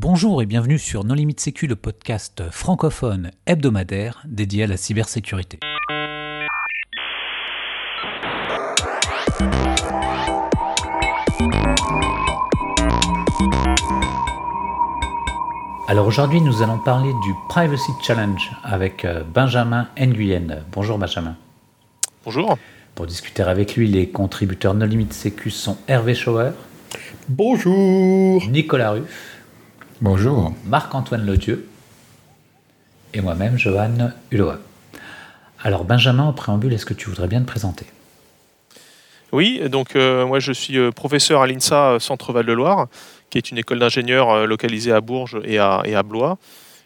Bonjour 0.00 0.40
et 0.42 0.46
bienvenue 0.46 0.78
sur 0.78 1.02
Non 1.02 1.14
Limite 1.14 1.40
Sécu, 1.40 1.66
le 1.66 1.74
podcast 1.74 2.44
francophone 2.52 3.32
hebdomadaire 3.46 4.22
dédié 4.26 4.62
à 4.62 4.66
la 4.68 4.76
cybersécurité. 4.76 5.58
Alors 15.88 16.06
aujourd'hui, 16.06 16.40
nous 16.42 16.62
allons 16.62 16.78
parler 16.78 17.10
du 17.24 17.34
Privacy 17.48 17.90
Challenge 18.00 18.52
avec 18.62 19.04
euh, 19.04 19.24
Benjamin 19.24 19.88
Nguyen. 19.98 20.62
Bonjour 20.70 20.96
Benjamin. 20.96 21.34
Bonjour. 22.24 22.56
Pour 22.94 23.06
discuter 23.06 23.42
avec 23.42 23.74
lui, 23.74 23.88
les 23.88 24.08
contributeurs 24.10 24.74
No 24.74 24.86
Limite 24.86 25.12
Sécu 25.12 25.50
sont 25.50 25.76
Hervé 25.88 26.14
Schauer. 26.14 26.52
Bonjour. 27.28 28.46
Nicolas 28.48 28.92
Ruff. 28.92 29.37
Bonjour. 30.00 30.52
Marc-Antoine 30.64 31.26
Ledieu. 31.26 31.68
Et 33.14 33.20
moi-même, 33.20 33.58
Johan 33.58 34.12
Hulot. 34.30 34.52
Alors 35.62 35.84
Benjamin, 35.84 36.28
au 36.28 36.32
préambule, 36.32 36.72
est-ce 36.72 36.86
que 36.86 36.94
tu 36.94 37.08
voudrais 37.08 37.26
bien 37.26 37.40
te 37.40 37.46
présenter? 37.46 37.86
Oui, 39.32 39.60
donc 39.68 39.96
euh, 39.96 40.24
moi 40.26 40.38
je 40.38 40.52
suis 40.52 40.78
euh, 40.78 40.90
professeur 40.90 41.42
à 41.42 41.46
l'INSA 41.46 41.98
Centre 42.00 42.32
Val-de-Loire 42.32 42.86
qui 43.30 43.38
est 43.38 43.50
une 43.50 43.58
école 43.58 43.78
d'ingénieurs 43.78 44.30
euh, 44.30 44.46
localisée 44.46 44.92
à 44.92 45.00
Bourges 45.00 45.38
et 45.44 45.58
à, 45.58 45.82
et 45.84 45.94
à 45.94 46.02
Blois. 46.02 46.38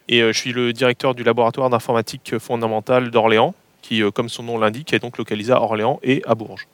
Et 0.09 0.23
euh, 0.23 0.33
je 0.33 0.39
suis 0.39 0.53
le 0.53 0.73
directeur 0.73 1.15
du 1.15 1.23
laboratoire 1.23 1.71
d'informatique 1.71 2.39
fondamentale 2.39 3.11
d'Orléans, 3.11 3.55
qui, 3.81 4.03
euh, 4.03 4.11
comme 4.11 4.29
son 4.29 4.43
nom 4.43 4.59
l'indique, 4.59 4.93
est 4.93 4.99
donc 4.99 5.19
localisé 5.19 5.53
à 5.53 5.61
Orléans 5.61 6.01
et 6.03 6.23
à 6.27 6.35
Bourges. 6.35 6.67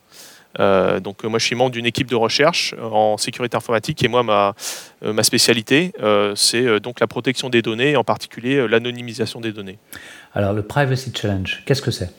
Euh, 0.59 0.99
donc 0.99 1.25
moi 1.25 1.39
je 1.39 1.45
suis 1.45 1.55
membre 1.55 1.73
d'une 1.73 1.87
équipe 1.87 2.09
de 2.09 2.17
recherche 2.17 2.75
en 2.81 3.19
sécurité 3.19 3.57
informatique 3.57 4.03
et 4.03 4.09
moi 4.09 4.23
ma, 4.23 4.55
ma 5.03 5.23
spécialité 5.23 5.93
c'est 6.35 6.81
donc 6.81 7.01
la 7.01 7.07
protection 7.07 7.51
des 7.51 7.63
données 7.63 7.91
et 7.91 7.97
en 7.97 8.05
particulier 8.05 8.67
l'anonymisation 8.67 9.41
des 9.41 9.53
données. 9.53 9.79
Alors 10.35 10.53
le 10.55 10.63
Privacy 10.63 11.13
Challenge, 11.15 11.63
qu'est-ce 11.67 11.83
que 11.83 11.91
c'est? 11.91 12.11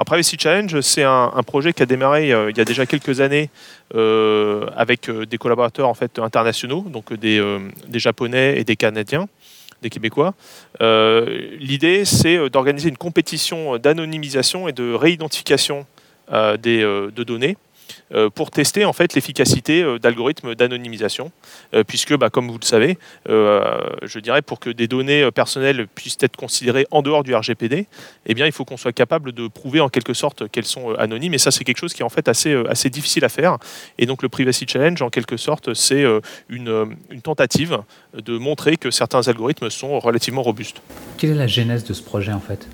Alors, 0.00 0.06
Privacy 0.06 0.38
Challenge, 0.38 0.80
c'est 0.80 1.02
un, 1.02 1.30
un, 1.34 1.42
projet 1.42 1.74
qui 1.74 1.82
a 1.82 1.86
démarré 1.86 2.32
euh, 2.32 2.50
il 2.50 2.56
y 2.56 2.60
a 2.62 2.64
déjà 2.64 2.86
quelques 2.86 3.20
années 3.20 3.50
euh, 3.94 4.64
avec 4.74 5.10
euh, 5.10 5.26
des 5.26 5.36
collaborateurs 5.36 5.90
en 5.90 5.92
fait, 5.92 6.18
internationaux, 6.18 6.86
donc 6.88 7.12
des, 7.12 7.38
euh, 7.38 7.58
des 7.86 7.98
Japonais 7.98 8.58
et 8.58 8.64
des 8.64 8.76
Canadiens, 8.76 9.28
des 9.82 9.90
Québécois. 9.90 10.32
Euh, 10.80 11.50
L'idée, 11.58 12.06
c'est 12.06 12.48
d'organiser 12.48 12.88
une 12.88 12.96
compétition 12.96 13.76
d'anonymisation 13.76 14.68
et 14.68 14.72
de 14.72 14.94
réidentification 14.94 15.84
des, 16.30 16.82
de 16.82 17.22
données 17.24 17.56
euh, 18.12 18.28
pour 18.28 18.50
tester 18.50 18.84
en 18.84 18.92
fait 18.92 19.14
l'efficacité 19.14 19.82
euh, 19.82 19.98
d'algorithmes 19.98 20.54
d'anonymisation, 20.54 21.30
euh, 21.74 21.84
puisque, 21.84 22.16
bah, 22.16 22.28
comme 22.28 22.48
vous 22.48 22.58
le 22.58 22.64
savez, 22.64 22.98
je 23.26 24.18
dirais 24.18 24.42
pour 24.42 24.58
que 24.60 24.70
des 24.70 24.88
données 24.88 25.30
personnelles 25.30 25.86
puissent 25.86 26.18
être 26.20 26.36
considérées 26.36 26.86
en 26.90 27.02
dehors 27.02 27.22
du 27.22 27.34
RGPD, 27.34 27.86
eh 28.26 28.34
bien, 28.34 28.46
il 28.46 28.52
faut 28.52 28.64
qu'on 28.64 28.76
soit 28.76 28.92
capable 28.92 29.32
de 29.32 29.48
prouver 29.48 29.80
en 29.80 29.88
quelque 29.88 30.14
sorte 30.14 30.48
qu'elles 30.48 30.64
sont 30.64 30.94
anonymes, 30.94 31.34
et 31.34 31.38
ça, 31.38 31.50
c'est 31.50 31.64
quelque 31.64 31.78
chose 31.78 31.92
qui 31.92 32.02
est 32.02 32.04
en 32.04 32.10
fait 32.10 32.28
assez, 32.28 32.54
assez 32.68 32.90
difficile 32.90 33.24
à 33.24 33.28
faire. 33.28 33.58
Et 33.98 34.06
donc, 34.06 34.22
le 34.22 34.28
Privacy 34.28 34.66
Challenge, 34.66 35.00
en 35.02 35.10
quelque 35.10 35.36
sorte, 35.36 35.74
c'est 35.74 36.04
une, 36.48 36.96
une 37.10 37.22
tentative 37.22 37.78
de 38.14 38.38
montrer 38.38 38.76
que 38.76 38.90
certains 38.90 39.26
algorithmes 39.28 39.70
sont 39.70 39.98
relativement 39.98 40.42
robustes. 40.42 40.82
Quelle 41.16 41.30
est 41.30 41.34
la 41.34 41.46
genèse 41.46 41.84
de 41.84 41.92
ce 41.92 42.02
projet 42.02 42.32
en 42.32 42.40
fait? 42.40 42.68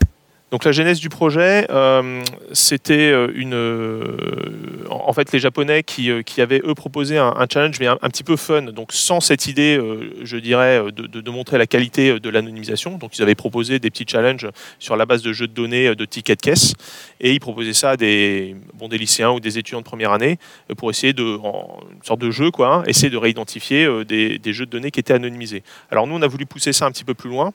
Donc 0.52 0.64
la 0.64 0.70
genèse 0.70 1.00
du 1.00 1.08
projet, 1.08 1.66
euh, 1.70 2.22
c'était 2.52 3.12
une, 3.34 3.54
euh, 3.54 4.84
en 4.90 5.12
fait 5.12 5.32
les 5.32 5.40
Japonais 5.40 5.82
qui, 5.82 6.08
euh, 6.08 6.22
qui 6.22 6.40
avaient 6.40 6.62
eux 6.64 6.74
proposé 6.74 7.18
un, 7.18 7.46
challenge 7.52 7.80
mais 7.80 7.88
un, 7.88 7.96
petit 7.96 8.22
peu 8.22 8.36
fun, 8.36 8.62
donc 8.62 8.92
sans 8.92 9.20
cette 9.20 9.48
idée, 9.48 9.76
euh, 9.76 10.14
je 10.22 10.36
dirais, 10.36 10.84
de, 10.92 11.30
montrer 11.30 11.58
la 11.58 11.66
qualité 11.66 12.20
de 12.20 12.30
l'anonymisation. 12.30 12.96
Donc 12.96 13.18
ils 13.18 13.22
avaient 13.22 13.34
proposé 13.34 13.80
des 13.80 13.90
petits 13.90 14.06
challenges 14.08 14.48
sur 14.78 14.96
la 14.96 15.04
base 15.04 15.22
de 15.22 15.32
jeux 15.32 15.48
de 15.48 15.52
données 15.52 15.96
de 15.96 16.04
tickets 16.04 16.38
de 16.38 16.42
caisse 16.42 16.74
et 17.20 17.32
ils 17.32 17.40
proposaient 17.40 17.72
ça 17.72 17.90
à 17.90 17.96
des, 17.96 18.54
bon, 18.74 18.86
des 18.86 18.98
lycéens 18.98 19.32
ou 19.32 19.40
des 19.40 19.58
étudiants 19.58 19.80
de 19.80 19.84
première 19.84 20.12
année 20.12 20.38
pour 20.76 20.90
essayer 20.90 21.12
de, 21.12 21.24
en, 21.42 21.80
une 21.92 22.04
sorte 22.04 22.20
de 22.20 22.30
jeu 22.30 22.52
quoi, 22.52 22.72
hein, 22.72 22.84
essayer 22.86 23.10
de 23.10 23.16
réidentifier 23.16 24.04
des, 24.04 24.38
des 24.38 24.52
jeux 24.52 24.66
de 24.66 24.70
données 24.70 24.92
qui 24.92 25.00
étaient 25.00 25.14
anonymisés. 25.14 25.64
Alors 25.90 26.06
nous 26.06 26.14
on 26.14 26.22
a 26.22 26.28
voulu 26.28 26.46
pousser 26.46 26.72
ça 26.72 26.86
un 26.86 26.92
petit 26.92 27.04
peu 27.04 27.14
plus 27.14 27.30
loin 27.30 27.52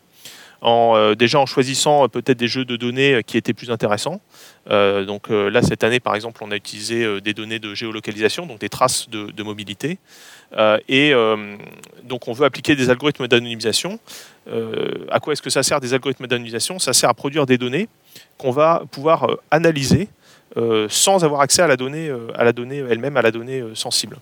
euh, 0.63 1.15
déjà 1.15 1.39
en 1.39 1.45
choisissant 1.45 2.03
euh, 2.03 2.07
peut-être 2.07 2.37
des 2.37 2.47
jeux 2.47 2.65
de 2.65 2.75
données 2.75 3.15
euh, 3.15 3.21
qui 3.21 3.37
étaient 3.37 3.53
plus 3.53 3.71
intéressants. 3.71 4.21
Donc 4.67 5.29
là, 5.29 5.63
cette 5.63 5.83
année, 5.83 5.99
par 5.99 6.13
exemple, 6.13 6.43
on 6.43 6.51
a 6.51 6.55
utilisé 6.55 7.19
des 7.19 7.33
données 7.33 7.57
de 7.57 7.73
géolocalisation, 7.73 8.45
donc 8.45 8.59
des 8.59 8.69
traces 8.69 9.09
de, 9.09 9.43
mobilité. 9.43 9.97
et 10.87 11.13
donc, 12.03 12.27
on 12.27 12.31
veut 12.31 12.45
appliquer 12.45 12.75
des 12.75 12.91
algorithmes 12.91 13.27
d'anonymisation. 13.27 13.99
à 15.09 15.19
quoi 15.19 15.33
est-ce 15.33 15.41
que 15.41 15.49
ça 15.49 15.63
sert 15.63 15.81
des 15.81 15.95
algorithmes 15.95 16.27
d'anonymisation? 16.27 16.77
Ça 16.77 16.93
sert 16.93 17.09
à 17.09 17.15
produire 17.15 17.47
des 17.47 17.57
données 17.57 17.89
qu'on 18.37 18.51
va 18.51 18.83
pouvoir 18.91 19.27
analyser 19.49 20.09
sans 20.89 21.23
avoir 21.23 21.41
accès 21.41 21.63
à 21.63 21.67
la 21.67 21.75
donnée, 21.75 22.11
à 22.35 22.43
la 22.43 22.53
donnée 22.53 22.83
elle-même, 22.87 23.17
à 23.17 23.23
la 23.23 23.31
donnée 23.31 23.63
sensible. 23.73 24.17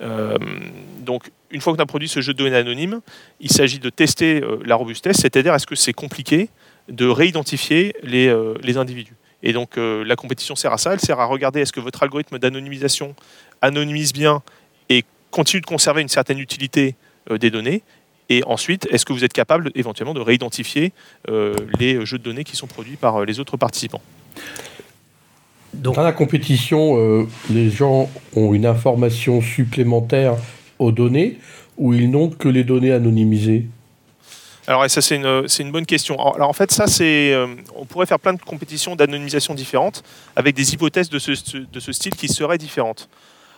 donc, 0.00 1.30
une 1.50 1.60
fois 1.60 1.74
qu'on 1.74 1.82
a 1.82 1.86
produit 1.86 2.08
ce 2.08 2.20
jeu 2.20 2.32
de 2.32 2.38
données 2.38 2.56
anonyme, 2.56 3.00
il 3.40 3.50
s'agit 3.50 3.78
de 3.78 3.90
tester 3.90 4.42
la 4.64 4.74
robustesse, 4.74 5.18
c'est-à-dire 5.18 5.54
est-ce 5.54 5.66
que 5.66 5.76
c'est 5.76 5.92
compliqué 5.92 6.48
de 6.88 7.06
réidentifier 7.06 7.94
les, 8.02 8.34
les 8.62 8.76
individus. 8.76 9.14
Et 9.42 9.52
donc, 9.52 9.76
la 9.76 10.16
compétition 10.16 10.56
sert 10.56 10.72
à 10.72 10.78
ça, 10.78 10.92
elle 10.92 11.00
sert 11.00 11.20
à 11.20 11.24
regarder 11.24 11.60
est-ce 11.60 11.72
que 11.72 11.80
votre 11.80 12.02
algorithme 12.02 12.38
d'anonymisation 12.38 13.14
anonymise 13.62 14.12
bien 14.12 14.42
et 14.88 15.04
continue 15.30 15.60
de 15.60 15.66
conserver 15.66 16.02
une 16.02 16.08
certaine 16.08 16.38
utilité 16.38 16.94
des 17.30 17.50
données, 17.50 17.82
et 18.28 18.42
ensuite, 18.46 18.88
est-ce 18.90 19.04
que 19.04 19.12
vous 19.12 19.24
êtes 19.24 19.32
capable 19.32 19.70
éventuellement 19.74 20.14
de 20.14 20.20
réidentifier 20.20 20.92
euh, 21.28 21.54
les 21.78 22.04
jeux 22.04 22.18
de 22.18 22.24
données 22.24 22.44
qui 22.44 22.56
sont 22.56 22.66
produits 22.66 22.96
par 22.96 23.24
les 23.24 23.38
autres 23.38 23.56
participants. 23.56 24.02
Dans 25.74 26.00
la 26.02 26.12
compétition, 26.12 26.98
euh, 26.98 27.26
les 27.50 27.70
gens 27.70 28.10
ont 28.34 28.54
une 28.54 28.66
information 28.66 29.40
supplémentaire 29.40 30.36
aux 30.78 30.92
données 30.92 31.38
ou 31.76 31.94
ils 31.94 32.10
n'ont 32.10 32.30
que 32.30 32.48
les 32.48 32.64
données 32.64 32.92
anonymisées? 32.92 33.66
Alors, 34.66 34.88
ça, 34.90 35.00
c'est 35.00 35.16
une, 35.16 35.70
bonne 35.70 35.86
question. 35.86 36.16
Alors, 36.34 36.48
en 36.48 36.52
fait, 36.52 36.72
ça, 36.72 36.88
c'est. 36.88 37.32
Euh, 37.32 37.46
on 37.76 37.84
pourrait 37.84 38.06
faire 38.06 38.18
plein 38.18 38.32
de 38.32 38.42
compétitions 38.42 38.96
d'anonymisation 38.96 39.54
différentes 39.54 40.02
avec 40.34 40.56
des 40.56 40.74
hypothèses 40.74 41.08
de 41.08 41.20
ce, 41.20 41.56
de 41.56 41.80
ce 41.80 41.92
style 41.92 42.16
qui 42.16 42.26
seraient 42.26 42.58
différentes. 42.58 43.08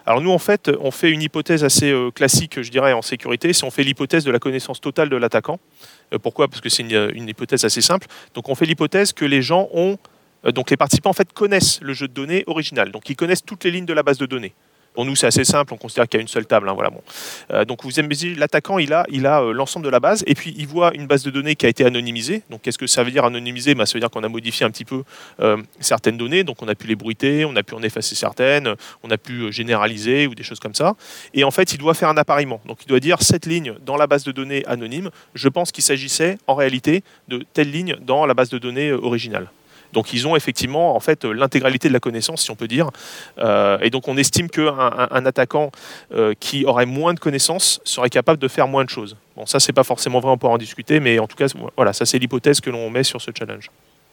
Alors 0.09 0.23
nous, 0.23 0.31
en 0.31 0.39
fait, 0.39 0.71
on 0.81 0.91
fait 0.91 1.11
une 1.11 1.21
hypothèse 1.21 1.65
assez 1.65 1.91
euh, 1.91 2.11
classique, 2.11 2.62
je 2.62 2.71
dirais, 2.71 2.95
en 2.95 3.03
sécurité, 3.03 3.53
c'est 3.53 3.65
on 3.65 3.71
fait 3.71 3.83
l'hypothèse 3.83 4.25
de 4.25 4.31
la 4.31 4.39
connaissance 4.39 4.81
totale 4.81 5.11
de 5.11 5.17
l'attaquant. 5.17 5.61
Euh, 6.15 6.19
pourquoi? 6.19 6.49
Parce 6.49 6.62
que 6.62 6.71
c'est 6.71 6.83
une, 6.83 7.29
hypothèse 7.29 7.67
assez 7.67 7.83
simple. 7.83 8.06
Donc 8.33 8.49
on 8.49 8.55
fait 8.55 8.65
l'hypothèse 8.65 9.12
que 9.12 9.27
les 9.27 9.43
gens 9.43 9.69
ont... 9.75 9.99
Donc 10.55 10.71
les 10.71 10.79
participants, 10.79 11.11
en 11.11 11.12
fait, 11.12 11.31
connaissent 11.35 11.79
le 11.83 11.93
jeu 11.93 12.09
de 12.09 12.15
données 12.15 12.43
original. 12.47 12.91
Donc 12.91 13.11
ils 13.11 13.17
connaissent 13.17 13.45
toutes 13.45 13.65
les 13.65 13.71
lignes 13.71 13.85
de 13.85 13.93
la 13.93 14.03
base 14.03 14.17
de 14.17 14.25
données. 14.25 14.55
Pour 14.98 15.04
nous, 15.04 15.14
c'est 15.14 15.28
assez 15.28 15.44
simple, 15.44 15.72
on 15.72 15.76
considère 15.76 16.09
qu'il 16.09 16.19
y 16.19 16.20
a 16.20 16.22
une 16.22 16.26
seule 16.26 16.47
table. 16.47 16.69
Hein, 16.69 16.72
voilà. 16.72 16.91
Euh, 17.53 17.64
donc 17.64 17.84
vous 17.84 17.91
l'attaquant, 18.36 18.78
il 18.78 18.92
a, 18.92 19.06
il 19.09 19.26
a 19.26 19.42
euh, 19.42 19.53
l'ensemble 19.53 19.86
de 19.86 19.91
la 19.91 20.00
base, 20.00 20.25
et 20.26 20.34
puis 20.34 20.53
il 20.59 20.66
voit 20.66 20.92
une 20.92 21.06
base 21.06 21.22
de 21.22 21.31
données 21.31 21.54
qui 21.54 21.66
a 21.66 21.69
été 21.69 21.84
anonymisée. 21.84 22.42
Donc 22.50 22.62
qu'est-ce 22.62 22.78
que 22.78 22.88
ça 22.88 23.04
veut 23.04 23.12
dire 23.12 23.25
anonymiser 23.25 23.76
bah, 23.76 23.87
Ça 23.87 23.92
veut 23.94 24.00
dire 24.00 24.10
qu'on 24.10 24.25
a 24.25 24.28
modifié 24.28 24.66
un 24.66 24.72
petit 24.72 24.84
peu 24.84 25.04
euh, 25.38 25.56
certaines 25.78 26.16
données, 26.16 26.42
donc 26.42 26.60
on 26.64 26.66
a 26.66 26.75
pu 26.75 26.88
les 26.88 26.97
bruiter, 26.97 27.44
on 27.44 27.54
a 27.54 27.62
pu 27.62 27.75
en 27.76 27.82
effacer 27.84 28.16
certaines, 28.16 28.75
on 29.04 29.10
a 29.12 29.19
pu 29.19 29.53
généraliser 29.53 30.26
ou 30.26 30.34
des 30.34 30.42
choses 30.42 30.58
comme 30.58 30.75
ça. 30.75 30.97
Et 31.32 31.44
en 31.44 31.53
fait, 31.53 31.72
il 31.72 31.78
doit 31.78 31.94
faire 31.94 32.08
un 32.08 32.16
appareillement. 32.16 32.60
Donc 32.66 32.78
il 32.82 32.88
doit 32.88 32.98
dire 32.98 33.22
cette 33.22 33.47
ligne 33.47 33.75
dans 33.87 33.97
la 33.97 34.08
base 34.08 34.25
de 34.25 34.32
données 34.32 34.66
anonyme, 34.66 35.10
je 35.32 35.48
pense 35.48 35.70
qu'il 35.70 35.84
s'agissait 35.84 36.38
en 36.48 36.56
réalité 36.56 37.04
de 37.28 37.44
telle 37.53 37.70
ligne 37.70 37.94
dans 38.00 38.26
la 38.26 38.34
base 38.34 38.48
de 38.48 38.58
données 38.58 38.91
originale. 38.91 39.47
Donc 39.93 40.12
ils 40.12 40.26
ont 40.26 40.37
effectivement 40.37 40.97
en 40.97 41.00
fait 41.00 41.25
l'intégralité 41.25 41.88
de 41.88 41.93
la 41.93 42.00
connaissance, 42.00 42.43
si 42.43 42.50
on 42.50 42.56
peut 42.56 42.69
dire. 42.69 42.91
Euh, 43.38 43.78
et 43.81 43.91
donc 43.91 44.09
on 44.09 44.16
estime 44.16 44.49
qu'un 44.49 44.69
un, 44.78 45.09
un 45.10 45.26
attaquant 45.26 45.71
euh, 46.12 46.34
qui 46.38 46.65
aurait 46.65 46.87
moins 46.87 47.15
de 47.15 47.21
connaissances 47.21 47.81
serait 47.84 48.10
capable 48.10 48.41
de 48.41 48.49
faire 48.49 48.69
moins 48.69 48.84
de 48.84 48.91
choses. 48.91 49.16
Bon, 49.37 49.46
ça 49.46 49.61
c'est 49.61 49.73
pas 49.73 49.85
forcément 49.85 50.20
vrai, 50.20 50.31
on 50.31 50.38
pourra 50.38 50.52
en 50.52 50.58
discuter, 50.58 51.00
mais 51.00 51.19
en 51.19 51.26
tout 51.26 51.37
cas 51.37 51.46
voilà, 51.76 51.93
ça 51.93 52.06
c'est 52.06 52.19
l'hypothèse 52.19 52.61
que 52.61 52.70
l'on 52.70 52.90
met 52.90 53.05
sur 53.05 53.20
ce 53.20 53.31
challenge. 53.37 53.70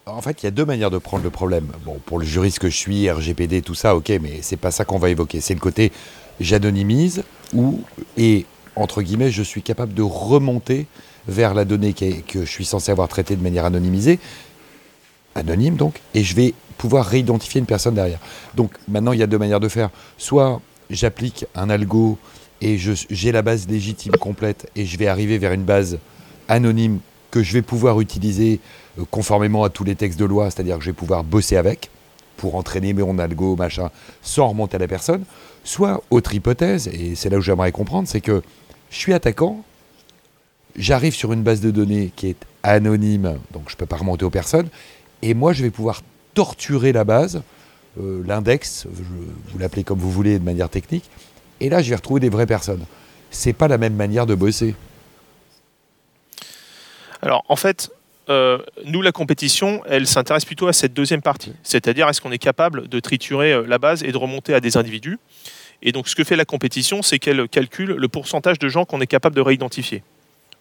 En 0.08 0.22
fait, 0.22 0.44
il 0.44 0.46
y 0.46 0.48
a 0.48 0.52
deux 0.52 0.66
manières 0.66 0.92
de 0.92 1.00
prendre 1.00 1.24
le 1.24 1.32
problème. 1.32 1.72
Bon, 1.84 2.00
pour 2.06 2.20
le 2.20 2.26
juriste 2.26 2.60
que 2.60 2.70
je 2.70 2.78
suis, 2.78 3.10
RGPD, 3.10 3.64
tout 3.64 3.74
ça, 3.74 3.96
ok, 3.96 4.10
mais 4.22 4.38
c'est 4.42 4.56
pas 4.56 4.70
ça 4.70 4.86
qu'on 4.86 5.00
va 5.00 5.10
évoquer. 5.10 5.42
C'est 5.42 5.56
le 5.56 5.60
côté 5.60 5.92
j'anonymise 6.40 7.24
ou 7.54 7.82
et 8.18 8.46
entre 8.76 9.02
guillemets 9.02 9.32
je 9.32 9.42
suis 9.42 9.62
capable 9.62 9.94
de 9.94 10.02
remonter 10.02 10.86
vers 11.28 11.54
la 11.54 11.66
donnée 11.66 11.94
que 11.94 12.46
je 12.46 12.50
suis 12.50 12.66
censé 12.66 12.92
avoir 12.92 13.08
traitée 13.08 13.36
de 13.36 13.42
manière 13.42 13.66
anonymisée 13.66 14.20
anonyme 15.36 15.76
donc, 15.76 16.02
et 16.14 16.24
je 16.24 16.36
vais 16.36 16.54
pouvoir 16.78 17.06
réidentifier 17.06 17.60
une 17.60 17.68
personne 17.68 17.94
derrière. 17.94 18.20
Donc 18.56 18.72
maintenant, 18.88 19.14
il 19.14 19.20
y 19.20 19.24
a 19.24 19.28
deux 19.28 19.38
manières 19.38 19.60
de 19.60 19.70
faire. 19.70 19.90
Soit 20.18 20.62
j'applique 20.90 21.46
un 21.56 21.70
algo 21.70 22.18
et 22.62 22.78
j'ai 22.78 23.32
la 23.32 23.42
base 23.42 23.68
légitime 23.68 24.14
complète 24.14 24.70
et 24.76 24.86
je 24.86 24.98
vais 24.98 25.08
arriver 25.08 25.38
vers 25.38 25.52
une 25.52 25.64
base 25.64 26.00
anonyme 26.48 27.00
que 27.32 27.44
je 27.44 27.54
vais 27.54 27.62
pouvoir 27.62 28.00
utiliser 28.00 28.60
euh, 28.98 29.04
conformément 29.12 29.64
à 29.64 29.70
tous 29.70 29.84
les 29.84 29.96
textes 29.96 30.18
de 30.18 30.26
loi, 30.26 30.50
c'est-à-dire 30.50 30.78
que 30.78 30.84
je 30.84 30.90
vais 30.90 30.96
pouvoir 30.96 31.24
bosser 31.24 31.58
avec 31.58 31.90
pour 32.38 32.56
entraîner 32.56 32.94
mon 32.94 33.18
algo, 33.20 33.56
machin, 33.56 33.90
sans 34.22 34.48
remonter 34.48 34.76
à 34.76 34.80
la 34.80 34.88
personne. 34.88 35.24
Soit, 35.64 36.02
autre 36.12 36.34
hypothèse, 36.34 36.88
et 36.88 37.16
c'est 37.16 37.30
là 37.30 37.38
où 37.38 37.42
j'aimerais 37.42 37.72
comprendre, 37.72 38.08
c'est 38.08 38.22
que 38.22 38.42
je 38.90 38.98
suis 38.98 39.14
attaquant, 39.14 39.64
j'arrive 40.78 41.14
sur 41.14 41.34
une 41.34 41.44
base 41.44 41.62
de 41.62 41.72
données 41.72 42.12
qui 42.16 42.28
est 42.28 42.38
anonyme, 42.64 43.40
donc 43.52 43.64
je 43.68 43.74
ne 43.74 43.78
peux 43.78 43.86
pas 43.86 43.98
remonter 43.98 44.26
aux 44.26 44.30
personnes, 44.30 44.68
et 45.26 45.34
moi 45.34 45.54
je 45.54 45.64
vais 45.64 45.72
pouvoir 45.72 46.02
torturer 46.36 46.92
la 46.92 47.04
base, 47.04 47.42
euh, 48.00 48.22
l'index, 48.26 48.86
vous 48.88 49.58
l'appelez 49.58 49.84
comme 49.84 49.98
vous 49.98 50.12
voulez 50.12 50.38
de 50.38 50.44
manière 50.44 50.70
technique, 50.70 51.10
et 51.60 51.70
là 51.70 51.82
je 51.82 51.90
vais 51.90 51.96
retrouver 51.96 52.20
des 52.20 52.30
vraies 52.30 52.46
personnes. 52.46 52.86
C'est 53.32 53.54
pas 53.54 53.68
la 53.68 53.78
même 53.78 53.96
manière 53.96 54.28
de 54.28 54.36
bosser. 54.36 54.76
Alors 57.22 57.44
en 57.50 57.56
fait, 57.56 57.90
euh, 58.30 58.60
nous, 58.86 59.02
la 59.02 59.12
compétition, 59.12 59.82
elle 59.88 60.06
s'intéresse 60.06 60.46
plutôt 60.46 60.68
à 60.68 60.74
cette 60.74 60.94
deuxième 60.94 61.22
partie. 61.22 61.54
C'est-à-dire, 61.64 62.08
est-ce 62.08 62.22
qu'on 62.22 62.32
est 62.32 62.38
capable 62.38 62.88
de 62.88 63.00
triturer 63.00 63.54
euh, 63.54 63.66
la 63.68 63.78
base 63.78 64.04
et 64.04 64.12
de 64.12 64.18
remonter 64.18 64.54
à 64.54 64.60
des 64.60 64.78
individus? 64.78 65.20
Et 65.82 65.92
donc, 65.92 66.08
ce 66.08 66.16
que 66.16 66.24
fait 66.24 66.36
la 66.36 66.46
compétition, 66.46 67.02
c'est 67.02 67.20
qu'elle 67.20 67.48
calcule 67.48 67.92
le 67.92 68.08
pourcentage 68.08 68.58
de 68.58 68.68
gens 68.68 68.86
qu'on 68.86 69.02
est 69.02 69.08
capable 69.08 69.36
de 69.36 69.42
réidentifier. 69.42 70.02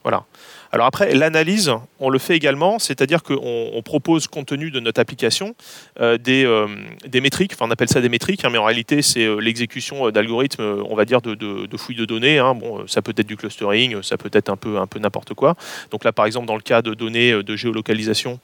Voilà. 0.04 0.24
Alors 0.70 0.86
après, 0.86 1.14
l'analyse, 1.14 1.72
on 1.98 2.10
le 2.10 2.18
fait 2.18 2.36
également, 2.36 2.78
c'est-à-dire 2.78 3.22
qu'on 3.22 3.80
propose, 3.84 4.26
compte 4.26 4.46
tenu 4.46 4.70
de 4.70 4.80
notre 4.80 5.00
application, 5.00 5.54
euh, 6.00 6.18
euh, 6.28 6.66
des, 7.06 7.20
métriques, 7.20 7.52
enfin 7.54 7.66
on 7.68 7.70
appelle 7.70 7.88
ça 7.88 8.00
des 8.00 8.08
métriques, 8.08 8.44
hein, 8.44 8.50
mais 8.50 8.58
en 8.58 8.64
réalité 8.64 9.00
c'est 9.00 9.24
euh, 9.24 9.38
l'exécution 9.38 10.10
d'algorithmes, 10.10 10.82
on 10.90 10.96
va 10.96 11.04
dire, 11.04 11.22
de, 11.22 11.34
de, 11.34 11.76
fouilles 11.76 11.96
de 11.96 12.04
données. 12.04 12.38
Hein. 12.38 12.58
Ça 12.86 13.02
peut 13.02 13.14
être 13.16 13.26
du 13.26 13.36
clustering, 13.36 14.02
ça 14.02 14.18
peut 14.18 14.30
être 14.32 14.50
un 14.50 14.56
peu 14.56 14.98
n'importe 14.98 15.32
quoi. 15.32 15.54
Donc 15.90 16.04
là, 16.04 16.12
par 16.12 16.26
exemple, 16.26 16.46
dans 16.46 16.56
le 16.56 16.62
cas 16.62 16.82
de 16.82 16.92
données 16.92 17.42
de 17.42 17.56
géolocalisation, 17.56 18.40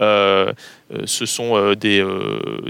ce 0.00 1.26
sont 1.26 1.74
des, 1.74 2.04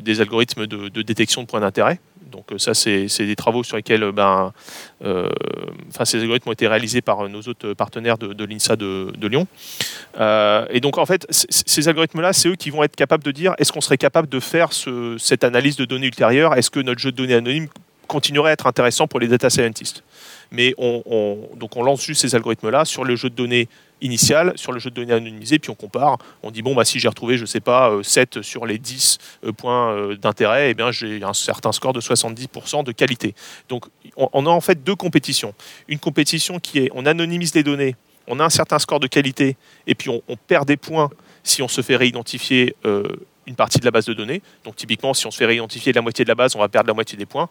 des 0.00 0.20
algorithmes 0.20 0.66
de 0.66 1.02
détection 1.02 1.42
de 1.42 1.46
points 1.46 1.60
d'intérêt. 1.60 1.98
Donc 2.32 2.50
euh, 2.50 2.58
ça, 2.58 2.74
c'est 2.74 3.06
des 3.06 3.36
travaux 3.36 3.62
sur 3.62 3.76
lesquels, 3.76 4.02
euh, 4.02 4.12
ben, 4.12 4.52
euh, 5.04 5.28
ces 6.04 6.20
algorithmes 6.20 6.48
ont 6.48 6.52
été 6.52 6.66
réalisés 6.66 7.02
par 7.02 7.28
nos 7.28 7.42
autres 7.42 7.74
partenaires 7.74 8.18
de, 8.18 8.44
l'INSA 8.44 8.74
de, 8.74 9.12
Lyon. 9.28 9.46
et 10.18 10.80
donc 10.80 10.98
en 10.98 11.06
fait, 11.06 11.26
ces 11.30 11.88
algorithmes-là, 11.88 12.32
c'est 12.32 12.48
eux 12.48 12.56
qui 12.56 12.70
vont 12.70 12.82
être 12.82 12.96
capables 12.96 13.22
de 13.22 13.30
dire 13.30 13.54
est-ce 13.58 13.72
qu'on 13.72 13.80
serait 13.80 13.98
capable 13.98 14.28
de 14.28 14.40
faire 14.40 14.70
cette 15.18 15.44
analyse 15.44 15.76
de 15.76 15.84
données 15.84 16.06
ultérieure 16.06 16.54
Est-ce 16.56 16.70
que 16.70 16.80
notre 16.80 17.00
jeu 17.00 17.12
de 17.12 17.16
données 17.16 17.34
anonyme 17.34 17.68
continuerait 18.08 18.50
à 18.50 18.52
être 18.54 18.66
intéressant 18.66 19.06
pour 19.06 19.20
les 19.20 19.28
data 19.28 19.48
scientists? 19.48 20.02
Mais 20.52 20.74
on, 20.78 21.48
donc 21.56 21.76
on 21.76 21.82
lance 21.82 22.04
juste 22.04 22.20
ces 22.20 22.34
algorithmes-là 22.34 22.84
sur 22.84 23.04
le 23.04 23.16
jeu 23.16 23.30
de 23.30 23.34
données 23.34 23.68
initial 24.02 24.52
sur 24.56 24.72
le 24.72 24.78
jeu 24.78 24.90
de 24.90 24.96
données 24.96 25.14
anonymisé, 25.14 25.58
puis 25.58 25.70
on 25.70 25.74
compare. 25.74 26.18
On 26.42 26.50
dit, 26.50 26.62
bon, 26.62 26.74
bah, 26.74 26.84
si 26.84 26.98
j'ai 26.98 27.08
retrouvé, 27.08 27.38
je 27.38 27.46
sais 27.46 27.60
pas, 27.60 27.92
7 28.02 28.36
euh, 28.36 28.42
sur 28.42 28.66
les 28.66 28.78
10 28.78 29.18
euh, 29.44 29.52
points 29.52 29.92
euh, 29.92 30.16
d'intérêt, 30.16 30.70
eh 30.70 30.74
bien, 30.74 30.90
j'ai 30.90 31.22
un 31.22 31.32
certain 31.32 31.72
score 31.72 31.92
de 31.92 32.00
70% 32.00 32.84
de 32.84 32.92
qualité. 32.92 33.34
Donc, 33.68 33.86
on, 34.16 34.46
a 34.46 34.50
en 34.50 34.60
fait 34.60 34.82
deux 34.82 34.96
compétitions. 34.96 35.54
Une 35.88 35.98
compétition 35.98 36.58
qui 36.58 36.80
est, 36.80 36.90
on 36.94 37.06
anonymise 37.06 37.54
les 37.54 37.62
données, 37.62 37.96
on 38.26 38.40
a 38.40 38.44
un 38.44 38.50
certain 38.50 38.78
score 38.78 39.00
de 39.00 39.06
qualité, 39.06 39.56
et 39.86 39.94
puis 39.94 40.10
on, 40.10 40.36
perd 40.36 40.66
des 40.66 40.76
points 40.76 41.08
si 41.42 41.62
on 41.62 41.68
se 41.68 41.80
fait 41.80 41.96
réidentifier 41.96 42.76
une 43.46 43.56
partie 43.56 43.80
de 43.80 43.84
la 43.84 43.90
base 43.90 44.06
de 44.06 44.14
données. 44.14 44.42
Donc 44.64 44.76
typiquement, 44.76 45.12
si 45.14 45.26
on 45.26 45.30
se 45.30 45.38
fait 45.38 45.46
réidentifier 45.46 45.92
la 45.92 46.02
moitié 46.02 46.24
de 46.24 46.28
la 46.28 46.34
base, 46.34 46.54
on 46.54 46.60
va 46.60 46.68
perdre 46.68 46.88
la 46.88 46.94
moitié 46.94 47.18
des 47.18 47.26
points. 47.26 47.48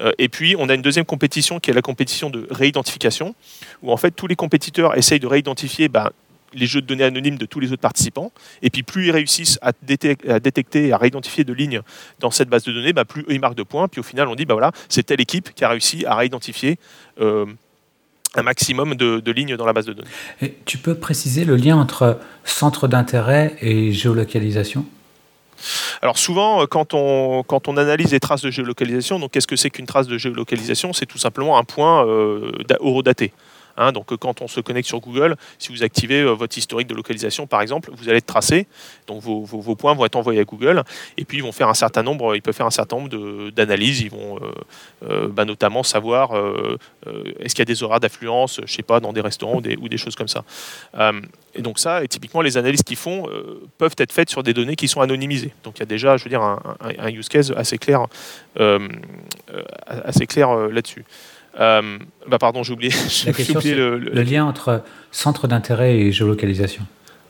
Euh, 0.00 0.12
et 0.18 0.28
puis, 0.28 0.56
on 0.58 0.68
a 0.68 0.74
une 0.74 0.82
deuxième 0.82 1.04
compétition 1.04 1.60
qui 1.60 1.70
est 1.70 1.74
la 1.74 1.82
compétition 1.82 2.30
de 2.30 2.46
réidentification, 2.50 3.34
où 3.82 3.92
en 3.92 3.96
fait 3.96 4.10
tous 4.12 4.26
les 4.26 4.36
compétiteurs 4.36 4.96
essayent 4.96 5.20
de 5.20 5.26
réidentifier 5.26 5.88
ben, 5.88 6.10
les 6.54 6.66
jeux 6.66 6.80
de 6.80 6.86
données 6.86 7.04
anonymes 7.04 7.38
de 7.38 7.46
tous 7.46 7.60
les 7.60 7.72
autres 7.72 7.82
participants. 7.82 8.32
Et 8.62 8.70
puis, 8.70 8.82
plus 8.82 9.06
ils 9.06 9.10
réussissent 9.10 9.58
à, 9.62 9.72
détecter 9.82 10.88
et 10.88 10.92
à 10.92 10.96
réidentifier 10.96 11.44
de 11.44 11.52
lignes 11.52 11.82
dans 12.20 12.30
cette 12.30 12.48
base 12.48 12.64
de 12.64 12.72
données, 12.72 12.92
ben, 12.92 13.04
plus 13.04 13.24
ils 13.28 13.40
marquent 13.40 13.56
de 13.56 13.62
points. 13.62 13.88
Puis 13.88 14.00
au 14.00 14.04
final, 14.04 14.28
on 14.28 14.34
dit, 14.34 14.44
ben 14.44 14.54
voilà, 14.54 14.72
c'est 14.88 15.04
telle 15.04 15.20
équipe 15.20 15.54
qui 15.54 15.64
a 15.64 15.68
réussi 15.68 16.04
à 16.06 16.14
réidentifier 16.14 16.78
euh, 17.20 17.46
un 18.34 18.42
maximum 18.42 18.94
de, 18.94 19.30
lignes 19.30 19.56
dans 19.56 19.66
la 19.66 19.72
base 19.72 19.86
de 19.86 19.92
données. 19.92 20.56
Tu 20.64 20.78
peux 20.78 20.94
préciser 20.94 21.44
le 21.44 21.56
lien 21.56 21.76
entre 21.76 22.18
centre 22.44 22.88
d'intérêt 22.88 23.56
et 23.60 23.92
géolocalisation? 23.92 24.86
Alors 26.02 26.18
souvent, 26.18 26.62
euh, 26.62 26.66
quand 26.66 26.94
on, 26.94 27.76
analyse 27.76 28.12
les 28.12 28.20
traces 28.20 28.42
de 28.42 28.50
géolocalisation, 28.50 29.18
donc 29.18 29.32
qu'est-ce 29.32 29.46
que 29.46 29.56
c'est 29.56 29.70
qu'une 29.70 29.86
trace 29.86 30.06
de 30.06 30.18
géolocalisation? 30.18 30.92
C'est 30.92 31.06
tout 31.06 31.18
simplement 31.18 31.58
un 31.58 31.64
point 31.64 32.06
euh, 32.06 32.52
horodaté. 32.80 33.32
Hein, 33.78 33.92
donc 33.92 34.14
quand 34.16 34.42
on 34.42 34.48
se 34.48 34.60
connecte 34.60 34.88
sur 34.88 35.00
Google, 35.00 35.36
si 35.58 35.70
vous 35.70 35.84
activez 35.84 36.20
euh, 36.20 36.32
votre 36.32 36.58
historique 36.58 36.88
de 36.88 36.94
localisation 36.94 37.46
par 37.46 37.62
exemple, 37.62 37.90
vous 37.94 38.08
allez 38.08 38.18
être 38.18 38.26
tracé. 38.26 38.66
Donc 39.06 39.22
vos, 39.22 39.76
points 39.76 39.94
vont 39.94 40.04
être 40.04 40.16
envoyés 40.16 40.40
à 40.40 40.44
Google 40.44 40.82
et 41.16 41.24
puis 41.24 41.38
ils 41.38 41.42
vont 41.42 41.52
faire 41.52 41.68
un 41.68 41.74
certain 41.74 42.02
nombre, 42.02 42.34
ils 42.34 42.42
peuvent 42.42 42.54
faire 42.54 42.66
un 42.66 42.70
certain 42.70 42.96
nombre 42.96 43.50
d'analyses. 43.50 44.00
Ils 44.00 44.10
vont 44.10 44.36
euh, 44.36 44.50
euh, 45.08 45.28
bah, 45.28 45.44
notamment 45.44 45.84
savoir 45.84 46.32
est-ce 47.38 47.54
qu'il 47.54 47.60
y 47.60 47.62
a 47.62 47.64
des 47.64 47.82
horaires 47.82 48.00
d'affluence, 48.00 48.60
je 48.66 48.72
sais 48.72 48.82
pas, 48.82 49.00
dans 49.00 49.12
des 49.12 49.20
restaurants 49.20 49.58
ou 49.58 49.88
des, 49.88 49.96
choses 49.96 50.16
comme 50.16 50.28
ça. 50.28 50.44
et 51.54 51.62
donc 51.62 51.78
ça, 51.78 52.02
et 52.02 52.08
typiquement 52.08 52.42
les 52.42 52.56
analyses 52.56 52.82
qu'ils 52.82 52.96
font 52.96 53.28
peuvent 53.78 53.94
être 53.98 54.12
faites 54.12 54.30
sur 54.30 54.42
des 54.42 54.54
données 54.54 54.76
qui 54.76 54.88
sont 54.88 55.00
anonymisées. 55.00 55.52
Donc 55.62 55.78
il 55.78 55.80
y 55.80 55.82
a 55.82 55.86
déjà, 55.86 56.16
je 56.16 56.28
veux 56.28 56.36
un, 56.36 57.10
use 57.10 57.28
case 57.28 57.52
assez 57.56 57.78
clair 57.78 58.06
là-dessus. 58.56 61.04
Euh, 61.58 61.98
bah 62.26 62.38
pardon, 62.38 62.62
j'ai 62.62 62.72
oublié, 62.72 62.90
le, 63.26 64.22
lien 64.22 64.44
entre 64.44 64.82
centre 65.10 65.48
d'intérêt 65.48 65.96
et 65.96 66.12
géolocalisation. 66.12 66.86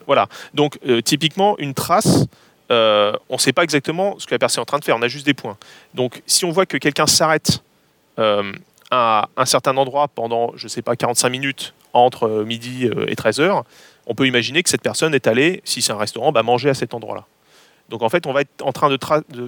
Voilà. 0.07 0.29
Donc, 0.55 0.79
euh, 0.87 1.01
typiquement, 1.01 1.59
une 1.59 1.75
trace, 1.75 2.27
euh, 2.71 3.13
on 3.29 3.35
ne 3.35 3.41
sait 3.41 3.53
pas 3.53 3.63
exactement 3.63 4.19
ce 4.19 4.27
que 4.27 4.35
la 4.35 4.39
personne 4.39 4.61
est 4.61 4.63
en 4.63 4.67
train 4.67 4.79
de 4.79 4.85
faire, 4.85 4.97
on 4.97 5.03
a 5.03 5.09
juste 5.09 5.27
des 5.27 5.35
points. 5.35 5.57
Donc, 5.95 6.23
si 6.27 6.45
on 6.45 6.51
voit 6.51 6.67
que 6.67 6.77
quelqu'un 6.77 7.07
s'arrête 7.07 7.63
à 8.91 9.29
un 9.37 9.45
certain 9.45 9.77
endroit 9.77 10.09
pendant, 10.09 10.53
je 10.57 10.65
ne 10.65 10.69
sais 10.69 10.83
pas, 10.83 10.97
45 10.97 11.29
minutes 11.29 11.75
entre 11.93 12.43
midi 12.45 12.91
et 13.07 13.15
13 13.15 13.39
heures, 13.39 13.65
on 14.07 14.15
peut 14.15 14.27
imaginer 14.27 14.63
que 14.65 14.71
cette 14.71 14.83
personne 14.83 15.15
est 15.15 15.29
allée, 15.29 15.61
si 15.65 15.83
c'est 15.83 15.93
un 15.93 15.99
restaurant, 15.99 16.33
bah, 16.33 16.43
manger 16.43 16.69
à 16.69 16.75
cet 16.75 16.95
endroit-là. 16.95 17.27
Donc, 17.91 18.03
en 18.03 18.09
fait, 18.09 18.27
on 18.27 18.33
va 18.33 18.41
être 18.41 18.51
en 18.61 18.73
train 18.73 18.91
de, 18.91 18.99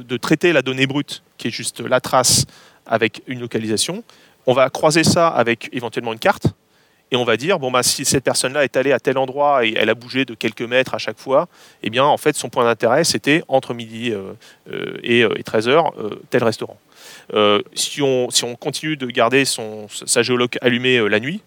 de 0.02 0.16
traiter 0.18 0.52
la 0.52 0.62
donnée 0.62 0.86
brute, 0.86 1.24
qui 1.36 1.48
est 1.48 1.50
juste 1.50 1.80
la 1.80 2.00
trace 2.00 2.46
avec 2.86 3.22
une 3.26 3.40
localisation, 3.40 4.04
on 4.46 4.52
va 4.52 4.70
croiser 4.70 5.04
ça 5.04 5.28
avec 5.28 5.68
éventuellement 5.72 6.12
une 6.12 6.18
carte 6.18 6.46
et 7.10 7.16
on 7.16 7.24
va 7.24 7.36
dire 7.36 7.58
bon 7.58 7.70
bah 7.70 7.82
si 7.82 8.04
cette 8.04 8.24
personne-là 8.24 8.64
est 8.64 8.76
allée 8.76 8.92
à 8.92 9.00
tel 9.00 9.18
endroit 9.18 9.66
et 9.66 9.74
elle 9.76 9.90
a 9.90 9.94
bougé 9.94 10.24
de 10.24 10.34
quelques 10.34 10.62
mètres 10.62 10.94
à 10.94 10.98
chaque 10.98 11.18
fois, 11.18 11.48
eh 11.82 11.90
bien 11.90 12.04
en 12.04 12.16
fait 12.16 12.36
son 12.36 12.48
point 12.48 12.64
d'intérêt 12.64 13.04
c'était 13.04 13.42
entre 13.48 13.74
midi 13.74 14.12
euh, 14.12 14.32
euh, 14.72 14.98
et, 15.02 15.42
13 15.42 15.68
euh, 15.68 15.72
heures 15.72 15.92
tel 16.30 16.44
restaurant. 16.44 16.78
si, 17.74 18.02
on, 18.02 18.28
continue 18.58 18.96
de 18.96 19.06
garder 19.06 19.44
sa 19.44 20.22
géologue 20.22 20.56
allumée 20.60 21.08
la 21.08 21.20
nuit, 21.20 21.42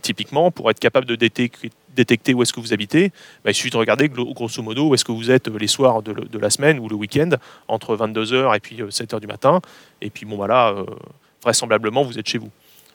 typiquement 0.00 0.50
pour 0.50 0.70
être 0.70 0.78
capable 0.78 1.06
de 1.06 1.16
détecter, 1.16 2.34
où 2.34 2.42
est-ce 2.42 2.52
que 2.52 2.60
vous 2.60 2.72
habitez, 2.72 3.10
bah, 3.44 3.50
il 3.50 3.54
suffit 3.54 3.70
de 3.70 3.76
regarder 3.76 4.08
grosso 4.08 4.62
modo 4.62 4.88
où 4.88 4.94
est-ce 4.94 5.04
que 5.04 5.12
vous 5.12 5.30
êtes 5.30 5.48
les 5.48 5.66
soirs 5.66 6.02
de, 6.02 6.38
la 6.38 6.50
semaine 6.50 6.78
ou 6.78 6.88
le 6.88 6.94
week-end 6.94 7.30
entre 7.66 7.96
22h 7.96 8.54
et 8.54 8.60
puis 8.60 8.76
7h 8.76 9.18
du 9.20 9.26
matin. 9.26 9.60
Et 10.00 10.10
puis 10.10 10.24
bon 10.26 10.36
voilà, 10.36 10.74
vraisemblablement, 11.42 12.02
vous 12.02 12.18
êtes 12.18 12.28
chez 12.28 12.38
vous. 12.38 12.50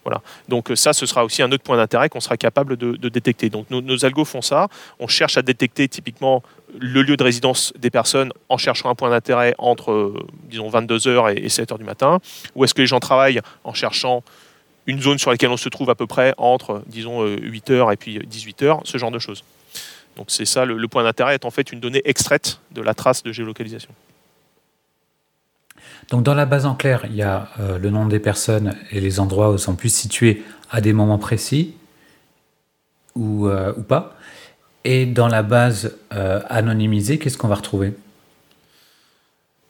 Voilà. 0.08 0.22
Donc 0.48 0.72
ça, 0.75 0.94
ce 0.94 1.06
sera 1.06 1.25
aussi 1.25 1.42
un 1.42 1.51
autre 1.51 1.63
point 1.63 1.75
d'intérêt 1.75 2.08
qu'on 2.08 2.22
sera 2.22 2.38
capable 2.38 2.77
de, 2.77 3.10
détecter. 3.10 3.50
Donc 3.50 3.70
nos, 3.70 4.06
algos 4.06 4.24
font 4.24 4.42
ça. 4.42 4.70
On 5.00 5.08
cherche 5.08 5.38
à 5.38 5.42
détecter 5.42 5.89
typiquement 5.89 6.44
le 6.80 7.01
lieu 7.01 7.18
de 7.18 7.24
résidence 7.24 7.74
des 7.77 7.89
personnes 7.89 8.32
en 8.48 8.58
cherchant 8.58 8.89
un 8.89 8.96
point 8.96 9.10
d'intérêt 9.10 9.54
entre, 9.58 9.92
euh, 9.92 10.25
disons, 10.44 10.70
22h 10.70 11.36
et, 11.36 11.48
7h 11.50 11.77
du 11.77 11.84
matin. 11.84 12.20
Où 12.56 12.63
est-ce 12.63 12.74
que 12.74 12.82
les 12.82 12.88
gens 12.88 13.01
travaillent 13.01 13.42
en 13.66 13.74
cherchant 13.74 14.24
une 14.86 15.01
zone 15.01 15.18
sur 15.18 15.30
laquelle 15.30 15.50
on 15.50 15.58
se 15.58 15.68
trouve 15.68 15.89
à 15.89 15.96
peu 15.96 16.08
près 16.08 16.34
entre, 16.38 16.84
disons, 16.88 17.25
8h 17.25 17.72
euh, 17.72 17.92
et 17.92 17.98
puis 17.98 18.20
18h, 18.20 18.80
ce 18.86 18.98
genre 18.98 19.12
de 19.12 19.20
choses. 19.20 19.44
Donc 20.16 20.27
c'est 20.30 20.46
ça, 20.46 20.63
le 20.63 20.88
point 20.88 21.04
d'intérêt 21.04 21.36
est 21.36 21.44
en 21.44 21.51
fait 21.51 21.74
une 21.74 21.82
donnée 21.82 22.01
extraite 22.06 22.62
de 22.72 22.82
la 22.82 22.94
trace 22.94 23.24
de 23.24 23.34
géolocalisation. 23.34 23.92
Donc 26.10 26.24
dans 26.24 26.34
la 26.34 26.46
base 26.46 26.66
en 26.66 26.76
clair, 26.76 27.02
il 27.06 27.16
y 27.16 27.22
a 27.22 27.50
euh, 27.60 27.78
le 27.78 27.90
nom 27.90 28.06
des 28.06 28.20
personnes 28.20 28.76
et 28.92 29.02
les 29.02 29.20
endroits 29.20 29.52
où 29.52 29.58
sont 29.58 29.76
plus 29.76 29.94
situés 29.94 30.44
à 30.70 30.80
des 30.80 30.94
moments 30.94 31.18
précis 31.18 31.74
ou, 33.16 33.48
euh, 33.48 33.74
ou 33.78 33.82
pas. 33.82 34.16
Et 34.86 35.06
dans 35.06 35.28
la 35.28 35.44
base 35.44 35.98
euh, 36.14 36.40
anonymisée, 36.48 37.20
qu'est-ce 37.20 37.38
qu'on 37.38 37.50
va 37.50 37.56
retrouver? 37.56 37.94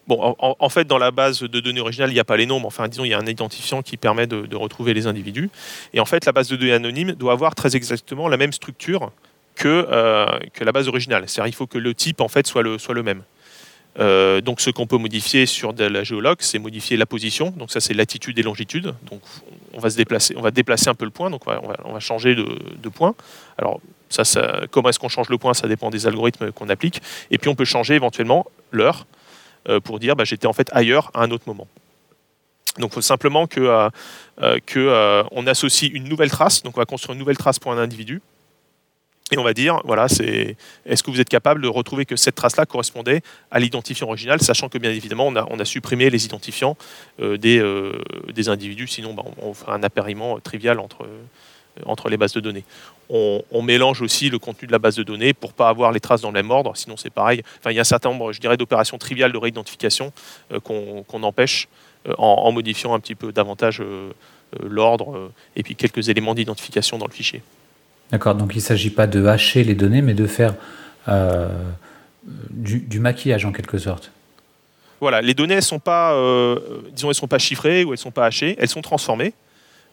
Bon, 0.08 0.36
en, 0.39 0.70
fait, 0.70 0.86
dans 0.86 1.00
la 1.00 1.12
base 1.12 1.41
de 1.41 1.60
données 1.60 1.82
originale, 1.82 2.12
il 2.12 2.13
n'y 2.13 2.20
a 2.20 2.24
pas 2.24 2.38
les 2.38 2.46
noms, 2.46 2.62
mais 2.62 2.67
enfin, 2.67 2.88
disons, 2.88 3.03
il 3.03 3.10
y 3.10 3.13
a 3.13 3.20
un 3.20 3.25
identifiant 3.25 3.82
qui 3.82 3.98
permet 3.98 4.25
de, 4.25 4.56
retrouver 4.56 4.94
les 4.94 5.06
individus. 5.06 5.50
Et 5.94 6.00
en 6.00 6.06
fait, 6.06 6.24
la 6.24 6.32
base 6.32 6.48
de 6.48 6.56
données 6.56 6.72
anonyme 6.72 7.12
doit 7.12 7.34
avoir 7.34 7.56
très 7.56 7.75
exactement 7.75 8.29
la 8.29 8.38
même 8.38 8.53
structure 8.53 9.12
que, 9.56 9.86
que 10.53 10.63
la 10.63 10.72
base 10.72 10.88
originale. 10.88 11.25
C'est-à-dire, 11.27 11.50
il 11.50 11.56
faut 11.56 11.67
que 11.67 11.77
le 11.77 11.94
type, 11.94 12.22
en 12.22 12.29
fait, 12.29 12.48
soit 12.48 12.63
le, 12.63 12.77
soit 12.77 12.96
le 12.96 13.03
même. 13.03 13.24
Euh, 14.00 14.42
donc 14.42 14.62
ce 14.62 14.70
qu'on 14.70 14.86
peut 14.86 14.98
modifier 14.98 15.46
sur 15.46 15.74
de 15.74 15.84
la 15.84 16.04
géologue, 16.04 16.38
c'est 16.39 16.60
modifier 16.60 16.98
la 16.98 17.06
position. 17.06 17.51
Donc 17.51 17.72
ça 17.72 17.80
c'est 17.80 17.94
latitude 17.94 18.38
et 18.38 18.44
longitude. 18.44 18.94
Donc 19.10 19.22
on 19.74 19.80
va 19.80 19.89
se 19.89 19.98
déplacer, 19.98 20.36
on 20.38 20.42
va 20.42 20.51
déplacer 20.51 20.89
un 20.89 20.96
peu 20.96 21.06
le 21.06 21.12
point. 21.12 21.30
Donc 21.30 21.44
on 21.48 21.94
va, 21.94 22.00
changer 22.00 22.36
de, 22.36 22.89
point. 22.89 23.16
Alors 23.58 23.82
ça, 24.10 24.24
comment 24.72 24.89
est-ce 24.89 25.00
qu'on 25.00 25.10
change 25.10 25.30
le 25.30 25.38
point? 25.38 25.54
Ça 25.54 25.68
dépend 25.68 25.89
des 25.89 26.08
algorithmes 26.08 26.51
qu'on 26.51 26.70
applique. 26.70 27.01
Et 27.32 27.38
puis 27.38 27.50
on 27.50 27.56
peut 27.56 27.66
changer 27.66 27.96
éventuellement 27.96 28.46
l'heure 28.72 29.08
euh, 29.70 29.80
pour 29.80 30.00
dire 30.00 30.16
bah, 30.16 30.24
j'étais 30.25 30.48
en 30.48 30.54
fait 30.54 30.70
ailleurs 30.74 31.12
à 31.13 31.24
un 31.24 31.32
autre 31.32 31.46
moment. 31.48 31.68
Donc, 32.77 32.92
il 32.92 32.94
faut 32.94 33.01
simplement 33.01 33.48
que, 33.48 33.89
on 35.32 35.48
associe 35.48 35.92
une 35.92 36.08
nouvelle 36.08 36.30
trace. 36.30 36.62
Donc, 36.62 36.77
on 36.77 36.80
va 36.80 36.86
construire 36.86 37.13
une 37.13 37.20
nouvelle 37.20 37.36
trace 37.36 37.58
pour 37.58 37.72
un 37.72 37.80
individu. 37.80 38.22
Et 39.31 39.38
on 39.38 39.43
va 39.43 39.53
dire, 39.53 39.81
voilà, 39.84 40.07
c'est 40.07 40.55
est-ce 40.86 41.03
que 41.03 41.12
vous 41.12 41.19
êtes 41.19 41.27
capable 41.27 41.62
de 41.62 41.67
retrouver 41.67 42.05
que 42.05 42.15
cette 42.15 42.36
trace-là 42.36 42.65
correspondait 42.65 43.22
à 43.51 43.60
l'identifiant 43.60 44.07
original, 44.07 44.41
sachant 44.41 44.69
que 44.69 44.77
bien 44.77 44.91
évidemment, 44.91 45.27
on 45.27 45.60
a, 45.60 45.65
supprimé 45.65 46.10
les 46.10 46.24
identifiants 46.24 46.77
des, 47.19 47.62
des 48.34 48.50
individus, 48.50 48.88
sinon 48.88 49.13
bah, 49.13 49.24
on, 49.41 49.53
ferait 49.53 49.74
un 49.74 49.84
appariement 49.84 50.39
trivial 50.39 50.79
entre, 50.79 51.05
entre 51.86 52.07
les 52.07 52.15
bases 52.15 52.31
de 52.31 52.39
données 52.39 52.63
on, 53.10 53.62
mélange 53.62 54.01
aussi 54.01 54.29
le 54.29 54.39
contenu 54.39 54.67
de 54.67 54.72
la 54.72 54.79
base 54.79 54.96
de 54.96 55.03
données 55.03 55.34
pour 55.34 55.53
pas 55.53 55.69
avoir 55.69 55.91
les 55.91 56.00
traces 56.00 56.22
dans 56.22 56.29
le 56.29 56.34
même 56.34 56.51
ordre. 56.51 56.75
Sinon, 56.75 56.98
c'est 56.98 57.10
pareil. 57.10 57.41
Enfin, 57.60 57.72
il 57.72 57.75
y 57.75 57.79
a 57.79 57.81
un 57.81 57.86
certain 57.86 58.10
nombre, 58.10 58.34
je 58.34 58.39
dirais, 58.39 58.57
d'opérations 58.57 58.98
triviales 58.98 59.31
de 59.31 59.38
réidentification 59.38 60.12
euh, 60.51 60.60
qu'on 60.60 61.24
empêche 61.24 61.67
euh, 62.07 62.13
en, 62.17 62.51
modifiant 62.51 62.93
un 62.93 63.00
petit 63.00 63.15
peu 63.15 63.31
davantage 63.31 63.81
euh, 63.81 64.12
l'ordre 64.62 65.31
et 65.55 65.63
puis 65.63 65.75
quelques 65.75 66.10
éléments 66.10 66.36
d'identification 66.36 66.98
dans 66.98 67.07
le 67.07 67.12
fichier. 67.12 67.41
D'accord. 68.12 68.36
Donc, 68.36 68.54
il 68.54 68.58
ne 68.58 68.62
s'agit 68.62 68.90
pas 68.90 69.08
de 69.08 69.26
hacher 69.26 69.64
les 69.64 69.76
données, 69.76 70.02
mais 70.02 70.14
de 70.14 70.28
faire 70.28 70.56
du, 72.50 73.00
maquillage 73.00 73.46
en 73.46 73.52
quelque 73.52 73.78
sorte. 73.78 74.12
Voilà, 75.00 75.22
les 75.22 75.34
données, 75.34 75.56
elles 75.56 75.64
sont 75.64 75.80
pas, 75.80 76.14
disons, 76.92 77.10
elles 77.10 77.16
sont 77.16 77.28
pas 77.28 77.40
chiffrées 77.40 77.84
ou 77.84 77.94
elles 77.94 77.98
sont 77.98 78.12
pas 78.12 78.26
hachées, 78.26 78.56
elles 78.60 78.70
sont 78.70 78.82
transformées. 78.82 79.34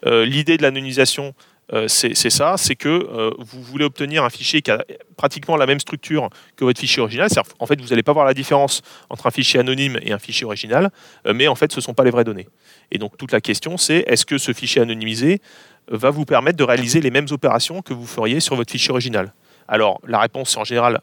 L'idée 0.05 0.57
de 0.57 0.63
l'anonymisation, 0.63 1.35
euh, 1.73 1.89
c'est 1.89 2.15
ça, 2.31 2.57
c'est 2.59 2.75
que 2.75 2.89
euh, 2.89 3.31
vous 3.39 3.63
voulez 3.63 3.87
obtenir 3.87 4.23
un 4.23 4.31
fichier 4.31 4.61
qui 4.61 4.71
a 4.71 4.85
pratiquement 5.17 5.57
la 5.57 5.65
même 5.65 5.81
structure 5.81 6.29
que 6.57 6.65
votre 6.65 6.79
fichier 6.79 7.01
original. 7.01 7.29
En 7.59 7.67
fait, 7.67 7.81
vous 7.81 7.89
n'allez 7.89 8.03
pas 8.03 8.13
voir 8.13 8.27
la 8.27 8.35
différence 8.35 8.83
entre 9.09 9.27
un 9.27 9.31
fichier 9.31 9.61
anonyme 9.61 9.99
et 10.03 10.13
un 10.13 10.19
fichier 10.19 10.45
original, 10.45 10.91
euh, 11.27 11.33
mais 11.33 11.49
en 11.49 11.55
fait, 11.55 11.73
ce 11.73 11.79
ne 11.79 11.83
sont 11.83 11.95
pas 11.95 12.05
les 12.05 12.11
vraies 12.11 12.25
données. 12.25 12.49
Et 12.91 12.99
donc, 12.99 13.17
toute 13.17 13.33
la 13.33 13.41
question, 13.41 13.79
c'est 13.79 14.05
est-ce 14.07 14.27
que 14.27 14.37
ce 14.37 14.53
fichier 14.53 14.83
anonymisé 14.83 15.41
va 15.89 16.11
vous 16.11 16.25
permettre 16.25 16.57
de 16.57 16.65
réaliser 16.65 17.01
les 17.01 17.11
mêmes 17.11 17.27
opérations 17.31 17.83
que 17.83 17.93
vous 17.93 18.07
feriez 18.07 18.41
sur 18.41 18.57
votre 18.57 18.73
fichier 18.73 18.91
original 18.91 19.33
Alors, 19.69 20.01
la 20.07 20.19
réponse, 20.19 20.57
en 20.57 20.65
général, 20.65 21.01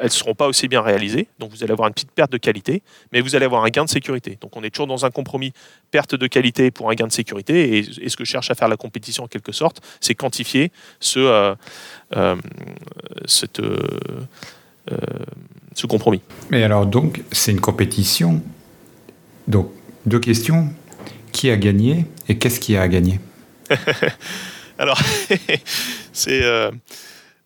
elles 0.00 0.06
ne 0.06 0.10
seront 0.10 0.34
pas 0.34 0.48
aussi 0.48 0.66
bien 0.66 0.80
réalisées. 0.80 1.28
Donc 1.38 1.50
vous 1.50 1.62
allez 1.62 1.72
avoir 1.72 1.88
une 1.88 1.94
petite 1.94 2.10
perte 2.10 2.32
de 2.32 2.38
qualité, 2.38 2.82
mais 3.12 3.20
vous 3.20 3.36
allez 3.36 3.44
avoir 3.44 3.64
un 3.64 3.68
gain 3.68 3.84
de 3.84 3.90
sécurité. 3.90 4.38
Donc 4.40 4.56
on 4.56 4.64
est 4.64 4.70
toujours 4.70 4.86
dans 4.86 5.04
un 5.04 5.10
compromis 5.10 5.52
perte 5.90 6.14
de 6.14 6.26
qualité 6.26 6.70
pour 6.70 6.90
un 6.90 6.94
gain 6.94 7.06
de 7.06 7.12
sécurité. 7.12 7.78
Et, 7.78 8.08
ce 8.08 8.16
que 8.16 8.24
cherche 8.24 8.50
à 8.50 8.54
faire 8.54 8.68
la 8.68 8.76
compétition 8.76 9.24
en 9.24 9.28
quelque 9.28 9.52
sorte, 9.52 9.82
c'est 10.00 10.14
quantifier 10.14 10.72
ce, 10.98 11.18
euh, 11.18 11.54
euh, 12.16 12.36
euh, 13.60 13.76
ce 15.74 15.86
compromis. 15.86 16.22
Mais 16.50 16.62
alors 16.64 16.86
donc 16.86 17.22
c'est 17.30 17.52
une 17.52 17.60
compétition. 17.60 18.42
Donc 19.46 19.70
deux 20.06 20.20
questions. 20.20 20.68
Qui 21.32 21.48
a 21.48 21.56
gagné 21.56 22.06
et 22.28 22.38
qu'est-ce 22.38 22.58
qui 22.58 22.76
a 22.76 22.88
gagné 22.88 23.20
Alors 24.78 25.00
c'est 26.12 26.42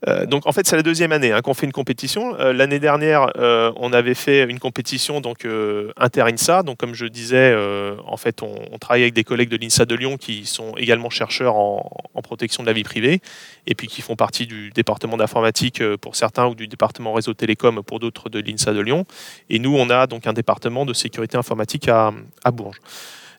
euh, 0.09 0.27
donc 0.27 0.47
en 0.47 0.53
fait 0.53 0.67
c'est 0.67 0.77
la 0.77 0.83
deuxième 0.83 1.13
année 1.13 1.33
hein, 1.33 1.41
qu'on 1.41 1.55
fait 1.55 1.67
une 1.67 1.73
compétition. 1.73 2.39
Euh, 2.39 2.53
l'année 2.53 2.79
dernière 2.79 3.31
euh, 3.37 3.73
on 3.77 3.93
avait 3.93 4.15
fait 4.15 4.45
une 4.45 4.59
compétition 4.59 5.21
donc 5.21 5.47
inter-INSA. 5.97 6.63
Donc 6.63 6.79
comme 6.79 6.95
je 6.95 7.07
disais 7.07 7.55
en 8.07 8.17
fait 8.17 8.43
on, 8.43 8.79
travaille 8.79 9.03
avec 9.03 9.15
des 9.15 9.25
collègues 9.25 9.49
de 9.49 9.57
l'INSA 9.57 9.87
de 9.87 9.95
Lyon 9.95 10.17
qui 10.17 10.45
sont 10.45 10.75
également 10.77 11.11
chercheurs 11.11 11.57
en, 11.57 12.05
protection 12.23 12.63
de 12.63 12.69
la 12.69 12.73
vie 12.73 12.85
privée 12.85 13.21
et 13.67 13.75
puis 13.75 13.87
qui 13.87 14.01
font 14.01 14.17
partie 14.17 14.47
du 14.47 14.71
département 14.71 15.19
d'informatique 15.19 15.83
pour 15.97 16.17
certains 16.17 16.47
ou 16.47 16.55
du 16.55 16.69
département 16.69 17.13
réseau 17.13 17.35
télécom 17.35 17.83
pour 17.83 18.01
d'autres 18.01 18.31
de 18.31 18.41
l'INSA 18.41 18.73
de 18.73 18.81
Lyon. 18.81 19.05
Et 19.51 19.59
nous 19.59 19.75
on 19.77 19.91
a 19.91 20.07
donc 20.07 20.27
un 20.27 20.33
département 20.33 20.87
de 20.87 20.93
sécurité 20.93 21.37
informatique 21.37 21.89
à 21.89 22.13
Bourges. 22.51 22.81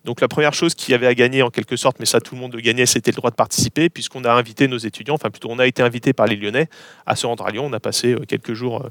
Donc 0.06 0.22
la 0.22 0.28
première 0.28 0.54
chose 0.54 0.76
qu'il 0.76 0.92
y 0.92 0.96
avait 0.96 1.08
à 1.08 1.16
gagner 1.16 1.42
en 1.42 1.50
quelque 1.50 1.76
sorte, 1.76 1.98
mais 2.00 2.06
ça 2.06 2.22
tout 2.22 2.36
le 2.36 2.42
monde 2.42 2.56
gagnait, 2.56 2.86
c'était 2.86 3.10
le 3.10 3.16
droit 3.16 3.32
de 3.32 3.36
participer, 3.36 3.90
puisqu'on 3.90 4.24
a 4.24 4.32
invité 4.32 4.68
nos 4.68 4.78
étudiants, 4.78 5.16
enfin 5.16 5.32
plutôt 5.32 5.50
on 5.50 5.58
a 5.58 5.66
été 5.66 5.82
invité 5.82 6.14
par 6.14 6.28
les 6.28 6.36
Lyonnais 6.36 6.70
à 7.08 7.16
se 7.16 7.26
rendre 7.26 7.46
à 7.46 7.50
Lyon. 7.50 7.66
On 7.66 7.74
a 7.74 7.80
passé 7.80 8.14
euh, 8.14 8.20
quelques 8.28 8.54
jours 8.54 8.86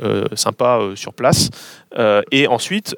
euh, 0.00 0.04
euh, 0.04 0.36
sympas 0.36 0.94
sur 0.94 1.12
place. 1.12 1.50
et 2.30 2.46
ensuite, 2.46 2.94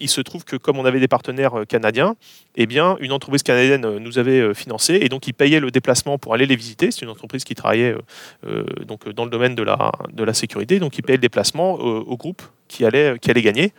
il 0.00 0.08
se 0.08 0.20
trouve 0.20 0.44
que 0.44 0.56
comme 0.56 0.78
on 0.78 0.84
avait 0.84 1.00
des 1.00 1.08
partenaires 1.08 1.64
canadiens, 1.68 2.14
eh 2.54 2.66
bien, 2.66 2.96
une 3.00 3.12
entreprise 3.12 3.42
canadienne 3.42 3.98
nous 3.98 4.18
avait 4.18 4.54
financé 4.54 4.98
et 5.02 5.08
donc 5.08 5.26
ils 5.26 5.32
payaient 5.32 5.60
le 5.60 5.70
déplacement 5.70 6.18
pour 6.18 6.32
aller 6.34 6.46
les 6.46 6.54
visiter. 6.54 6.90
C'est 6.92 7.02
une 7.02 7.10
entreprise 7.10 7.42
qui 7.42 7.54
travaillait 7.54 7.96
dans 8.44 9.24
le 9.24 9.30
domaine 9.30 9.54
de 9.56 9.62
la, 9.62 10.34
sécurité, 10.34 10.78
donc 10.78 10.96
ils 10.98 11.02
payaient 11.02 11.16
le 11.16 11.22
déplacement 11.22 11.74
au 11.74 12.16
groupe 12.16 12.42
qui 12.68 12.84
allait 12.84 13.18
gagner. 13.42 13.72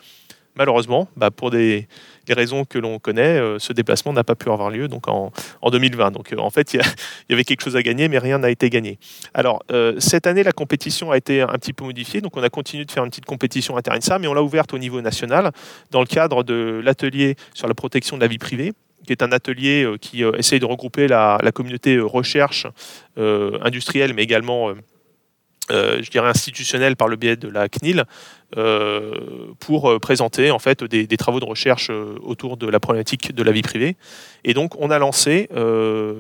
Malheureusement, 0.58 1.08
bah, 1.16 1.30
pour 1.30 1.52
des, 1.52 1.88
raisons 2.30 2.66
que 2.66 2.80
l'on 2.80 3.00
connaît, 3.00 3.40
euh, 3.40 3.60
ce 3.60 3.74
déplacement 3.74 4.12
n'a 4.12 4.24
pas 4.24 4.36
pu 4.36 4.50
avoir 4.50 4.70
lieu 4.70 4.88
donc 4.88 5.08
en, 5.08 5.32
2020. 5.70 6.12
Donc 6.12 6.34
euh, 6.34 6.38
en 6.38 6.50
fait, 6.50 6.74
il 6.74 6.82
y, 7.30 7.34
avait 7.34 7.44
quelque 7.44 7.62
chose 7.62 7.76
à 7.76 7.84
gagner, 7.84 8.08
mais 8.08 8.18
rien 8.18 8.40
n'a 8.40 8.50
été 8.50 8.70
gagné. 8.70 8.98
Alors 9.34 9.64
euh, 9.72 9.96
cette 10.00 10.28
année, 10.28 10.44
la 10.44 10.52
compétition 10.52 11.12
a 11.12 11.18
été 11.18 11.42
un 11.42 11.48
petit 11.54 11.74
peu 11.74 11.86
modifiée. 11.86 12.22
Donc 12.22 12.36
on 12.36 12.44
a 12.44 12.50
continué 12.50 12.86
de 12.86 12.92
faire 12.92 13.04
une 13.04 13.12
petite 13.12 13.26
compétition 13.26 13.78
inter-INSA, 13.78 14.20
mais 14.20 14.28
on 14.28 14.34
l'a 14.34 14.44
ouverte 14.44 14.74
au 14.74 14.80
niveau 14.80 15.00
national 15.00 15.52
dans 15.92 16.02
le 16.02 16.08
cadre 16.08 16.44
de 16.44 16.82
l'atelier 16.84 17.36
sur 17.54 17.68
la 17.68 17.76
protection 17.76 18.18
de 18.18 18.22
la 18.22 18.28
vie 18.28 18.40
privée 18.40 18.74
qui 19.06 19.14
est 19.14 19.24
un 19.24 19.32
atelier 19.32 19.90
qui 20.02 20.24
essaye 20.24 20.60
de 20.60 20.66
regrouper 20.66 21.08
la, 21.08 21.40
communauté 21.54 21.98
recherche 21.98 22.68
industrielle, 23.16 24.14
mais 24.14 24.24
également 24.24 24.74
euh, 25.70 26.02
je 26.02 26.10
dirais 26.10 26.28
institutionnel 26.28 26.96
par 26.96 27.08
le 27.08 27.18
biais 27.18 27.36
de 27.36 27.50
la 27.50 27.68
CNIL 27.68 28.06
pour 28.52 29.92
euh, 29.92 30.00
présenter 30.00 30.52
en 30.52 30.60
fait 30.60 30.84
des, 30.84 31.08
travaux 31.18 31.40
de 31.40 31.46
recherche 31.46 31.90
autour 32.22 32.56
de 32.58 32.68
la 32.68 32.80
problématique 32.80 33.34
de 33.34 33.44
la 33.44 33.52
vie 33.52 33.62
privée. 33.62 33.98
Et 34.44 34.54
donc 34.54 34.80
on 34.80 34.90
a 34.92 35.00
lancé, 35.00 35.50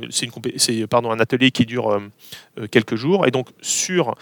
c'est 0.10 0.88
pardon 0.88 1.12
un 1.12 1.19
atelier 1.19 1.51
qui 1.51 1.65
dure 1.65 2.01
quelques 2.72 2.96
jours. 2.96 3.25
Et 3.25 3.31
donc 3.31 3.50
sur 3.62 4.15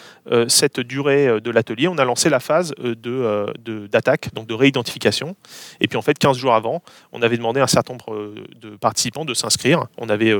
cette 0.47 0.79
durée 0.79 1.39
de 1.41 1.50
l'atelier, 1.50 1.88
on 1.88 1.97
a 1.97 2.05
lancé 2.05 2.29
la 2.29 2.39
phase 2.39 2.75
de 2.77 3.88
d'attaque, 3.88 4.33
donc 4.33 4.47
de 4.47 4.53
réidentification. 4.53 5.35
Et 5.79 5.88
puis 5.88 5.97
en 5.97 6.01
fait 6.01 6.19
15 6.19 6.38
jours 6.38 6.53
avant, 6.53 6.83
on 7.13 7.21
avait 7.21 7.38
demandé 7.38 7.62
à 7.62 7.63
un 7.63 7.67
certain 7.67 7.93
nombre 7.93 8.33
de 8.62 8.75
participants 8.75 9.25
de 9.25 9.33
s'inscrire. 9.33 9.85
On 9.97 10.09
avait 10.09 10.35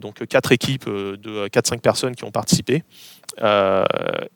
donc 0.00 0.26
quatre 0.26 0.50
équipes 0.50 0.88
de 0.88 1.46
4-5 1.48 1.80
personnes 1.80 2.16
qui 2.16 2.24
ont 2.24 2.32
participé. 2.32 2.82
Euh, 3.42 3.84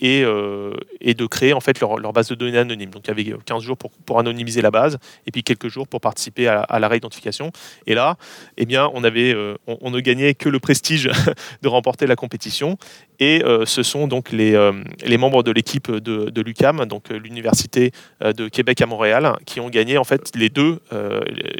et, 0.00 0.22
euh, 0.22 0.72
et, 1.00 1.14
de 1.14 1.26
créer 1.26 1.52
en 1.52 1.60
fait 1.60 1.80
leur, 1.80 1.98
leur, 1.98 2.12
base 2.12 2.28
de 2.28 2.34
données 2.34 2.43
anonyme. 2.56 2.90
Donc 2.90 3.02
il 3.06 3.08
y 3.08 3.10
avait 3.10 3.38
15 3.44 3.62
jours 3.62 3.76
pour, 3.76 3.90
pour 3.90 4.18
anonymiser 4.18 4.62
la 4.62 4.70
base 4.70 4.98
et 5.26 5.30
puis 5.30 5.42
quelques 5.42 5.68
jours 5.68 5.88
pour 5.88 6.00
participer 6.00 6.48
à, 6.48 6.78
la 6.78 6.88
réidentification. 6.88 7.50
Et 7.86 7.94
là, 7.94 8.16
eh 8.56 8.66
bien, 8.66 8.90
on, 8.94 9.04
avait, 9.04 9.34
euh, 9.34 9.56
on, 9.66 9.90
ne 9.90 10.00
gagnait 10.00 10.34
que 10.34 10.48
le 10.48 10.58
prestige 10.58 11.10
de 11.62 11.68
remporter 11.68 12.06
la 12.06 12.16
compétition. 12.16 12.78
Et 13.20 13.42
ce 13.64 13.84
sont 13.84 14.08
donc 14.08 14.32
les, 14.32 14.70
les 15.06 15.18
membres 15.18 15.44
de 15.44 15.52
l'équipe 15.52 15.90
de, 15.90 16.30
de 16.30 16.42
l'UCAM, 16.42 16.84
donc 16.86 17.10
l'université 17.10 17.92
de 18.20 18.48
Québec 18.48 18.80
à 18.82 18.86
Montréal, 18.86 19.36
qui 19.46 19.60
ont 19.60 19.70
gagné 19.70 19.98
en 19.98 20.04
fait 20.04 20.32
les 20.34 20.48
deux, 20.48 20.80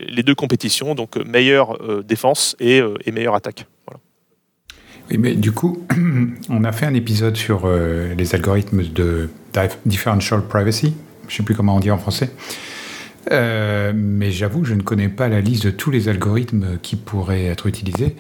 les 0.09 0.25
deux 0.25 0.35
compétitions, 0.35 0.97
donc 0.97 1.17
meilleure 1.17 2.03
défense 2.03 2.57
et, 2.59 2.81
et 3.07 3.13
meilleure 3.13 3.37
attaque. 3.37 3.67
Voilà. 3.87 4.01
Oui, 5.11 5.19
mais 5.19 5.35
du 5.35 5.53
coup, 5.53 5.87
on 6.49 6.65
a 6.65 6.73
fait 6.73 6.87
un 6.87 6.95
épisode 6.95 7.37
sur 7.37 7.63
euh, 7.65 8.15
les 8.15 8.35
algorithmes 8.35 8.83
de 8.83 9.29
differential 9.87 10.43
privacy. 10.43 10.95
Je 11.29 11.33
ne 11.33 11.37
sais 11.37 11.43
plus 11.43 11.55
comment 11.55 11.77
on 11.77 11.81
dit 11.81 11.91
en 11.91 11.99
français. 11.99 12.31
Euh, 13.33 13.93
mais 13.95 14.31
j'avoue, 14.31 14.65
je 14.65 14.75
ne 14.75 14.83
connais 14.83 15.09
pas 15.09 15.29
la 15.29 15.41
liste 15.41 15.65
de 15.65 15.71
tous 15.71 15.91
les 15.91 16.09
algorithmes 16.09 16.79
qui 16.83 16.97
pourraient 16.97 17.47
être 17.47 17.67
utilisés. 17.67 18.17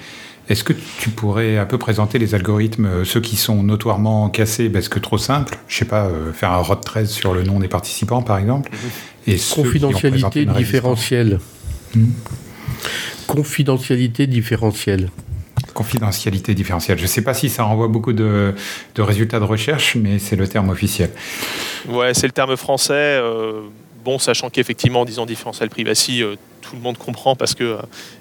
Est-ce 0.49 0.64
que 0.64 0.75
tu 0.99 1.11
pourrais 1.11 1.59
un 1.59 1.67
peu 1.67 1.79
présenter 1.79 2.19
les 2.19 2.35
algorithmes, 2.35 2.87
euh, 2.87 3.05
ceux 3.05 3.21
qui 3.21 3.37
sont 3.37 3.62
notoirement 3.62 4.29
cassés 4.29 4.69
parce 4.69 4.88
que 4.88 4.99
trop 4.99 5.19
simples? 5.19 5.59
Je 5.69 5.76
sais 5.79 5.85
pas, 5.85 6.11
faire 6.33 6.53
un 6.53 6.59
ROT 6.59 6.76
13 6.76 7.11
sur 7.11 7.35
le 7.35 7.43
nom 7.43 7.61
des 7.61 7.69
participants, 7.69 8.23
par 8.23 8.38
exemple. 8.38 8.71
Et 9.26 9.37
Confidentialité 9.55 10.45
différentielle. 10.47 11.41
Hmm. 11.95 12.11
Confidentialité 13.26 14.26
différentielle 14.26 15.11
confidentialité 15.75 16.54
différentielle. 16.54 16.97
Je 16.99 17.02
ne 17.02 17.09
sais 17.09 17.23
pas 17.23 17.35
si 17.35 17.50
ça 17.50 17.64
renvoie 17.64 17.88
beaucoup 17.88 18.14
de, 18.14 18.54
résultats 18.97 19.40
de 19.40 19.45
recherche, 19.45 19.97
mais 19.97 20.19
c'est 20.19 20.37
le 20.37 20.49
terme 20.49 20.71
officiel. 20.71 21.11
Ouais, 21.88 22.14
c'est 22.14 22.26
le 22.26 22.33
terme 22.33 22.57
français. 22.57 22.95
Euh, 22.95 23.61
bon, 24.04 24.19
sachant 24.19 24.49
qu'effectivement, 24.49 25.02
en 25.02 25.04
disant 25.04 25.26
différentiel 25.26 25.69
privacy, 25.69 26.23
euh, 26.23 26.37
tout 26.62 26.76
le 26.76 26.81
monde 26.81 26.97
comprend 26.97 27.37
parce 27.37 27.54
que, 27.54 27.64
euh, 27.64 27.76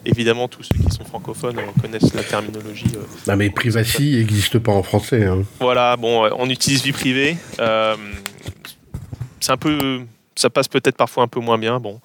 évidemment, 0.05 0.49
tous 0.49 0.63
ceux 0.63 0.83
qui 0.83 0.93
sont 0.93 1.05
francophones 1.05 1.55
connaissent 1.81 2.13
la 2.13 2.23
terminologie. 2.23 2.91
non, 3.27 3.37
mais 3.37 3.49
privacy 3.49 4.17
n'existe 4.17 4.59
pas 4.59 4.73
en 4.73 4.83
français. 4.83 5.23
Hein. 5.25 5.43
Voilà, 5.61 5.95
bon, 5.95 6.29
on 6.37 6.49
utilise 6.49 6.83
vie 6.83 6.91
privée. 6.91 7.37
c'est 9.39 9.51
un 9.51 9.57
peu. 9.57 10.01
Ça 10.35 10.49
passe 10.49 10.67
peut-être 10.67 10.97
parfois 10.97 11.23
un 11.23 11.27
peu 11.27 11.39
moins 11.39 11.59
bien. 11.59 11.79
Bon. 11.79 12.01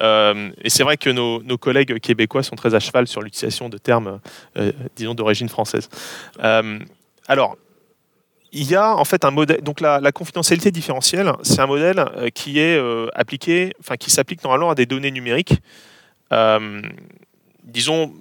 Euh, 0.00 0.50
et 0.62 0.70
c'est 0.70 0.82
vrai 0.82 0.96
que 0.96 1.10
nos, 1.10 1.58
collègues 1.58 1.98
québécois 2.00 2.42
sont 2.42 2.56
très 2.56 2.74
à 2.74 2.80
cheval 2.80 3.06
sur 3.06 3.22
l'utilisation 3.22 3.68
de 3.68 3.78
termes, 3.78 4.20
euh, 4.56 4.72
disons, 4.96 5.14
d'origine 5.14 5.48
française. 5.48 5.88
Euh, 6.42 6.78
alors, 7.28 7.56
il 8.52 8.68
y 8.68 8.74
a 8.74 8.96
en 8.96 9.04
fait 9.04 9.24
un 9.24 9.30
modèle. 9.30 9.60
Donc 9.62 9.80
la, 9.80 10.12
confidentialité 10.12 10.70
différentielle, 10.70 11.32
c'est 11.42 11.60
un 11.60 11.66
modèle 11.66 12.04
qui 12.34 12.58
est 12.58 12.80
appliqué, 13.14 13.72
enfin 13.78 13.96
qui 13.96 14.10
s'applique 14.10 14.42
normalement 14.42 14.70
à 14.70 14.74
des 14.74 14.86
données 14.86 15.12
numériques 15.12 15.60
disons, 17.64 18.12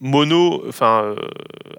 mono, 0.00 0.64
enfin, 0.68 1.16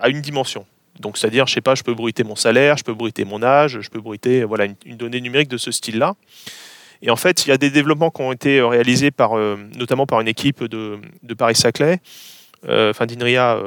à 0.02 0.10
une 0.10 0.20
dimension. 0.20 0.66
Donc, 1.00 1.18
c'est-à-dire, 1.18 1.48
je 1.48 1.54
sais 1.54 1.62
pas, 1.62 1.76
je 1.76 1.84
peux 1.84 1.94
bruiter 1.94 2.24
mon 2.24 2.36
salaire, 2.36 2.78
je 2.78 2.84
peux 2.84 2.94
bruiter 2.94 3.26
mon 3.26 3.44
âge, 3.44 3.80
je 3.82 3.90
peux 3.90 4.00
bruiter 4.00 4.44
voilà, 4.44 4.66
une, 4.86 4.98
donnée 4.98 5.22
numérique 5.22 5.50
de 5.50 5.58
ce 5.58 5.72
style-là. 5.72 6.16
Et 7.02 7.10
en 7.10 7.16
fait, 7.16 7.46
il 7.46 7.50
y 7.50 7.52
a 7.52 7.58
des 7.58 7.70
développements 7.70 8.10
qui 8.10 8.22
ont 8.22 8.32
été 8.32 8.62
réalisés 8.62 9.12
par, 9.12 9.36
notamment 9.78 10.06
par 10.06 10.22
une 10.22 10.28
équipe 10.28 10.64
de, 10.64 11.00
Paris-Saclay, 11.38 12.00
enfin 12.68 13.06
d'INRIA 13.06 13.60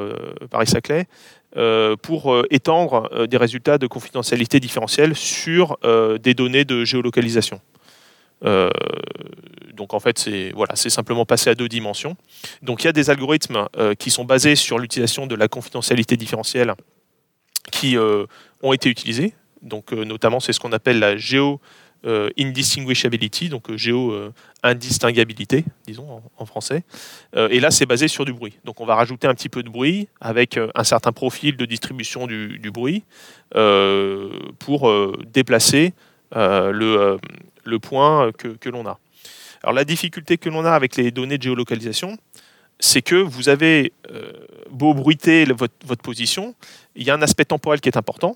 Paris-Saclay, 0.50 1.06
euh, 1.56 1.96
pour 1.96 2.34
euh, 2.34 2.46
étendre 2.50 3.08
euh, 3.14 3.26
des 3.26 3.38
résultats 3.38 3.78
de 3.78 3.86
confidentialité 3.86 4.60
différentielle 4.60 5.16
sur 5.16 5.78
des 6.20 6.34
données 6.34 6.66
de 6.66 6.84
géolocalisation. 6.84 7.60
donc 9.72 9.94
en 9.94 10.00
fait, 10.00 10.18
c'est 10.18 10.52
voilà, 10.54 10.76
simplement 10.76 11.24
passé 11.24 11.48
à 11.48 11.54
deux 11.54 11.68
dimensions. 11.68 12.16
Donc 12.62 12.82
il 12.82 12.86
y 12.86 12.88
a 12.88 12.92
des 12.92 13.08
algorithmes 13.10 13.66
qui 13.98 14.10
sont 14.10 14.24
basés 14.24 14.56
sur 14.56 14.78
l'utilisation 14.78 15.26
de 15.26 15.34
la 15.34 15.48
confidentialité 15.48 16.16
différentielle 16.16 16.74
qui 17.72 17.96
ont 17.98 18.72
été 18.72 18.88
utilisés. 18.90 19.34
Donc 19.62 19.92
notamment, 19.92 20.40
c'est 20.40 20.52
ce 20.52 20.60
qu'on 20.60 20.72
appelle 20.72 20.98
la 20.98 21.16
géo 21.16 21.60
euh, 22.08 22.30
indistinguishability, 22.38 23.50
donc 23.50 23.68
euh, 23.68 23.76
géo-indistinguabilité, 23.76 25.58
euh, 25.58 25.70
disons 25.86 26.22
en, 26.38 26.46
français. 26.46 26.84
et 27.36 27.60
là, 27.60 27.70
c'est 27.70 27.84
basé 27.84 28.08
sur 28.08 28.24
du 28.24 28.32
bruit. 28.32 28.56
Donc 28.64 28.80
on 28.80 28.86
va 28.86 28.94
rajouter 28.94 29.26
un 29.26 29.34
petit 29.34 29.50
peu 29.50 29.62
de 29.62 29.68
bruit 29.68 30.08
avec 30.18 30.58
un 30.74 30.84
certain 30.84 31.12
profil 31.12 31.58
de 31.58 31.66
distribution 31.66 32.26
du, 32.26 32.70
bruit 32.72 33.04
pour 34.58 34.90
déplacer 35.26 35.92
le, 36.32 37.18
point 37.76 38.32
que, 38.32 38.68
l'on 38.70 38.86
a. 38.86 38.98
Alors 39.62 39.74
la 39.74 39.84
difficulté 39.84 40.38
que 40.38 40.48
l'on 40.48 40.64
a 40.64 40.72
avec 40.72 40.96
les 40.96 41.10
données 41.10 41.36
de 41.36 41.42
géolocalisation, 41.42 42.16
c'est 42.80 43.02
que 43.02 43.16
vous 43.16 43.50
avez 43.50 43.92
beau 44.70 44.94
bruiter 44.94 45.44
votre, 45.44 46.02
position, 46.02 46.54
il 46.96 47.06
y 47.06 47.10
a 47.10 47.14
un 47.14 47.22
aspect 47.22 47.44
temporel 47.44 47.82
qui 47.82 47.90
est 47.90 47.98
important. 47.98 48.34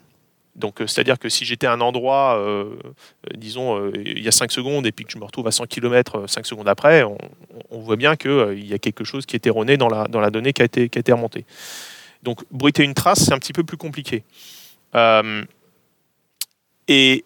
Donc, 0.54 0.80
euh, 0.80 0.86
c'est-à-dire 0.86 1.18
que 1.18 1.28
si 1.28 1.44
j'étais 1.44 1.66
à 1.66 1.72
un 1.72 1.80
endroit, 1.80 2.38
euh, 2.38 2.64
euh, 2.74 3.36
disons, 3.36 3.90
il 3.94 4.22
y 4.22 4.28
a 4.28 4.32
5 4.32 4.52
secondes, 4.52 4.86
et 4.86 4.92
puis 4.92 5.04
que 5.04 5.12
je 5.12 5.18
me 5.18 5.24
retrouve 5.24 5.46
à 5.46 5.50
100 5.50 5.66
km 5.66 6.26
5 6.26 6.46
secondes 6.46 6.68
après, 6.68 7.04
on, 7.04 7.78
voit 7.80 7.96
bien 7.96 8.16
qu'il 8.16 8.64
y 8.66 8.74
a 8.74 8.78
quelque 8.78 9.04
chose 9.04 9.26
qui 9.26 9.34
est 9.34 9.46
erroné 9.46 9.76
dans 9.76 9.88
la, 9.88 10.06
dans 10.06 10.20
la 10.20 10.30
donnée 10.30 10.52
qui 10.52 10.62
a, 10.62 10.64
été, 10.64 10.88
qui 10.88 10.98
a 10.98 11.00
été 11.00 11.12
remontée. 11.12 11.46
Donc, 12.22 12.44
bruiter 12.50 12.84
une 12.84 12.94
trace, 12.94 13.24
c'est 13.24 13.32
un 13.32 13.38
petit 13.38 13.52
peu 13.52 13.64
plus 13.64 13.76
compliqué. 13.76 14.24
et 16.88 17.24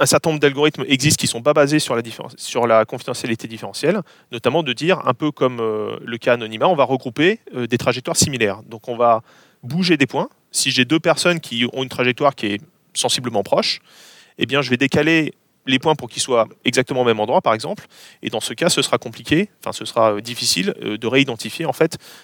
un 0.00 0.06
certain 0.06 0.30
nombre 0.30 0.40
d'algorithmes 0.40 0.84
existent 0.86 1.20
qui 1.20 1.26
ne 1.26 1.30
sont 1.30 1.42
pas 1.42 1.54
basés 1.54 1.80
sur 1.80 1.96
la, 1.96 2.02
sur 2.36 2.66
la 2.66 2.84
confidentialité 2.84 3.48
différentielle, 3.48 4.00
notamment 4.32 4.62
de 4.62 4.72
dire, 4.72 5.00
un 5.06 5.14
peu 5.14 5.32
comme 5.32 5.58
le 5.58 6.18
cas 6.18 6.34
anonymat, 6.34 6.68
on 6.68 6.76
va 6.76 6.84
regrouper 6.84 7.40
des 7.54 7.78
trajectoires 7.78 8.16
similaires. 8.16 8.62
Donc 8.64 8.88
on 8.88 8.96
va 8.96 9.22
bouger 9.62 9.96
des 9.96 10.06
points, 10.06 10.28
si 10.50 10.70
j'ai 10.70 10.84
deux 10.84 11.00
personnes 11.00 11.40
qui 11.40 11.66
ont 11.72 11.82
une 11.82 11.88
trajectoire 11.88 12.34
qui 12.34 12.46
est 12.46 12.60
sensiblement 12.94 13.42
proche, 13.42 13.80
eh 14.38 14.46
bien, 14.46 14.62
je 14.62 14.70
vais 14.70 14.76
décaler 14.76 15.34
les 15.68 15.78
points 15.78 15.94
pour 15.94 16.08
qu'ils 16.08 16.22
soient 16.22 16.48
exactement 16.64 17.02
au 17.02 17.04
même 17.04 17.20
endroit, 17.20 17.42
par 17.42 17.54
exemple. 17.54 17.86
Et 18.22 18.30
dans 18.30 18.40
ce 18.40 18.54
cas, 18.54 18.70
ce 18.70 18.82
sera 18.82 18.98
compliqué, 18.98 19.50
enfin, 19.60 19.72
ce 19.72 19.84
sera 19.84 20.14
euh, 20.14 20.20
difficile 20.20 20.74
euh, 20.82 20.96
de 20.96 21.06
réidentifier 21.06 21.66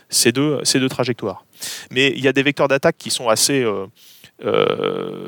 ces 0.08 0.32
deux, 0.32 0.62
trajectoires. 0.88 1.44
Mais 1.90 2.08
il 2.16 2.20
y 2.20 2.28
a 2.28 2.32
des 2.32 2.42
vecteurs 2.42 2.68
d'attaque 2.68 2.96
qui 2.98 3.10
sont 3.10 3.28
assez, 3.28 3.62
euh, 3.62 5.26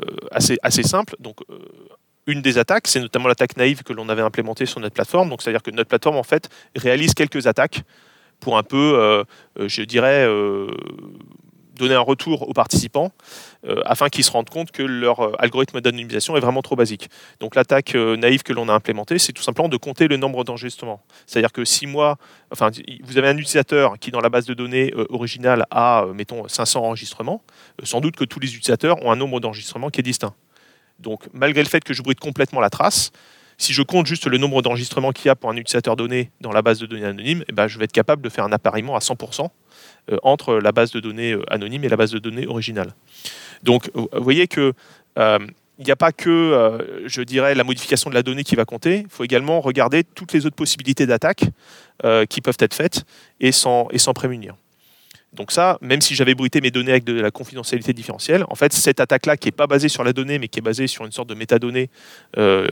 simples. 0.83 1.15
Donc, 1.19 1.37
une 2.25 2.41
des 2.41 2.57
attaques, 2.57 2.87
c'est 2.87 2.99
notamment 2.99 3.27
l'attaque 3.27 3.55
naïve 3.55 3.83
que 3.83 3.93
l'on 3.93 4.09
avait 4.09 4.21
implémentée 4.21 4.65
sur 4.65 4.79
notre 4.79 4.95
plateforme. 4.95 5.29
Donc, 5.29 5.41
c'est-à-dire 5.41 5.63
que 5.63 5.71
notre 5.71 5.87
plateforme 5.87 6.17
en 6.17 6.23
fait 6.23 6.49
réalise 6.75 7.13
quelques 7.13 7.47
attaques 7.47 7.83
pour 8.39 8.57
un 8.57 8.63
peu, 8.63 9.23
je 9.57 9.81
dirais, 9.83 10.27
donner 11.77 11.95
un 11.95 12.01
retour 12.01 12.47
aux 12.49 12.53
participants 12.53 13.11
euh, 13.65 13.81
afin 13.85 14.09
qu'ils 14.09 14.23
se 14.23 14.31
rendent 14.31 14.49
compte 14.49 14.71
que 14.71 14.83
leur 14.83 15.19
euh, 15.19 15.31
algorithme 15.39 15.81
d'anonymisation 15.81 16.35
est 16.37 16.39
vraiment 16.39 16.61
trop 16.61 16.75
basique. 16.75 17.09
Donc 17.39 17.55
l'attaque 17.55 17.95
euh, 17.95 18.17
naïve 18.17 18.43
que 18.43 18.53
l'on 18.53 18.69
a 18.69 18.73
implémentée, 18.73 19.19
c'est 19.19 19.33
tout 19.33 19.43
simplement 19.43 19.69
de 19.69 19.77
compter 19.77 20.07
le 20.07 20.17
nombre 20.17 20.43
d'enregistrements. 20.43 21.01
C'est-à-dire 21.25 21.51
que 21.51 21.65
si 21.65 21.87
moi, 21.87 22.17
enfin, 22.51 22.69
vous 23.03 23.17
avez 23.17 23.27
un 23.27 23.37
utilisateur 23.37 23.97
qui 23.99 24.11
dans 24.11 24.21
la 24.21 24.29
base 24.29 24.45
de 24.45 24.53
données 24.53 24.93
originale 25.09 25.65
a, 25.71 26.05
mettons, 26.13 26.47
500 26.47 26.83
enregistrements, 26.83 27.43
sans 27.83 28.01
doute 28.01 28.15
que 28.15 28.23
tous 28.23 28.39
les 28.39 28.55
utilisateurs 28.55 29.03
ont 29.05 29.11
un 29.11 29.15
nombre 29.15 29.39
d'enregistrements 29.39 29.89
qui 29.89 29.99
est 29.99 30.03
distinct. 30.03 30.33
Donc 30.99 31.27
malgré 31.33 31.61
le 31.61 31.69
fait 31.69 31.83
que 31.83 31.93
je 31.93 32.01
bruite 32.01 32.19
complètement 32.19 32.59
la 32.59 32.69
trace, 32.69 33.11
si 33.57 33.73
je 33.73 33.81
compte 33.81 34.05
juste 34.05 34.27
le 34.27 34.37
nombre 34.37 34.61
d'enregistrements 34.61 35.11
qu'il 35.11 35.27
y 35.27 35.29
a 35.29 35.35
pour 35.35 35.49
un 35.49 35.55
utilisateur 35.55 35.95
donné 35.95 36.31
dans 36.41 36.51
la 36.51 36.61
base 36.61 36.79
de 36.79 36.85
données 36.85 37.05
anonyme, 37.05 37.43
eh 37.47 37.51
ben, 37.51 37.67
je 37.67 37.79
vais 37.79 37.85
être 37.85 37.91
capable 37.91 38.21
de 38.21 38.29
faire 38.29 38.43
un 38.43 38.51
appariement 38.51 38.95
à 38.95 38.99
100% 38.99 39.45
euh, 39.45 39.47
entre 40.23 40.55
la 40.55 40.71
base 40.71 40.91
de 40.91 40.99
données 40.99 41.33
euh, 41.33 41.43
anonyme 41.53 41.83
et 41.83 41.89
la 41.89 41.97
base 41.97 42.11
de 42.11 42.19
données 42.19 42.47
originale. 42.47 42.93
Donc, 43.63 43.89
vous 43.93 44.07
voyez 44.13 44.47
que 44.47 44.73
euh, 45.17 45.39
il 45.79 45.85
n'y 45.85 45.91
a 45.91 45.95
pas 45.95 46.11
que, 46.11 47.03
je 47.05 47.21
dirais, 47.21 47.53
la 47.53 47.63
modification 47.63 48.09
de 48.09 48.15
la 48.15 48.23
donnée 48.23 48.43
qui 48.43 48.55
va 48.55 48.65
compter. 48.65 49.01
Il 49.01 49.09
faut 49.09 49.23
également 49.23 49.61
regarder 49.61 50.03
toutes 50.03 50.33
les 50.33 50.47
autres 50.47 50.55
possibilités 50.55 51.05
d'attaque 51.05 51.43
qui 52.29 52.41
peuvent 52.41 52.57
être 52.59 52.73
faites 52.73 53.05
et 53.39 53.51
s'en 53.51 53.87
et 53.91 53.99
prémunir. 54.15 54.55
Donc 55.33 55.51
ça, 55.51 55.77
même 55.81 56.01
si 56.01 56.15
j'avais 56.15 56.33
bruité 56.33 56.61
mes 56.61 56.71
données 56.71 56.89
avec 56.89 57.03
de 57.03 57.13
la 57.21 57.29
confidentialité 57.29 57.93
différentielle, 57.93 58.43
en 58.49 58.55
fait, 58.55 58.73
cette 58.73 58.99
attaque-là, 58.99 59.37
qui 59.37 59.49
n'est 59.49 59.51
pas 59.51 59.67
basée 59.67 59.87
sur 59.87 60.03
la 60.03 60.13
donnée, 60.13 60.39
mais 60.39 60.47
qui 60.47 60.57
est 60.57 60.63
basée 60.63 60.87
sur 60.87 61.05
une 61.05 61.11
sorte 61.11 61.29
de 61.29 61.35
métadonnée 61.35 61.91
de, 62.35 62.67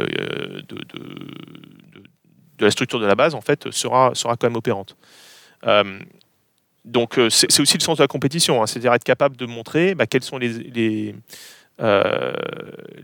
la 2.60 2.72
structure 2.72 3.00
de 3.00 3.06
la 3.06 3.14
base, 3.14 3.36
en 3.36 3.42
fait, 3.42 3.70
sera, 3.70 4.16
sera 4.16 4.36
quand 4.36 4.48
même 4.48 4.58
opérante 4.58 4.98
donc 6.86 7.18
euh, 7.18 7.30
c'est 7.30 7.60
aussi 7.60 7.78
le 7.78 7.84
sens 7.84 7.98
de 7.98 8.04
la 8.04 8.08
compétition, 8.08 8.62
hein. 8.62 8.68
c'est-à-dire 8.68 8.94
être 8.94 9.04
capable 9.04 9.36
de 9.36 9.46
montrer 9.46 9.96
bah, 9.96 10.06
quelles 10.06 10.24
sont 10.24 10.38
les, 10.38 11.16
euh, 11.82 12.34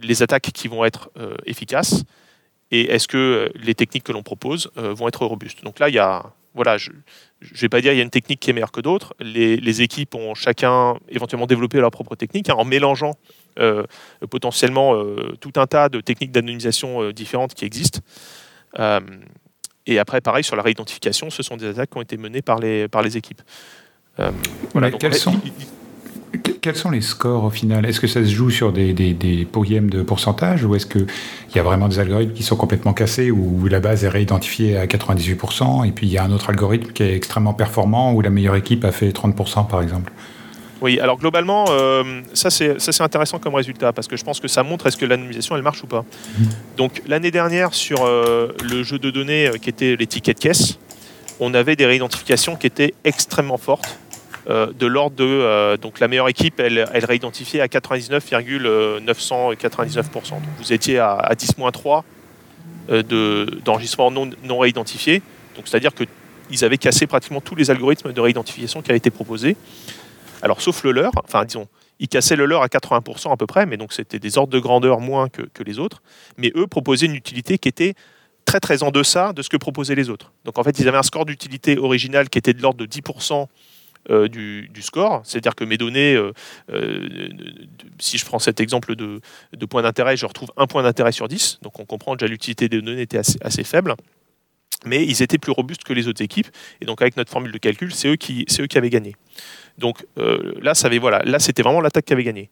les, 0.01 0.23
attaques 0.23 0.51
qui 0.53 0.67
vont 0.67 0.85
être 0.85 1.09
euh, 1.17 1.35
efficaces 1.45 2.03
et 2.69 2.91
est-ce 2.91 3.07
que 3.07 3.51
les 3.55 3.73
techniques 3.73 4.03
que 4.03 4.11
l'on 4.11 4.23
propose 4.23 4.71
vont 4.77 5.09
être 5.09 5.25
robustes. 5.25 5.61
Donc 5.61 5.79
là, 5.79 5.89
il 5.89 5.95
y 5.95 5.99
a, 5.99 6.23
voilà, 6.53 6.77
je 6.77 6.91
ne 6.91 7.57
vais 7.57 7.67
pas 7.67 7.81
dire 7.81 7.91
il 7.91 7.97
y 7.97 7.99
a 7.99 8.03
une 8.03 8.09
technique 8.09 8.39
qui 8.39 8.49
est 8.49 8.53
meilleure 8.53 8.71
que 8.71 8.79
d'autres. 8.79 9.13
Les, 9.19 9.81
équipes 9.81 10.15
ont 10.15 10.35
chacun 10.35 10.97
éventuellement 11.09 11.47
développé 11.47 11.79
leur 11.79 11.91
propre 11.91 12.15
technique 12.15 12.49
hein, 12.49 12.55
en 12.57 12.63
mélangeant 12.63 13.15
potentiellement 14.29 15.03
tout 15.41 15.51
un 15.57 15.67
tas 15.67 15.89
de 15.89 15.99
techniques 15.99 16.31
d'anonymisation 16.31 17.11
différentes 17.11 17.55
qui 17.55 17.65
existent. 17.65 17.99
Et 19.87 19.99
après, 19.99 20.21
pareil, 20.21 20.43
sur 20.43 20.55
la 20.55 20.63
réidentification, 20.63 21.29
ce 21.29 21.43
sont 21.43 21.57
des 21.57 21.67
attaques 21.67 21.89
qui 21.89 21.97
ont 21.97 22.01
été 22.01 22.17
menées 22.17 22.41
par 22.41 22.59
les, 22.59 22.87
par 22.87 23.01
les 23.01 23.17
équipes. 23.17 23.41
Euh, 24.19 24.31
voilà, 24.73 24.91
quels, 24.91 25.15
sont, 25.15 25.39
quels 26.61 26.75
sont 26.75 26.91
les 26.91 27.01
scores 27.01 27.43
au 27.43 27.49
final? 27.49 27.85
Est-ce 27.85 27.99
que 27.99 28.07
ça 28.07 28.23
se 28.23 28.29
joue 28.29 28.49
sur 28.49 28.71
des, 28.71 28.93
des, 28.93 29.13
des 29.13 29.45
de 29.45 30.03
pourcentage 30.03 30.63
ou 30.63 30.75
est-ce 30.75 30.85
qu'il 30.85 31.07
y 31.55 31.59
a 31.59 31.63
vraiment 31.63 31.87
des 31.87 31.99
algorithmes 31.99 32.33
qui 32.33 32.43
sont 32.43 32.55
complètement 32.55 32.93
cassés 32.93 33.31
où 33.31 33.67
la 33.67 33.79
base 33.79 34.03
est 34.03 34.09
réidentifiée 34.09 34.77
à 34.77 34.85
98% 34.85 35.87
et 35.87 35.91
puis 35.91 36.07
il 36.07 36.13
y 36.13 36.17
a 36.17 36.23
un 36.23 36.31
autre 36.31 36.49
algorithme 36.49 36.91
qui 36.91 37.03
est 37.03 37.15
extrêmement 37.15 37.53
performant 37.53 38.13
où 38.13 38.21
la 38.21 38.29
meilleure 38.29 38.55
équipe 38.55 38.85
a 38.85 38.91
fait 38.91 39.09
30% 39.09 39.67
par 39.67 39.81
exemple? 39.81 40.11
Oui, 40.81 40.99
alors 40.99 41.17
globalement, 41.17 41.65
euh, 41.69 42.21
ça 42.33 42.49
c'est 42.49 43.01
intéressant 43.01 43.37
comme 43.37 43.53
résultat 43.53 43.93
parce 43.93 44.07
que 44.07 44.17
je 44.17 44.23
pense 44.23 44.39
que 44.39 44.47
ça 44.47 44.63
montre 44.63 44.87
est-ce 44.87 44.97
que 44.97 45.05
l'anonymisation 45.05 45.55
elle 45.55 45.61
marche 45.61 45.83
ou 45.83 45.87
pas. 45.87 46.03
Donc 46.75 47.03
l'année 47.07 47.29
dernière 47.29 47.75
sur 47.75 48.03
euh, 48.03 48.47
le 48.63 48.81
jeu 48.81 48.97
de 48.97 49.11
données 49.11 49.47
euh, 49.47 49.57
qui 49.57 49.69
était 49.69 49.95
les 49.95 50.07
tickets 50.07 50.37
de 50.37 50.41
caisse, 50.41 50.79
on 51.39 51.53
avait 51.53 51.75
des 51.75 51.85
réidentifications 51.85 52.55
qui 52.55 52.65
étaient 52.65 52.95
extrêmement 53.03 53.57
fortes. 53.57 53.99
de 54.49 54.87
l'ordre 54.87 55.15
de 55.15 55.77
donc 55.77 55.99
la 55.99 56.07
meilleure 56.07 56.29
équipe 56.29 56.59
elle, 56.59 56.89
elle 56.93 57.05
réidentifiait 57.05 57.61
à 57.61 57.67
99,999%. 57.67 60.13
Donc 60.13 60.41
vous 60.57 60.73
étiez 60.73 60.97
à, 60.97 61.13
à 61.13 61.35
10-3 61.35 62.01
d'enregistrement 63.63 64.09
non, 64.09 64.31
non 64.43 64.57
réidentifié. 64.57 65.21
Donc 65.55 65.67
c'est-à-dire 65.67 65.93
que 65.93 66.05
ils 66.51 66.65
avaient 66.65 66.77
cassé 66.77 67.07
pratiquement 67.07 67.39
tous 67.39 67.55
les 67.55 67.71
algorithmes 67.71 68.11
de 68.11 68.21
réidentification 68.21 68.81
qui 68.81 68.91
avaient 68.91 68.97
été 68.97 69.09
proposés. 69.09 69.55
Alors, 70.41 70.61
sauf 70.61 70.83
le 70.83 70.91
leur, 70.91 71.11
enfin, 71.23 71.45
disons, 71.45 71.67
ils 71.99 72.07
cassaient 72.07 72.35
le 72.35 72.45
leur 72.45 72.63
à 72.63 72.67
80% 72.67 73.31
à 73.31 73.37
peu 73.37 73.45
près, 73.45 73.65
mais 73.65 73.77
donc 73.77 73.93
c'était 73.93 74.19
des 74.19 74.37
ordres 74.37 74.51
de 74.51 74.59
grandeur 74.59 74.99
moins 74.99 75.29
que, 75.29 75.63
les 75.63 75.79
autres. 75.79 76.01
Mais 76.37 76.51
eux 76.55 76.67
proposaient 76.67 77.05
une 77.05 77.15
utilité 77.15 77.57
qui 77.57 77.69
était 77.69 77.93
très 78.45 78.59
très 78.59 78.83
en 78.83 78.91
deçà 78.91 79.33
de 79.33 79.41
ce 79.41 79.49
que 79.49 79.57
proposaient 79.57 79.95
les 79.95 80.09
autres. 80.09 80.31
Donc 80.45 80.57
en 80.57 80.63
fait, 80.63 80.79
ils 80.79 80.87
avaient 80.87 80.97
un 80.97 81.03
score 81.03 81.25
d'utilité 81.25 81.77
original 81.77 82.29
qui 82.29 82.39
était 82.39 82.53
de 82.53 82.61
l'ordre 82.61 82.79
de 82.79 82.85
10% 82.85 83.47
euh, 84.09 84.27
du, 84.27 84.81
score, 84.81 85.21
c'est-à-dire 85.23 85.53
que 85.53 85.63
mes 85.63 85.77
données, 85.77 86.15
euh, 86.15 86.33
euh, 86.71 87.29
si 87.99 88.17
je 88.17 88.25
prends 88.25 88.39
cet 88.39 88.59
exemple 88.59 88.95
de, 88.95 89.21
de 89.55 89.65
point 89.67 89.83
d'intérêt, 89.83 90.17
je 90.17 90.25
retrouve 90.25 90.51
un 90.57 90.65
point 90.65 90.81
d'intérêt 90.81 91.11
sur 91.11 91.27
10, 91.27 91.59
donc 91.61 91.79
on 91.79 91.85
comprend 91.85 92.15
déjà 92.15 92.27
l'utilité 92.27 92.67
des 92.67 92.81
données 92.81 93.03
était 93.03 93.19
assez, 93.19 93.63
faible, 93.63 93.93
mais 94.85 95.05
ils 95.05 95.21
étaient 95.21 95.37
plus 95.37 95.51
robustes 95.51 95.83
que 95.83 95.93
les 95.93 96.07
autres 96.07 96.23
équipes, 96.23 96.47
et 96.81 96.85
donc 96.85 96.99
avec 97.03 97.15
notre 97.15 97.29
formule 97.29 97.51
de 97.51 97.59
calcul, 97.59 97.93
c'est 97.93 98.07
eux, 98.07 98.15
qui, 98.15 98.47
eux 98.59 98.65
qui 98.65 98.77
avaient 98.79 98.89
gagné. 98.89 99.15
Donc 99.77 100.05
euh, 100.17 100.53
là, 100.61 100.73
là 101.25 101.39
c'était 101.39 101.63
vraiment 101.63 101.81
l'attaque 101.81 102.05
qui 102.05 102.13
avait 102.13 102.23
gagné. 102.23 102.49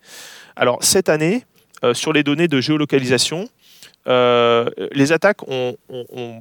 Alors 0.55 0.84
cette 0.84 1.10
année, 1.10 1.43
euh, 1.84 1.93
sur 1.93 2.12
les 2.12 2.23
données 2.23 2.47
de 2.47 2.60
géolocalisation, 2.60 3.47
euh, 4.08 4.69
les 4.91 5.12
attaques 5.12 5.47
ont, 5.47 5.75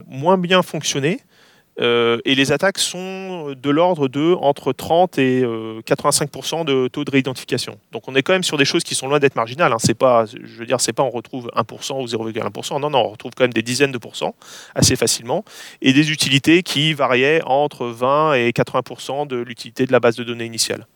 moins 0.06 0.38
bien 0.38 0.62
fonctionné, 0.62 1.20
Euh, 1.80 2.18
et 2.24 2.34
les 2.34 2.50
attaques 2.50 2.78
sont 2.78 3.54
de 3.56 3.70
l'ordre 3.70 4.08
de 4.08 4.34
entre 4.40 4.72
30 4.72 5.18
et 5.18 5.42
85% 5.42 6.64
de 6.64 6.88
taux 6.88 7.04
de 7.04 7.10
réidentification. 7.10 7.78
Donc 7.92 8.08
on 8.08 8.14
est 8.14 8.22
quand 8.22 8.32
même 8.32 8.42
sur 8.42 8.56
des 8.56 8.64
choses 8.64 8.82
qui 8.82 8.94
sont 8.94 9.08
loin 9.08 9.18
d'être 9.18 9.36
marginales. 9.36 9.72
Hein. 9.72 9.78
C'est 9.78 9.94
pas, 9.94 10.24
je 10.26 10.58
veux 10.58 10.66
dire, 10.66 10.80
c'est 10.80 10.92
pas 10.92 11.02
on 11.02 11.10
retrouve 11.10 11.50
1% 11.54 12.02
ou 12.02 12.06
0,1%. 12.06 12.80
Non, 12.80 12.90
non, 12.90 12.98
on 12.98 13.08
retrouve 13.10 13.32
quand 13.36 13.44
même 13.44 13.52
des 13.52 13.62
dizaines 13.62 13.92
de 13.92 13.98
pourcents 13.98 14.34
assez 14.74 14.96
facilement. 14.96 15.44
Et 15.80 15.92
des 15.92 16.10
utilités 16.10 16.62
qui 16.62 16.94
variaient 16.94 17.42
entre 17.44 17.86
20 17.86 18.34
et 18.34 18.50
80% 18.50 19.26
de 19.26 19.36
l'utilité 19.36 19.86
de 19.86 19.92
la 19.92 20.00
base 20.00 20.16
de 20.16 20.24
données 20.24 20.46
initiale. 20.46 20.86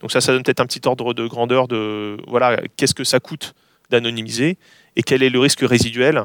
Donc 0.00 0.12
ça, 0.12 0.20
ça 0.20 0.32
donne 0.32 0.42
peut-être 0.42 0.60
un 0.60 0.66
petit 0.66 0.86
ordre 0.86 1.12
de 1.12 1.26
grandeur 1.26 1.66
de 1.66 2.18
voilà, 2.28 2.60
qu'est-ce 2.76 2.94
que 2.94 3.04
ça 3.04 3.20
coûte 3.20 3.54
d'anonymiser 3.90 4.58
et 4.96 5.02
quel 5.02 5.22
est 5.22 5.30
le 5.30 5.40
risque 5.40 5.60
résiduel 5.60 6.24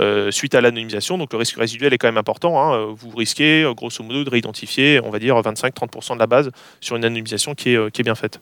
euh, 0.00 0.32
suite 0.32 0.56
à 0.56 0.60
l'anonymisation. 0.60 1.18
Donc 1.18 1.32
le 1.32 1.38
risque 1.38 1.56
résiduel 1.56 1.92
est 1.92 1.98
quand 1.98 2.08
même 2.08 2.18
important. 2.18 2.60
Hein. 2.60 2.94
Vous 2.98 3.10
risquez 3.10 3.62
euh, 3.62 3.74
grosso 3.74 4.02
modo 4.02 4.24
de 4.24 4.30
réidentifier, 4.30 5.00
on 5.04 5.10
va 5.10 5.20
dire, 5.20 5.40
25-30% 5.40 6.14
de 6.14 6.18
la 6.18 6.26
base 6.26 6.50
sur 6.80 6.96
une 6.96 7.04
anonymisation 7.04 7.54
qui 7.54 7.70
est, 7.70 7.76
euh, 7.76 7.90
qui 7.90 8.00
est 8.00 8.04
bien 8.04 8.16
faite. 8.16 8.40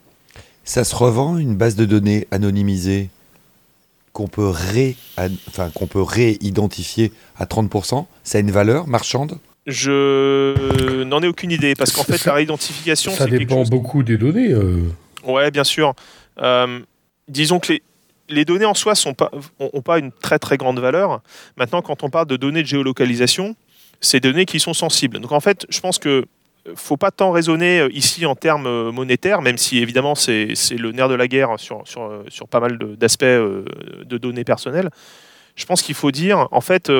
Ça 0.64 0.82
se 0.84 0.94
revend 0.94 1.36
une 1.36 1.54
base 1.54 1.76
de 1.76 1.84
données 1.84 2.26
anonymisée 2.30 3.10
qu'on 4.14 4.28
peut, 4.28 4.48
ré, 4.48 4.96
enfin, 5.48 5.70
qu'on 5.74 5.86
peut 5.86 6.02
réidentifier 6.02 7.12
à 7.36 7.44
30% 7.44 8.06
Ça 8.24 8.38
a 8.38 8.40
une 8.40 8.50
valeur 8.50 8.86
marchande? 8.86 9.38
Je 9.66 11.02
n'en 11.04 11.22
ai 11.22 11.28
aucune 11.28 11.50
idée 11.50 11.74
parce 11.74 11.92
qu'en 11.92 12.02
fait 12.02 12.24
la 12.24 12.34
réidentification... 12.34 13.12
Ça 13.12 13.26
dépend 13.26 13.62
beaucoup 13.64 14.02
des 14.02 14.16
données. 14.16 14.54
Ouais, 15.24 15.50
bien 15.50 15.64
sûr. 15.64 15.94
disons 17.28 17.58
que 17.58 17.72
les, 17.74 17.82
les 18.32 18.44
données 18.44 18.64
en 18.64 18.74
soi 18.74 18.94
n'ont 19.06 19.14
pas, 19.14 19.30
ont 19.58 19.82
pas 19.82 19.98
une 19.98 20.10
très 20.12 20.38
très 20.38 20.56
grande 20.56 20.78
valeur. 20.78 21.20
Maintenant, 21.56 21.82
quand 21.82 22.02
on 22.02 22.10
parle 22.10 22.26
de 22.26 22.36
données 22.36 22.62
de 22.62 22.66
géolocalisation, 22.66 23.54
c'est 24.00 24.20
des 24.20 24.30
données 24.30 24.46
qui 24.46 24.60
sont 24.60 24.74
sensibles. 24.74 25.20
Donc 25.20 25.32
en 25.32 25.40
fait, 25.40 25.66
je 25.68 25.80
pense 25.80 25.98
que 25.98 26.26
faut 26.74 26.96
pas 26.96 27.10
tant 27.10 27.30
raisonner 27.30 27.80
euh, 27.80 27.88
ici 27.92 28.26
en 28.26 28.34
termes 28.34 28.66
euh, 28.66 28.92
monétaires, 28.92 29.42
même 29.42 29.58
si 29.58 29.78
évidemment 29.78 30.14
c'est 30.14 30.54
le 30.70 30.92
nerf 30.92 31.08
de 31.08 31.14
la 31.14 31.26
guerre 31.26 31.58
sur, 31.58 31.82
sur, 31.86 32.02
euh, 32.02 32.24
sur 32.28 32.48
pas 32.48 32.60
mal 32.60 32.78
d'aspects 32.78 33.24
de, 33.24 34.18
données 34.18 34.44
personnelles. 34.44 34.90
Je 35.54 35.66
pense 35.66 35.82
qu'il 35.82 35.94
faut 35.94 36.10
dire, 36.10 36.48
en 36.50 36.62
fait, 36.62 36.90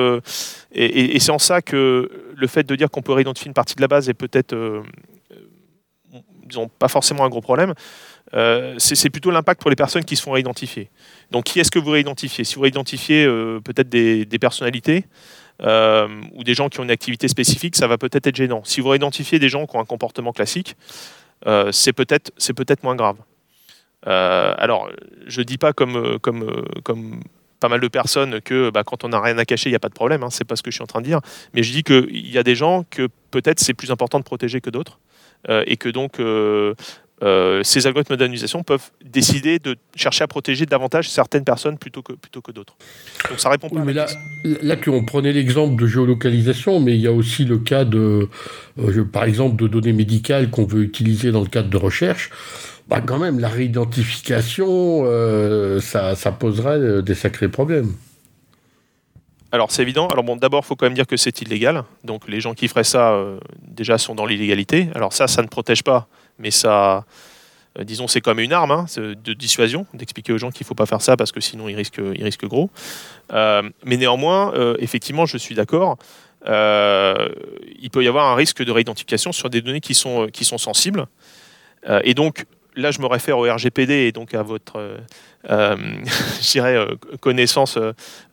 et, 0.73 1.19
c'est 1.19 1.31
en 1.31 1.39
ça 1.39 1.63
que 1.63 2.07
le 2.35 2.47
fait 2.47 2.63
de 2.63 2.75
dire 2.75 2.91
qu'on 2.91 3.01
peut 3.01 3.13
réidentifier 3.13 3.47
une 3.47 3.55
partie 3.55 3.73
de 3.73 3.81
la 3.81 3.87
base 3.87 4.09
est 4.09 4.13
peut-être, 4.13 4.55
disons, 6.45 6.67
pas 6.67 6.87
forcément 6.87 7.25
un 7.25 7.29
gros 7.29 7.41
problème. 7.41 7.73
Euh, 8.35 8.75
c'est 8.77 9.09
plutôt 9.09 9.31
l'impact 9.31 9.61
pour 9.61 9.69
les 9.69 9.75
personnes 9.75 10.03
qui 10.03 10.15
se 10.15 10.23
font 10.23 10.31
réidentifier. 10.31 10.89
Donc, 11.31 11.45
qui 11.45 11.59
est-ce 11.59 11.71
que 11.71 11.79
vous 11.79 11.91
réidentifiez? 11.91 12.43
Si 12.43 12.55
vous 12.55 12.61
réidentifiez 12.61 13.25
euh, 13.25 13.59
peut-être 13.59 13.89
des, 13.89 14.25
personnalités 14.39 15.05
euh, 15.61 16.07
ou 16.33 16.43
des 16.43 16.53
gens 16.53 16.69
qui 16.69 16.79
ont 16.79 16.83
une 16.83 16.91
activité 16.91 17.27
spécifique, 17.27 17.75
ça 17.75 17.87
va 17.87 17.97
peut-être 17.97 18.27
être 18.27 18.35
gênant. 18.35 18.63
Si 18.63 18.81
vous 18.81 18.89
réidentifiez 18.89 19.39
des 19.39 19.49
gens 19.49 19.67
qui 19.67 19.75
ont 19.75 19.79
un 19.79 19.85
comportement 19.85 20.31
classique, 20.31 20.75
c'est 21.71 21.93
peut-être 21.93 22.31
peut 22.55 22.75
moins 22.83 22.95
grave. 22.95 23.17
alors, 24.05 24.89
je 25.27 25.41
ne 25.41 25.43
dis 25.43 25.57
pas 25.57 25.73
comme, 25.73 26.17
comme, 26.19 26.65
comme 26.83 27.19
pas 27.59 27.69
mal 27.69 27.81
de 27.81 27.87
personnes 27.87 28.41
que 28.41 28.69
bah, 28.69 28.83
quand 28.83 29.03
on 29.03 29.09
n'a 29.09 29.21
rien 29.21 29.37
à 29.37 29.45
cacher, 29.45 29.69
il 29.69 29.73
n'y 29.73 29.77
a 29.77 29.79
pas 29.79 29.89
de 29.89 29.93
problème. 29.93 30.23
Hein, 30.23 30.29
c'est 30.31 30.45
pas 30.45 30.55
ce 30.55 30.63
que 30.63 30.71
je 30.71 30.75
suis 30.75 30.83
en 30.83 30.87
train 30.87 31.01
de 31.01 31.05
dire. 31.05 31.19
Mais 31.53 31.61
je 31.61 31.71
dis 31.71 31.83
qu'il 31.83 32.31
y 32.31 32.37
a 32.37 32.43
des 32.43 32.55
gens 32.55 32.85
que 32.89 33.09
peut-être 33.29 33.59
c'est 33.59 33.73
plus 33.73 33.91
important 33.91 34.19
de 34.19 34.23
protéger 34.23 34.59
que 34.61 34.69
d'autres. 34.71 34.99
et 35.49 35.75
que 35.75 35.89
donc 35.89 36.19
ces 37.63 37.87
algorithmes 37.87 38.15
d'anonymisation 38.15 38.63
peuvent 38.63 38.91
décider 39.03 39.59
de 39.59 39.75
chercher 39.95 40.23
à 40.23 40.27
protéger 40.27 40.65
davantage 40.65 41.09
certaines 41.09 41.43
personnes 41.43 41.77
plutôt 41.77 42.01
que, 42.01 42.13
plutôt 42.13 42.41
que 42.41 42.51
d'autres. 42.51 42.75
Donc 43.29 43.39
ça 43.39 43.49
répond 43.49 43.69
pas 43.69 43.83
mais 43.83 43.93
là, 43.93 44.07
là, 44.43 44.75
on 44.87 45.03
prenait 45.03 45.31
l'exemple 45.33 45.81
de 45.81 45.87
géolocalisation, 45.87 46.79
mais 46.79 46.95
il 46.95 47.01
y 47.01 47.07
a 47.07 47.11
aussi 47.11 47.45
le 47.45 47.57
cas 47.57 47.85
de, 47.85 48.29
euh, 48.79 49.03
par 49.05 49.23
exemple, 49.23 49.61
de 49.61 49.67
données 49.67 49.93
médicales 49.93 50.49
qu'on 50.49 50.65
veut 50.65 50.83
utiliser 50.83 51.31
dans 51.31 51.41
le 51.41 51.47
cadre 51.47 51.69
de 51.69 51.77
recherche. 51.77 52.29
Bah, 52.87 53.01
quand 53.01 53.17
même, 53.17 53.39
la 53.39 53.49
réidentification, 53.49 55.03
euh, 55.05 55.79
ça, 55.79 56.15
ça 56.15 56.31
poserait 56.31 57.01
des 57.01 57.15
sacrés 57.15 57.49
problèmes. 57.49 57.93
Alors 59.53 59.71
c'est 59.71 59.83
évident. 59.83 60.07
Alors 60.07 60.25
bon, 60.25 60.35
d'abord, 60.35 60.63
il 60.65 60.67
faut 60.67 60.75
quand 60.75 60.87
même 60.87 60.95
dire 60.95 61.07
que 61.07 61.15
c'est 61.15 61.41
illégal. 61.41 61.85
Donc 62.03 62.27
les 62.27 62.41
gens 62.41 62.53
qui 62.53 62.67
feraient 62.67 62.83
ça, 62.83 63.17
déjà, 63.61 63.97
sont 63.97 64.15
dans 64.15 64.25
l'illégalité. 64.25 64.89
Alors 64.95 65.13
ça, 65.13 65.27
ça 65.27 65.41
ne 65.41 65.47
protège 65.47 65.83
pas 65.83 66.09
mais 66.39 66.51
ça, 66.51 67.05
euh, 67.79 67.83
disons, 67.83 68.07
c'est 68.07 68.21
comme 68.21 68.39
une 68.39 68.53
arme 68.53 68.71
hein, 68.71 68.85
de 68.97 69.33
dissuasion, 69.33 69.85
d'expliquer 69.93 70.33
aux 70.33 70.37
gens 70.37 70.51
qu'il 70.51 70.63
ne 70.65 70.67
faut 70.67 70.75
pas 70.75 70.85
faire 70.85 71.01
ça 71.01 71.17
parce 71.17 71.31
que 71.31 71.41
sinon 71.41 71.69
ils 71.69 71.75
risquent, 71.75 72.45
gros. 72.45 72.69
Euh, 73.31 73.63
mais 73.83 73.97
néanmoins, 73.97 74.53
euh, 74.53 74.75
effectivement, 74.79 75.25
je 75.25 75.37
suis 75.37 75.55
d'accord. 75.55 75.97
il 76.45 77.89
peut 77.91 78.03
y 78.03 78.07
avoir 78.07 78.31
un 78.31 78.35
risque 78.35 78.63
de 78.63 78.71
réidentification 78.71 79.31
sur 79.31 79.49
des 79.49 79.61
données 79.61 79.81
qui 79.81 79.93
sont, 79.93 80.27
qui 80.31 80.45
sont 80.45 80.57
sensibles. 80.57 81.07
et 82.03 82.13
donc, 82.13 82.45
là, 82.75 82.91
je 82.91 82.99
me 83.01 83.05
réfère 83.05 83.37
au 83.37 83.43
RGPD 83.43 83.93
et 83.93 84.11
donc 84.11 84.33
à 84.33 84.43
votre 84.43 84.97
connaissance 87.19 87.77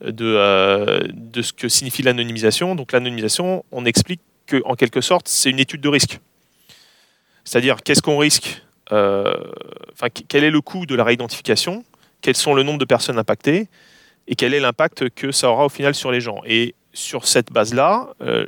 de, 0.05 1.09
de 1.11 1.41
ce 1.41 1.53
que 1.53 1.69
signifie 1.69 2.03
l'anonymisation. 2.03 2.75
Donc, 2.75 2.91
l'anonymisation, 2.91 3.63
on 3.71 3.85
explique 3.85 4.21
qu'en 4.49 4.75
quelque 4.75 5.01
sorte, 5.01 5.27
c'est 5.27 5.49
une 5.49 5.59
étude 5.59 5.81
de 5.81 5.89
risque. 5.89 6.19
C'est-à-dire, 7.43 7.77
qu'est-ce 7.83 8.01
qu'on 8.01 8.17
risque 8.17 8.61
euh, 8.91 9.33
Quel 10.27 10.43
est 10.43 10.51
le 10.51 10.61
coût 10.61 10.85
de 10.85 10.95
la 10.95 11.03
réidentification 11.03 11.83
Quels 12.21 12.35
sont 12.35 12.53
le 12.53 12.63
nombre 12.63 12.79
de 12.79 12.85
personnes 12.85 13.17
impactées 13.17 13.67
Et 14.27 14.35
quel 14.35 14.53
est 14.53 14.59
l'impact 14.59 15.09
que 15.09 15.31
ça 15.31 15.49
aura 15.49 15.65
au 15.65 15.69
final 15.69 15.95
sur 15.95 16.11
les 16.11 16.21
gens 16.21 16.41
sur 16.93 17.27
cette 17.27 17.51
base-là, 17.51 18.09
euh, 18.21 18.45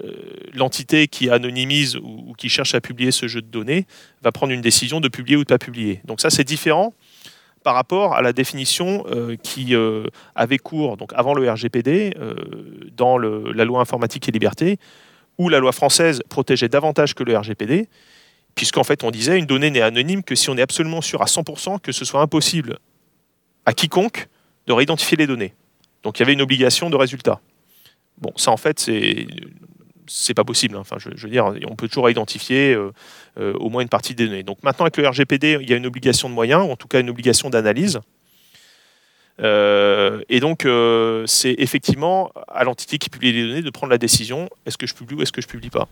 l'entité 0.53 1.07
qui 1.07 1.29
anonymise 1.29 1.95
ou, 1.95 2.33
qui 2.37 2.49
cherche 2.49 2.75
à 2.75 2.81
publier 2.81 3.11
ce 3.11 3.27
jeu 3.27 3.41
de 3.41 3.47
données 3.47 3.85
va 4.21 4.31
prendre 4.31 4.51
une 4.51 4.61
décision 4.61 4.99
de 4.99 5.07
publier 5.07 5.37
ou 5.37 5.43
de 5.43 5.47
pas 5.47 5.57
publier. 5.57 6.01
Donc 6.05 6.21
ça, 6.21 6.29
c'est 6.29 6.43
différent 6.43 6.93
par 7.63 7.75
rapport 7.75 8.15
à 8.15 8.21
la 8.21 8.33
définition 8.33 9.05
euh, 9.09 9.37
qui 9.41 9.73
avait 10.35 10.57
cours 10.57 10.97
donc 10.97 11.11
avant 11.15 11.33
le 11.33 11.49
RGPD 11.49 12.13
dans 12.95 13.17
la 13.17 13.65
loi 13.65 13.79
informatique 13.79 14.27
et 14.27 14.31
liberté, 14.31 14.77
où 15.37 15.49
la 15.49 15.59
loi 15.59 15.71
française 15.71 16.21
protégeait 16.29 16.69
davantage 16.69 17.15
que 17.15 17.23
le 17.23 17.37
RGPD, 17.37 17.87
puisqu'en 18.55 18.83
fait 18.83 19.03
on 19.03 19.11
disait 19.11 19.39
une 19.39 19.45
donnée 19.45 19.71
n'est 19.71 19.81
anonyme 19.81 20.23
que 20.23 20.35
si 20.35 20.49
on 20.49 20.57
est 20.57 20.61
absolument 20.61 21.01
sûr 21.01 21.21
à 21.21 21.25
100% 21.25 21.79
que 21.79 21.91
ce 21.91 22.05
soit 22.05 22.21
impossible 22.21 22.77
à 23.65 23.73
quiconque 23.73 24.27
de 24.67 24.73
réidentifier 24.73 25.17
les 25.17 25.27
données. 25.27 25.53
Donc 26.03 26.19
il 26.19 26.21
y 26.21 26.23
avait 26.23 26.33
une 26.33 26.41
obligation 26.41 26.89
de 26.89 26.95
résultat. 26.95 27.39
Bon, 28.23 28.31
ça 28.37 28.51
en 28.51 28.57
fait 28.57 28.79
c'est 28.79 29.27
c'est 30.07 30.33
pas 30.33 30.45
possible. 30.45 30.77
Hein. 30.77 30.83
On 31.69 31.75
peut 31.75 31.89
toujours 31.89 32.09
identifier 32.09 32.73
euh, 32.73 32.91
euh, 33.37 33.53
au 33.55 33.69
moins 33.69 33.81
une 33.81 33.89
partie 33.89 34.15
des 34.15 34.27
données. 34.27 34.43
Donc 34.43 34.63
maintenant 34.63 34.85
avec 34.85 34.95
le 34.97 35.07
RGPD, 35.07 35.59
il 35.61 35.69
y 35.69 35.73
a 35.73 35.77
une 35.77 35.85
obligation 35.85 36.29
de 36.29 36.33
moyens, 36.33 36.65
ou 36.65 36.71
en 36.71 36.77
tout 36.77 36.87
cas 36.87 37.01
une 37.01 37.09
obligation 37.09 37.49
d'analyse. 37.49 37.99
Euh, 39.41 40.21
et 40.29 40.39
donc, 40.39 40.65
c'est 41.27 41.55
effectivement 41.57 42.31
à 42.47 42.63
l'entité 42.63 42.97
qui 42.97 43.09
publie 43.09 43.33
les 43.33 43.47
données 43.47 43.61
de 43.61 43.69
prendre 43.69 43.91
la 43.91 43.97
décision 43.97 44.49
est-ce 44.65 44.77
que 44.77 44.87
je 44.87 44.93
publie 44.93 45.15
ou 45.15 45.21
est-ce 45.21 45.33
que 45.33 45.41
je 45.41 45.47
publie 45.47 45.69
pas 45.69 45.89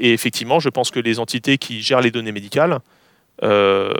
et 0.00 0.14
effectivement, 0.14 0.58
je 0.58 0.70
pense 0.70 0.90
que 0.90 1.00
les 1.00 1.18
entités 1.18 1.58
qui 1.58 1.82
gèrent 1.82 2.00
les 2.00 2.10
données 2.10 2.32
médicales, 2.32 2.78
voilà, 3.42 3.98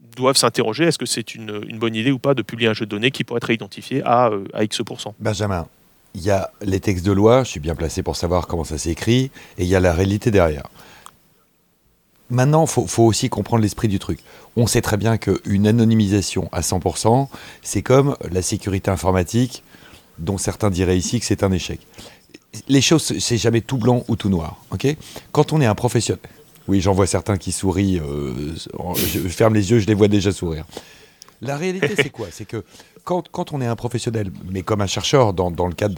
doivent 0.00 0.36
s'interroger 0.36 0.84
est-ce 0.84 0.98
que 0.98 1.06
c'est 1.06 1.34
une, 1.34 1.60
bonne 1.78 1.94
idée 1.94 2.10
ou 2.10 2.18
pas 2.18 2.34
de 2.34 2.42
publier 2.42 2.68
un 2.68 2.74
jeu 2.74 2.86
de 2.86 2.90
données 2.90 3.10
qui 3.10 3.24
pourrait 3.24 3.38
être 3.38 3.44
réidentifié 3.44 4.02
à, 4.04 4.28
euh, 4.28 4.44
à 4.52 4.64
X%. 4.64 5.14
Benjamin, 5.18 5.66
il 6.14 6.22
y 6.22 6.30
a 6.30 6.50
les 6.62 6.80
textes 6.80 7.04
de 7.04 7.12
loi, 7.12 7.44
je 7.44 7.50
suis 7.50 7.60
bien 7.60 7.74
placé 7.74 8.02
pour 8.02 8.16
savoir 8.16 8.46
comment 8.46 8.64
ça 8.64 8.78
s'écrit, 8.78 9.30
et 9.58 9.64
il 9.64 9.66
y 9.66 9.74
a 9.74 9.80
la 9.80 9.92
réalité 9.92 10.30
derrière. 10.30 10.68
Maintenant, 12.30 12.64
il 12.64 12.68
faut, 12.68 12.86
faut, 12.86 13.04
aussi 13.04 13.30
comprendre 13.30 13.62
l'esprit 13.62 13.88
du 13.88 13.98
truc. 13.98 14.20
On 14.56 14.66
sait 14.66 14.82
très 14.82 14.98
bien 14.98 15.16
qu'une 15.16 15.66
anonymisation 15.66 16.48
à 16.52 16.60
100%, 16.60 17.28
c'est 17.62 17.82
comme 17.82 18.16
la 18.30 18.42
sécurité 18.42 18.90
informatique, 18.90 19.62
dont 20.18 20.36
certains 20.36 20.70
diraient 20.70 20.98
ici 20.98 21.20
que 21.20 21.26
c'est 21.26 21.42
un 21.42 21.52
échec 21.52 21.80
les 22.68 22.80
choses, 22.80 23.18
c'est 23.18 23.36
jamais 23.36 23.60
tout 23.60 23.78
blanc 23.78 24.04
ou 24.08 24.16
tout 24.16 24.28
noir. 24.28 24.56
Quand 25.32 25.52
on 25.52 25.60
est 25.60 25.66
un 25.66 25.74
professionnel, 25.74 26.20
oui, 26.68 26.80
j'en 26.80 26.92
vois 26.92 27.06
certains 27.06 27.38
qui 27.38 27.50
sourient, 27.50 27.98
euh, 27.98 28.54
je 28.96 29.20
ferme 29.28 29.54
les 29.54 29.70
yeux, 29.70 29.78
je 29.78 29.86
les 29.86 29.94
vois 29.94 30.08
déjà 30.08 30.32
sourire. 30.32 30.66
La 31.40 31.56
réalité, 31.56 31.90
c'est 31.96 32.10
quoi? 32.10 32.26
C'est 32.30 32.44
que 32.44 32.64
quand, 33.04 33.28
quand, 33.30 33.52
on 33.52 33.60
est 33.60 33.66
un 33.66 33.76
professionnel, 33.76 34.30
mais 34.50 34.62
comme 34.62 34.80
un 34.80 34.86
chercheur 34.86 35.32
dans, 35.32 35.50
dans 35.50 35.66
le 35.66 35.74
cadre 35.74 35.94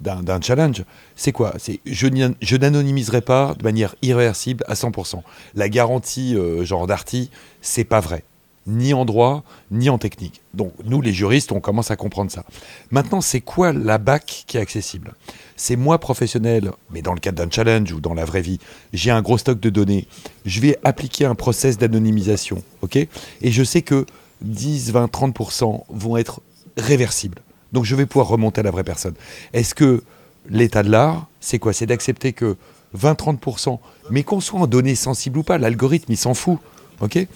d'un 0.00 0.40
challenge, 0.40 0.84
c'est 1.16 1.32
quoi? 1.32 1.54
C'est 1.58 1.80
je 1.86 2.56
n'anonymiserai 2.56 3.20
pas 3.20 3.54
de 3.58 3.64
manière 3.64 3.94
irréversible 4.02 4.64
à 4.68 4.74
100%. 4.74 5.22
La 5.54 5.68
garantie 5.68 6.36
euh, 6.36 6.64
genre 6.64 6.86
d'Arty, 6.86 7.30
c'est 7.60 7.84
pas 7.84 8.00
vrai 8.00 8.22
ni 8.66 8.94
en 8.94 9.04
droit, 9.04 9.44
ni 9.70 9.90
en 9.90 9.98
technique. 9.98 10.40
Donc 10.54 10.72
nous, 10.84 11.00
les 11.00 11.12
juristes, 11.12 11.52
on 11.52 11.60
commence 11.60 11.90
à 11.90 11.96
comprendre 11.96 12.30
ça. 12.30 12.44
Maintenant, 12.90 13.20
c'est 13.20 13.40
quoi 13.40 13.72
la 13.72 13.98
BAC 13.98 14.44
qui 14.46 14.56
est 14.56 14.60
accessible? 14.60 15.14
C'est 15.56 15.76
moi 15.76 15.98
professionnel, 15.98 16.72
mais 16.90 17.02
dans 17.02 17.14
le 17.14 17.20
cadre 17.20 17.38
d'un 17.38 17.50
challenge 17.50 17.92
ou 17.92 18.00
dans 18.00 18.14
la 18.14 18.24
vraie 18.24 18.40
vie, 18.40 18.58
j'ai 18.92 19.10
un 19.10 19.22
gros 19.22 19.38
stock 19.38 19.60
de 19.60 19.70
données, 19.70 20.06
je 20.44 20.60
vais 20.60 20.78
appliquer 20.84 21.26
un 21.26 21.34
process 21.34 21.78
d'anonymisation, 21.78 22.62
ok? 22.82 22.96
Et 22.96 23.08
je 23.42 23.62
sais 23.62 23.82
que 23.82 24.06
10, 24.42 24.92
20, 24.92 25.12
30% 25.12 25.84
vont 25.88 26.16
être 26.16 26.40
réversibles. 26.76 27.40
Donc 27.72 27.84
je 27.84 27.94
vais 27.94 28.06
pouvoir 28.06 28.28
remonter 28.28 28.60
à 28.60 28.64
la 28.64 28.70
vraie 28.70 28.84
personne. 28.84 29.14
Est-ce 29.52 29.74
que 29.74 30.02
l'état 30.48 30.82
de 30.82 30.90
l'art, 30.90 31.26
c'est 31.40 31.58
quoi? 31.58 31.72
C'est 31.72 31.86
d'accepter 31.86 32.32
que 32.32 32.56
20-30%, 32.96 33.78
mais 34.10 34.22
qu'on 34.22 34.40
soit 34.40 34.60
en 34.60 34.66
données 34.66 34.94
sensibles 34.94 35.38
ou 35.38 35.42
pas, 35.42 35.58
l'algorithme, 35.58 36.12
il 36.12 36.16
s'en 36.16 36.34
fout. 36.34 36.58
ok? 37.00 37.26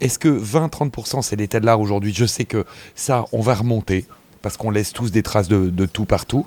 Est-ce 0.00 0.18
que 0.18 0.28
20-30%, 0.28 1.22
c'est 1.22 1.36
l'état 1.36 1.60
de 1.60 1.66
l'art 1.66 1.80
aujourd'hui? 1.80 2.12
Je 2.14 2.26
sais 2.26 2.44
que 2.44 2.64
ça, 2.94 3.24
on 3.32 3.40
va 3.40 3.54
remonter, 3.54 4.04
parce 4.42 4.56
qu'on 4.56 4.70
laisse 4.70 4.92
tous 4.92 5.10
des 5.10 5.22
traces 5.22 5.48
de, 5.48 5.86
tout 5.86 6.04
partout. 6.04 6.46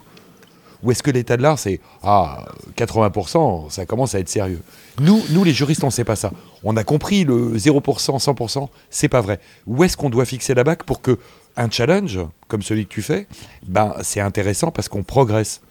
Ou 0.81 0.91
est-ce 0.91 1.03
que 1.03 1.11
l'état 1.11 1.35
de 1.35 1.41
l'art, 1.41 1.59
c'est 1.59 1.81
ah, 2.03 2.45
80%, 2.77 3.69
ça 3.69 3.85
commence 3.85 4.15
à 4.15 4.19
être 4.19 4.29
sérieux? 4.29 4.61
Nous, 5.01 5.21
nous, 5.31 5.43
les 5.43 5.51
juristes, 5.51 5.83
on 5.83 5.87
ne 5.87 5.91
sait 5.91 6.05
pas 6.05 6.15
ça. 6.15 6.31
On 6.63 6.77
a 6.77 6.83
compris 6.83 7.25
le 7.25 7.57
0%, 7.57 7.81
100%, 7.81 8.69
c'est 8.89 9.09
pas 9.09 9.21
vrai. 9.21 9.39
Où 9.67 9.83
est-ce 9.83 9.97
qu'on 9.97 10.09
doit 10.09 10.25
fixer 10.25 10.53
la 10.53 10.63
bac 10.63 10.83
pour 10.83 11.01
que 11.01 11.17
un 11.57 11.69
challenge, 11.69 12.19
comme 12.47 12.61
celui 12.61 12.85
que 12.85 12.93
tu 12.93 13.01
fais, 13.01 13.27
ben, 13.67 13.93
c'est 14.03 14.21
intéressant 14.21 14.71
parce 14.71 14.87
qu'on 14.87 15.03
progresse? 15.03 15.61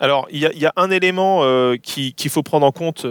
Alors, 0.00 0.26
il 0.30 0.40
y, 0.40 0.66
a 0.66 0.72
un 0.76 0.90
élément 0.90 1.44
euh, 1.44 1.76
qu'il 1.76 2.28
faut 2.28 2.42
prendre 2.42 2.66
en 2.66 2.72
compte 2.72 3.06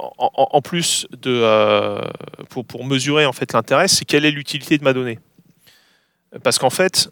euh, 0.00 0.02
en, 0.18 0.60
plus 0.62 1.06
de, 1.10 1.40
euh, 1.42 2.00
pour, 2.48 2.84
mesurer 2.84 3.26
en 3.26 3.32
fait 3.32 3.52
l'intérêt, 3.52 3.88
c'est 3.88 4.04
quelle 4.04 4.24
est 4.24 4.30
l'utilité 4.30 4.78
de 4.78 4.84
ma 4.84 4.92
donnée. 4.92 5.18
Parce 6.42 6.58
qu'en 6.58 6.70
fait, 6.70 7.08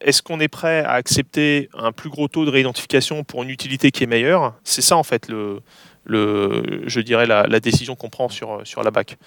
est-ce 0.00 0.22
qu'on 0.22 0.38
est 0.38 0.48
prêt 0.48 0.84
à 0.84 0.92
accepter 0.92 1.68
un 1.74 1.90
plus 1.90 2.08
gros 2.08 2.28
taux 2.28 2.44
de 2.44 2.50
réidentification 2.50 3.24
pour 3.24 3.42
une 3.42 3.50
utilité 3.50 3.90
qui 3.90 4.04
est 4.04 4.06
meilleure? 4.06 4.54
C'est 4.62 4.80
ça 4.80 4.96
en 4.96 5.02
fait 5.02 5.28
le, 5.28 5.60
le, 6.04 6.82
je 6.86 7.00
dirais 7.00 7.26
la, 7.26 7.60
décision 7.60 7.96
qu'on 7.96 8.10
prend 8.10 8.28
sur, 8.28 8.60
sur 8.64 8.84
la 8.84 8.92
BAC. 8.92 9.18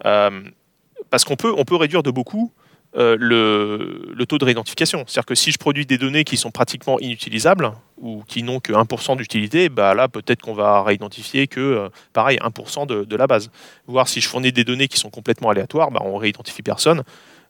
parce 0.00 1.24
qu'on 1.24 1.34
peut, 1.34 1.52
on 1.56 1.64
peut 1.64 1.74
réduire 1.74 2.04
de 2.04 2.12
beaucoup 2.12 2.52
euh, 2.98 3.16
le, 3.18 4.26
taux 4.26 4.38
de 4.38 4.44
réidentification. 4.44 5.04
C'est-à-dire 5.06 5.26
que 5.26 5.34
si 5.34 5.52
je 5.52 5.58
produis 5.58 5.86
des 5.86 5.98
données 5.98 6.24
qui 6.24 6.36
sont 6.36 6.50
pratiquement 6.50 6.98
inutilisables 6.98 7.72
ou 7.96 8.24
qui 8.26 8.42
n'ont 8.42 8.58
que 8.60 8.72
1% 8.72 9.16
d'utilité, 9.16 9.68
bah 9.68 9.94
là 9.94 10.08
peut-être 10.08 10.42
qu'on 10.42 10.52
va 10.52 10.82
réidentifier 10.82 11.46
que, 11.46 11.60
euh, 11.60 11.88
pareil, 12.12 12.38
1% 12.38 12.86
de, 12.86 13.04
de, 13.04 13.16
la 13.16 13.26
base. 13.26 13.50
Voir 13.86 14.08
si 14.08 14.20
je 14.20 14.28
fournis 14.28 14.52
des 14.52 14.64
données 14.64 14.88
qui 14.88 14.98
sont 14.98 15.10
complètement 15.10 15.50
aléatoires, 15.50 15.90
bah, 15.90 16.00
on 16.04 16.16
réidentifie 16.16 16.62
personne. 16.62 17.04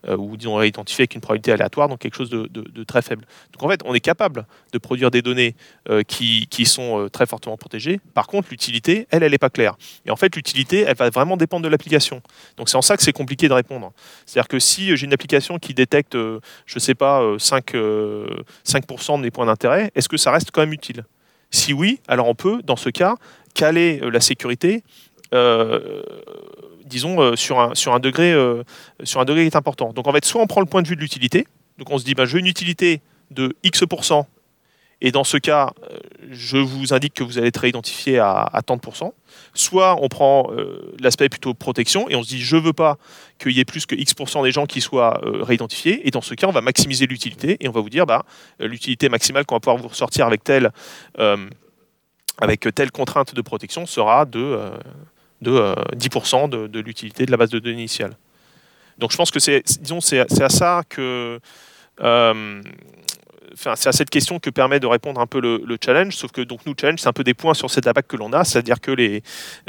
Euh, 0.06 0.16
ou 0.16 0.36
disons 0.36 0.54
réidentifié 0.54 1.02
avec 1.02 1.16
une 1.16 1.20
probabilité 1.20 1.50
aléatoire, 1.50 1.88
donc 1.88 1.98
quelque 1.98 2.14
chose 2.14 2.30
de, 2.30 2.84
très 2.84 3.02
faible. 3.02 3.26
Donc 3.52 3.64
en 3.64 3.68
fait, 3.68 3.80
on 3.84 3.94
est 3.94 4.00
capable 4.00 4.46
de 4.72 4.78
produire 4.78 5.10
des 5.10 5.22
données 5.22 5.56
euh, 5.90 6.04
qui, 6.04 6.46
sont 6.66 7.00
euh, 7.00 7.08
très 7.08 7.26
fortement 7.26 7.56
protégées. 7.56 8.00
Par 8.14 8.28
contre, 8.28 8.48
l'utilité, 8.50 9.08
elle, 9.10 9.24
elle 9.24 9.32
n'est 9.32 9.38
pas 9.38 9.50
claire. 9.50 9.76
Et 10.06 10.12
en 10.12 10.16
fait, 10.16 10.36
l'utilité, 10.36 10.84
elle 10.86 10.94
va 10.94 11.10
vraiment 11.10 11.36
dépendre 11.36 11.64
de 11.64 11.68
l'application. 11.68 12.22
Donc 12.56 12.68
c'est 12.68 12.76
en 12.76 12.82
ça 12.82 12.96
que 12.96 13.02
c'est 13.02 13.12
compliqué 13.12 13.48
de 13.48 13.52
répondre. 13.52 13.92
C'est-à-dire 14.24 14.46
que 14.46 14.60
si 14.60 14.96
j'ai 14.96 15.04
une 15.04 15.12
application 15.12 15.58
qui 15.58 15.74
détecte, 15.74 16.12
je 16.14 16.38
ne 16.76 16.80
sais 16.80 16.94
pas, 16.94 17.20
5, 17.36 17.72
5% 17.72 19.16
de 19.16 19.22
mes 19.22 19.32
points 19.32 19.46
d'intérêt, 19.46 19.90
est-ce 19.96 20.08
que 20.08 20.16
ça 20.16 20.30
reste 20.30 20.52
quand 20.52 20.60
même 20.60 20.72
utile? 20.72 21.04
Si 21.50 21.72
oui, 21.72 21.98
alors 22.06 22.28
on 22.28 22.36
peut, 22.36 22.62
dans 22.62 22.76
ce 22.76 22.90
cas, 22.90 23.16
caler 23.54 23.98
la 24.00 24.20
sécurité 24.20 24.84
disons, 26.88 27.20
euh, 27.20 27.36
sur, 27.36 27.60
un, 27.60 28.00
degré, 28.00 28.32
euh, 28.32 28.62
sur 29.04 29.20
un 29.20 29.24
degré 29.24 29.42
qui 29.42 29.54
est 29.54 29.56
important. 29.56 29.92
Donc 29.92 30.06
en 30.06 30.12
fait, 30.12 30.24
soit 30.24 30.42
on 30.42 30.46
prend 30.46 30.60
le 30.60 30.66
point 30.66 30.82
de 30.82 30.88
vue 30.88 30.96
de 30.96 31.00
l'utilité, 31.00 31.46
donc 31.78 31.90
on 31.90 31.98
se 31.98 32.04
dit, 32.04 32.14
ben, 32.14 32.24
je 32.24 32.34
veux 32.34 32.40
une 32.40 32.46
utilité 32.46 33.00
de 33.30 33.54
X%, 33.62 34.26
et 35.00 35.12
dans 35.12 35.22
ce 35.22 35.36
cas, 35.36 35.70
euh, 35.92 35.98
je 36.30 36.56
vous 36.56 36.92
indique 36.92 37.14
que 37.14 37.22
vous 37.22 37.38
allez 37.38 37.48
être 37.48 37.58
réidentifié 37.58 38.18
à, 38.18 38.48
à 38.52 38.62
tant 38.62 38.76
de 38.76 38.82
Soit 39.54 39.96
on 40.02 40.08
prend 40.08 40.50
l'aspect 41.00 41.28
plutôt 41.28 41.54
protection 41.54 42.08
et 42.08 42.16
on 42.16 42.22
se 42.22 42.28
dit 42.28 42.40
je 42.40 42.56
veux 42.56 42.72
pas 42.72 42.96
qu'il 43.38 43.52
y 43.52 43.60
ait 43.60 43.64
plus 43.64 43.86
que 43.86 43.94
X% 43.94 44.42
des 44.42 44.50
gens 44.50 44.66
qui 44.66 44.80
soient 44.80 45.20
réidentifiés. 45.22 46.06
Et 46.06 46.10
dans 46.10 46.20
ce 46.20 46.34
cas, 46.34 46.48
on 46.48 46.52
va 46.52 46.60
maximiser 46.60 47.06
l'utilité 47.06 47.56
et 47.60 47.68
on 47.68 47.72
va 47.72 47.80
vous 47.80 47.90
dire 47.90 48.06
bah, 48.06 48.24
l'utilité 48.58 49.08
maximale 49.08 49.46
qu'on 49.46 49.54
va 49.54 49.60
pouvoir 49.60 49.76
vous 49.76 49.88
ressortir 49.88 50.26
avec 50.26 50.42
telle 50.42 50.70
contrainte 52.92 53.34
de 53.34 53.42
protection 53.42 53.86
sera 53.86 54.24
de 54.24 54.58
de 55.42 55.74
10% 55.96 56.54
euh, 56.54 56.68
de, 56.68 56.80
l'utilité 56.80 57.26
de 57.26 57.30
la 57.30 57.36
base 57.36 57.50
de 57.50 57.58
données 57.58 57.74
initiale. 57.74 58.16
Donc 58.98 59.12
je 59.12 59.16
pense 59.16 59.30
que 59.30 59.38
c'est, 59.38 59.62
disons, 59.80 60.00
c'est, 60.00 60.20
à 60.20 60.48
ça 60.48 60.82
euh, 60.98 61.38
c'est 63.54 63.88
à 63.88 63.92
cette 63.92 64.10
question 64.10 64.38
que 64.40 64.50
permet 64.50 64.80
de 64.80 64.86
répondre 64.86 65.20
un 65.20 65.26
peu 65.26 65.40
le, 65.40 65.78
challenge. 65.82 66.14
Sauf 66.14 66.32
que 66.32 66.40
donc 66.40 66.66
nous 66.66 66.74
challenge, 66.78 67.00
c'est 67.00 67.08
un 67.08 67.12
peu 67.12 67.24
des 67.24 67.34
points 67.34 67.54
sur 67.54 67.70
cette 67.70 67.86
ABAC 67.86 68.08
que 68.08 68.16
l'on 68.16 68.32
a, 68.32 68.44
c'est-à-dire 68.44 68.80
que 68.80 69.20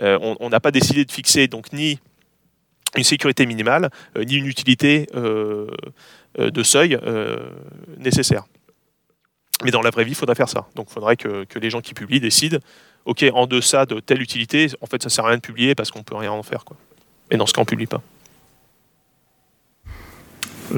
euh, 0.02 0.36
on 0.40 0.50
n'a 0.50 0.60
pas 0.60 0.72
décidé 0.72 1.06
de 1.06 1.12
fixer 1.12 1.48
donc 1.48 1.72
ni 1.74 2.00
une 2.96 3.04
sécurité 3.04 3.46
minimale, 3.46 3.92
ni 4.18 4.36
une 4.36 4.48
utilité 4.48 5.06
de 5.14 6.64
seuil 6.64 6.98
nécessaire. 7.98 8.46
Mais 9.64 9.72
dans 9.72 9.82
la 9.82 9.90
vraie 9.90 10.04
vie, 10.04 10.12
il 10.12 10.16
faudrait 10.16 10.36
faire 10.36 10.50
ça. 10.50 10.68
Donc 10.76 10.88
il 10.90 10.94
faudrait 10.94 11.18
que, 11.18 11.46
les 11.60 11.70
gens 11.70 11.82
qui 11.82 11.94
publient 11.94 12.22
décident 12.22 12.60
ok, 13.06 13.26
en 13.34 13.48
deçà 13.48 13.86
de 13.86 14.00
telle 14.00 14.22
utilité, 14.22 14.70
en 14.82 14.86
fait, 14.86 15.02
ça 15.04 15.10
sert 15.10 15.26
à 15.26 15.30
rien 15.30 15.38
de 15.38 15.42
publier 15.42 15.76
parce 15.76 15.92
qu'on 15.92 16.04
peut 16.04 16.16
rien 16.16 16.32
en 16.32 16.44
faire. 16.44 16.66
Quoi. 16.66 16.78
Et 17.32 17.38
dans 17.38 17.46
ce 17.46 17.54
cas, 17.54 17.62
on 17.62 17.66
publie 17.66 17.88
pas. 17.88 18.02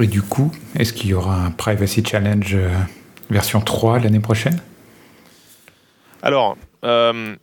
Et 0.00 0.06
du 0.06 0.22
coup, 0.22 0.50
est-ce 0.74 0.92
qu'il 0.92 1.10
y 1.10 1.14
aura 1.14 1.44
un 1.44 1.50
Privacy 1.50 2.02
Challenge 2.04 2.54
euh, 2.54 2.70
version 3.30 3.60
3 3.60 3.98
l'année 3.98 4.20
prochaine? 4.20 4.58
Alors, 6.22 6.56
euh, 6.84 7.36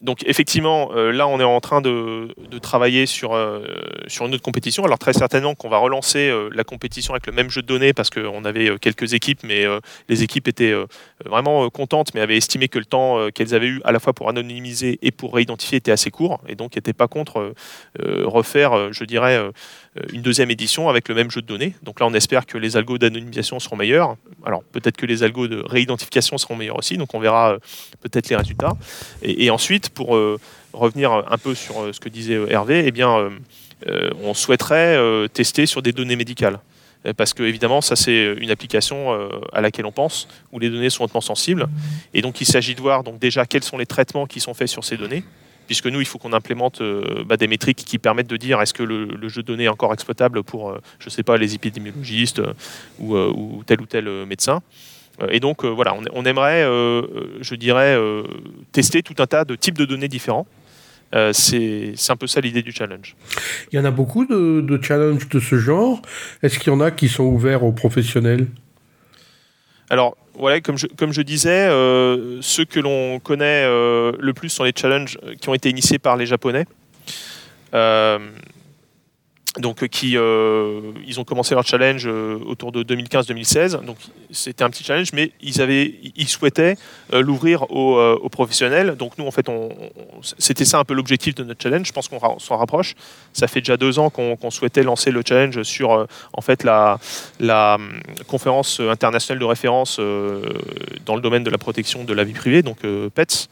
donc 0.00 0.22
effectivement, 0.26 0.90
euh, 0.94 1.10
là, 1.10 1.26
on 1.26 1.40
est 1.40 1.44
en 1.44 1.60
train 1.60 1.80
de, 1.80 2.28
travailler 2.62 3.06
sur, 3.06 3.34
euh, 3.34 3.64
sur 4.06 4.26
une 4.26 4.34
autre 4.34 4.42
compétition. 4.42 4.84
Alors 4.84 4.98
très 4.98 5.12
certainement 5.12 5.54
qu'on 5.54 5.68
va 5.68 5.78
relancer 5.78 6.28
euh, 6.28 6.50
la 6.52 6.62
compétition 6.62 7.14
avec 7.14 7.26
le 7.26 7.32
même 7.32 7.50
jeu 7.50 7.62
de 7.62 7.66
données 7.66 7.92
parce 7.92 8.10
qu'on 8.10 8.44
avait 8.44 8.78
quelques 8.78 9.14
équipes, 9.14 9.40
mais 9.42 9.64
les 10.08 10.22
équipes 10.22 10.48
étaient 10.48 10.74
vraiment 11.24 11.68
contentes, 11.70 12.14
mais 12.14 12.20
avaient 12.20 12.36
estimé 12.36 12.68
que 12.68 12.78
le 12.78 12.84
temps 12.84 13.28
qu'elles 13.34 13.54
avaient 13.54 13.66
eu 13.68 13.80
à 13.84 13.92
la 13.92 13.98
fois 13.98 14.12
pour 14.12 14.28
anonymiser 14.28 14.98
et 15.02 15.10
pour 15.10 15.34
réidentifier 15.34 15.78
était 15.78 15.92
assez 15.92 16.10
court, 16.10 16.40
et 16.48 16.54
donc 16.54 16.76
n'étaient 16.76 16.92
pas 16.92 17.08
contre 17.08 17.54
refaire, 17.98 18.92
je 18.92 19.04
dirais, 19.04 19.40
une 20.12 20.22
deuxième 20.22 20.50
édition 20.50 20.88
avec 20.88 21.08
le 21.08 21.14
même 21.14 21.30
jeu 21.30 21.40
de 21.40 21.46
données. 21.46 21.74
Donc 21.82 22.00
là, 22.00 22.06
on 22.06 22.14
espère 22.14 22.46
que 22.46 22.58
les 22.58 22.76
algos 22.76 22.98
d'anonymisation 22.98 23.58
seront 23.60 23.76
meilleurs. 23.76 24.16
Alors 24.44 24.62
peut-être 24.64 24.96
que 24.96 25.06
les 25.06 25.22
algos 25.22 25.48
de 25.48 25.62
réidentification 25.64 26.38
seront 26.38 26.56
meilleurs 26.56 26.78
aussi, 26.78 26.96
donc 26.96 27.14
on 27.14 27.20
verra 27.20 27.56
peut-être 28.00 28.28
les 28.28 28.36
résultats. 28.36 28.74
et 29.22 29.50
ensuite, 29.50 29.87
pour 29.90 30.16
euh, 30.16 30.38
revenir 30.72 31.12
un 31.12 31.38
peu 31.38 31.54
sur 31.54 31.82
euh, 31.82 31.92
ce 31.92 32.00
que 32.00 32.08
disait 32.08 32.34
euh, 32.34 32.50
Hervé, 32.50 32.84
eh 32.86 32.90
bien, 32.90 33.30
on 34.22 34.34
souhaiterait 34.34 34.98
tester 35.32 35.64
sur 35.66 35.82
des 35.82 35.92
données 35.92 36.16
médicales. 36.16 36.58
Parce 37.16 37.32
que 37.32 37.44
évidemment 37.44 37.80
ça 37.80 37.94
c'est 37.94 38.34
une 38.40 38.50
application 38.50 39.16
à 39.52 39.60
laquelle 39.60 39.86
on 39.86 39.92
pense 39.92 40.26
où 40.50 40.58
les 40.58 40.68
données 40.68 40.90
sont 40.90 41.04
hautement 41.04 41.20
sensibles. 41.20 41.68
Et 42.12 42.20
donc 42.20 42.40
il 42.40 42.44
s'agit 42.44 42.74
de 42.74 42.80
voir 42.80 43.04
donc 43.04 43.20
déjà 43.20 43.46
quels 43.46 43.62
sont 43.62 43.78
les 43.78 43.86
traitements 43.86 44.26
qui 44.26 44.40
sont 44.40 44.52
faits 44.52 44.66
sur 44.66 44.82
ces 44.82 44.96
données. 44.96 45.22
Puisque 45.68 45.86
nous 45.86 46.00
il 46.00 46.06
faut 46.06 46.18
qu'on 46.18 46.32
implémente 46.32 46.82
bah, 47.24 47.36
des 47.36 47.46
métriques 47.46 47.84
qui 47.84 47.98
permettent 47.98 48.26
de 48.26 48.36
dire 48.36 48.60
est-ce 48.60 48.74
que 48.74 48.82
le, 48.82 49.28
jeu 49.28 49.42
de 49.42 49.46
données 49.46 49.64
est 49.64 49.68
encore 49.68 49.94
exploitable 49.94 50.42
pour 50.42 50.76
je 50.98 51.08
sais 51.08 51.22
pas 51.22 51.36
les 51.36 51.54
épidémiologistes 51.54 52.42
ou, 52.98 53.62
tel 53.64 53.80
ou 53.80 53.86
tel 53.86 54.26
médecin 54.26 54.60
et 55.30 55.40
donc 55.40 55.64
euh, 55.64 55.68
voilà, 55.68 55.96
on, 56.12 56.24
aimerait, 56.24 56.62
euh, 56.62 57.02
je 57.40 57.54
dirais, 57.54 57.98
tester 58.72 59.02
tout 59.02 59.14
un 59.18 59.26
tas 59.26 59.44
de 59.44 59.54
types 59.56 59.78
de 59.78 59.84
données 59.84 60.08
différents. 60.08 60.46
c'est 61.32 61.94
un 62.08 62.16
peu 62.16 62.26
ça 62.26 62.40
l'idée 62.40 62.62
du 62.62 62.72
challenge. 62.72 63.16
Il 63.72 63.76
y 63.76 63.78
en 63.78 63.84
a 63.84 63.90
beaucoup 63.90 64.24
de, 64.26 64.80
challenges 64.82 65.28
de 65.28 65.40
ce 65.40 65.56
genre. 65.56 66.00
Est-ce 66.42 66.58
qu'il 66.58 66.72
y 66.72 66.76
en 66.76 66.80
a 66.80 66.90
qui 66.90 67.08
sont 67.08 67.24
ouverts 67.24 67.64
aux 67.64 67.72
professionnels? 67.72 68.46
Alors, 69.90 70.16
voilà, 70.34 70.60
comme 70.60 70.76
je, 70.76 70.86
comme 70.86 71.12
je 71.12 71.22
disais, 71.22 71.66
ceux 72.40 72.64
que 72.64 72.78
l'on 72.78 73.18
connaît 73.20 73.66
le 73.66 74.32
plus 74.34 74.50
sont 74.50 74.64
les 74.64 74.72
challenges 74.76 75.18
qui 75.40 75.48
ont 75.48 75.54
été 75.54 75.70
initiés 75.70 75.98
par 75.98 76.16
les 76.16 76.26
Japonais 76.26 76.66
donc 79.58 79.82
euh, 79.82 79.86
qui 79.86 80.16
euh, 80.16 80.80
ils 81.06 81.20
ont 81.20 81.24
commencé 81.24 81.54
leur 81.54 81.66
challenge 81.66 82.06
euh, 82.06 82.38
autour 82.46 82.72
de 82.72 82.82
2015-2016 82.82 83.84
donc 83.84 83.96
c'était 84.30 84.64
un 84.64 84.70
petit 84.70 84.84
challenge 84.84 85.12
mais 85.12 85.32
ils 85.40 85.60
avaient 85.60 85.94
ils 86.16 86.28
souhaitaient 86.28 86.76
l'ouvrir 87.12 87.70
aux, 87.70 88.28
professionnels. 88.28 88.96
Donc 88.96 89.16
nous 89.18 89.26
en 89.26 89.30
fait 89.30 89.46
c'était 90.38 90.64
ça 90.64 90.78
un 90.78 90.84
peu 90.84 90.94
l'objectif 90.94 91.34
de 91.34 91.44
notre 91.44 91.62
challenge. 91.62 91.86
Je 91.86 91.92
pense 91.92 92.08
qu'on 92.08 92.38
s'en 92.38 92.56
rapproche. 92.56 92.94
Ça 93.32 93.48
fait 93.48 93.60
déjà 93.60 93.76
deux 93.76 93.98
ans 93.98 94.10
qu'on 94.10 94.50
souhaitait 94.50 94.82
lancer 94.82 95.10
le 95.10 95.22
challenge 95.26 95.62
sur 95.62 96.06
en 96.32 96.40
fait 96.40 96.62
la 96.62 96.98
la 97.40 97.78
conférence 98.26 98.80
internationale 98.80 99.38
de 99.38 99.44
référence 99.44 99.98
dans 99.98 101.16
le 101.16 101.22
domaine 101.22 101.44
de 101.44 101.50
la 101.50 101.58
protection 101.58 102.04
de 102.04 102.12
la 102.12 102.24
vie 102.24 102.34
privée 102.34 102.62
donc 102.62 102.80
PETS 103.14 103.48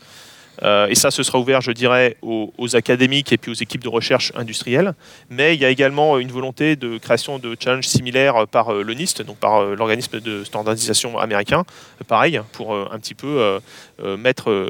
euh, 0.62 0.88
et 0.88 0.94
ça, 0.94 1.10
ce 1.10 1.22
sera 1.22 1.38
ouvert, 1.38 1.60
je 1.60 1.72
dirais, 1.72 2.16
aux, 2.22 2.52
académiques 2.74 3.32
et 3.32 3.38
puis 3.38 3.50
aux 3.50 3.54
équipes 3.54 3.82
de 3.82 3.88
recherche 3.88 4.32
industrielles. 4.34 4.94
Mais 5.30 5.54
il 5.54 5.60
y 5.60 5.64
a 5.64 5.70
également 5.70 6.18
une 6.18 6.30
volonté 6.30 6.76
de 6.76 6.98
création 6.98 7.38
de 7.38 7.56
challenges 7.58 7.86
similaires 7.86 8.46
par 8.48 8.70
euh, 8.70 8.82
le 8.82 8.94
NIST, 8.94 9.22
donc 9.22 9.36
par 9.36 9.58
euh, 9.58 9.74
l'organisme 9.76 10.20
de 10.20 10.44
standardisation 10.44 11.18
américain, 11.18 11.64
pareil, 12.08 12.40
pour 12.52 12.74
un 12.74 12.98
petit 12.98 13.14
peu 13.14 13.58
mettre 14.18 14.68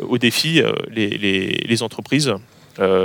au 0.00 0.18
défi 0.18 0.62
les, 0.90 1.82
entreprises 1.82 2.34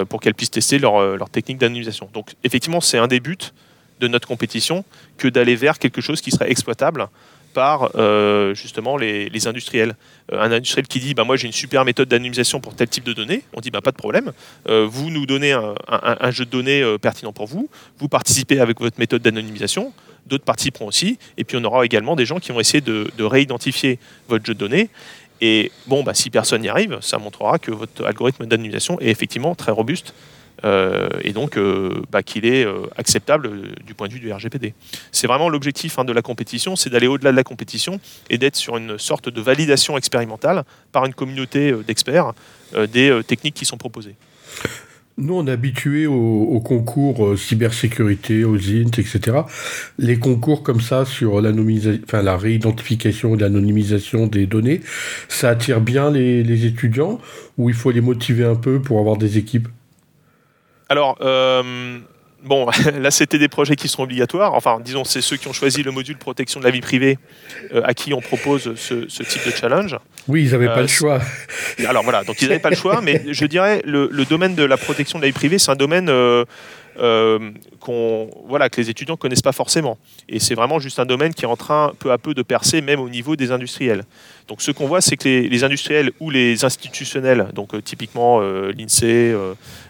pour 0.09 0.19
qu'elles 0.21 0.33
puissent 0.33 0.51
tester 0.51 0.79
leur, 0.79 1.17
leur 1.17 1.29
technique 1.29 1.57
d'anonymisation. 1.57 2.09
Donc 2.13 2.31
effectivement, 2.43 2.81
c'est 2.81 2.97
un 2.97 3.07
des 3.07 3.19
buts 3.19 3.51
de 3.99 4.07
notre 4.07 4.27
compétition 4.27 4.83
que 5.17 5.27
d'aller 5.27 5.55
vers 5.55 5.79
quelque 5.79 6.01
chose 6.01 6.21
qui 6.21 6.31
serait 6.31 6.51
exploitable 6.51 7.07
par 7.53 7.91
euh, 7.95 8.53
justement 8.55 8.97
les, 8.97 9.47
industriels. 9.47 9.95
Euh, 10.31 10.41
un 10.41 10.51
industriel 10.51 10.87
qui 10.87 10.99
dit 10.99 11.13
bah, 11.13 11.23
Moi 11.23 11.35
j'ai 11.35 11.47
une 11.47 11.53
super 11.53 11.85
méthode 11.85 12.07
d'anonymisation 12.09 12.59
pour 12.59 12.75
tel 12.75 12.87
type 12.87 13.03
de 13.03 13.13
données, 13.13 13.43
on 13.53 13.61
dit 13.61 13.71
bah, 13.71 13.81
Pas 13.81 13.91
de 13.91 13.97
problème, 13.97 14.31
euh, 14.69 14.87
vous 14.89 15.09
nous 15.09 15.25
donnez 15.25 15.53
un, 15.53 16.31
jeu 16.31 16.45
de 16.45 16.49
données 16.49 16.97
pertinent 17.01 17.33
pour 17.33 17.47
vous, 17.47 17.69
vous 17.99 18.07
participez 18.07 18.59
avec 18.59 18.79
votre 18.79 18.99
méthode 18.99 19.21
d'anonymisation, 19.21 19.93
d'autres 20.25 20.45
participeront 20.45 20.87
aussi, 20.87 21.17
et 21.37 21.43
puis 21.43 21.57
on 21.57 21.63
aura 21.63 21.85
également 21.85 22.15
des 22.15 22.25
gens 22.25 22.39
qui 22.39 22.51
vont 22.51 22.59
essayer 22.59 22.81
de, 22.81 23.09
de 23.17 23.23
réidentifier 23.23 23.99
votre 24.27 24.45
jeu 24.45 24.53
de 24.53 24.59
données. 24.59 24.89
Et 25.43 25.71
bon, 25.87 26.03
bah, 26.03 26.13
si 26.13 26.29
personne 26.29 26.61
n'y 26.61 26.69
arrive, 26.69 26.99
ça 27.01 27.17
montrera 27.17 27.57
que 27.57 27.71
votre 27.71 28.05
algorithme 28.05 28.45
d'anonymisation 28.45 28.99
est 29.01 29.09
effectivement 29.09 29.55
très 29.55 29.71
robuste 29.71 30.13
et 30.63 31.33
donc 31.33 31.57
euh, 31.57 32.01
bah, 32.11 32.23
qu'il 32.23 32.45
est 32.45 32.65
euh, 32.65 32.85
acceptable 32.97 33.49
du 33.85 33.93
point 33.93 34.07
de 34.07 34.13
vue 34.13 34.19
du 34.19 34.31
RGPD. 34.31 34.73
C'est 35.11 35.27
vraiment 35.27 35.49
l'objectif 35.49 35.97
hein, 35.97 36.05
de 36.05 36.13
la 36.13 36.21
compétition, 36.21 36.75
c'est 36.75 36.89
d'aller 36.89 37.07
au-delà 37.07 37.31
de 37.31 37.35
la 37.35 37.43
compétition 37.43 37.99
et 38.29 38.37
d'être 38.37 38.55
sur 38.55 38.77
une 38.77 38.97
sorte 38.97 39.29
de 39.29 39.41
validation 39.41 39.97
expérimentale 39.97 40.63
par 40.91 41.05
une 41.05 41.13
communauté 41.13 41.73
d'experts 41.87 42.33
des 42.91 43.21
techniques 43.27 43.55
qui 43.55 43.65
sont 43.65 43.77
proposées. 43.77 44.15
Nous, 45.17 45.33
on 45.35 45.45
est 45.45 45.51
habitués 45.51 46.07
aux, 46.07 46.61
concours 46.61 47.37
cybersécurité, 47.37 48.43
aux 48.45 48.55
INT, 48.55 48.97
etc. 48.97 49.41
Les 49.99 50.17
concours 50.17 50.63
comme 50.63 50.79
ça 50.79 51.05
sur 51.05 51.35
enfin, 51.35 52.21
la 52.21 52.37
réidentification 52.37 53.35
et 53.35 53.37
l'anonymisation 53.37 54.27
des 54.27 54.47
données, 54.47 54.81
ça 55.27 55.49
attire 55.49 55.81
bien 55.81 56.11
les 56.11 56.65
étudiants 56.65 57.19
ou 57.57 57.69
il 57.69 57.75
faut 57.75 57.91
les 57.91 58.01
motiver 58.01 58.45
un 58.45 58.55
peu 58.55 58.81
pour 58.81 58.99
avoir 58.99 59.17
des 59.17 59.37
équipes? 59.37 59.67
Alors, 60.91 61.17
euh, 61.21 61.99
bon, 62.43 62.67
là, 62.99 63.11
c'était 63.11 63.39
des 63.39 63.47
projets 63.47 63.77
qui 63.77 63.87
sont 63.87 64.03
obligatoires. 64.03 64.53
Enfin, 64.55 64.81
disons, 64.83 65.05
c'est 65.05 65.21
ceux 65.21 65.37
qui 65.37 65.47
ont 65.47 65.53
choisi 65.53 65.83
le 65.83 65.91
module 65.91 66.17
protection 66.17 66.59
de 66.59 66.65
la 66.65 66.71
vie 66.71 66.81
privée 66.81 67.17
euh, 67.73 67.81
à 67.85 67.93
qui 67.93 68.13
on 68.13 68.19
propose 68.19 68.75
ce, 68.75 69.05
type 69.23 69.45
de 69.45 69.51
challenge. 69.51 69.95
Oui, 70.27 70.43
ils 70.43 70.51
n'avaient 70.51 70.67
pas 70.67 70.79
le 70.79 70.83
euh, 70.83 70.87
choix. 70.87 71.21
Alors 71.87 72.03
voilà, 72.03 72.25
donc 72.25 72.41
ils 72.41 72.49
n'avaient 72.49 72.59
pas 72.59 72.69
le 72.69 72.75
choix, 72.75 72.99
mais 72.99 73.21
je 73.31 73.45
dirais 73.45 73.81
le, 73.85 74.09
le 74.11 74.25
domaine 74.25 74.53
de 74.53 74.65
la 74.65 74.75
protection 74.75 75.17
de 75.17 75.23
la 75.23 75.29
vie 75.29 75.33
privée, 75.33 75.59
c'est 75.59 75.71
un 75.71 75.75
domaine 75.75 76.11
qu'on, 77.79 78.29
voilà, 78.47 78.69
que 78.69 78.79
les 78.79 78.89
étudiants 78.89 79.15
ne 79.15 79.19
connaissent 79.19 79.41
pas 79.41 79.51
forcément. 79.51 79.97
Et 80.29 80.39
c'est 80.39 80.55
vraiment 80.55 80.79
juste 80.79 80.99
un 80.99 81.05
domaine 81.05 81.33
qui 81.33 81.45
est 81.45 81.47
en 81.47 81.55
train 81.55 81.93
peu 81.97 82.11
à 82.11 82.17
peu 82.17 82.33
de 82.33 82.43
percer, 82.43 82.81
même 82.81 82.99
au 82.99 83.09
niveau 83.09 83.35
des 83.35 83.51
industriels. 83.51 84.03
Donc 84.47 84.61
ce 84.61 84.71
qu'on 84.71 84.85
voit, 84.85 85.01
c'est 85.01 85.17
que 85.17 85.27
les, 85.27 85.63
industriels 85.63 86.11
ou 86.19 86.29
les 86.29 86.63
institutionnels, 86.65 87.47
donc 87.53 87.73
euh, 87.73 87.81
typiquement 87.81 88.39
euh, 88.41 88.71
l'INSEE, 88.71 89.35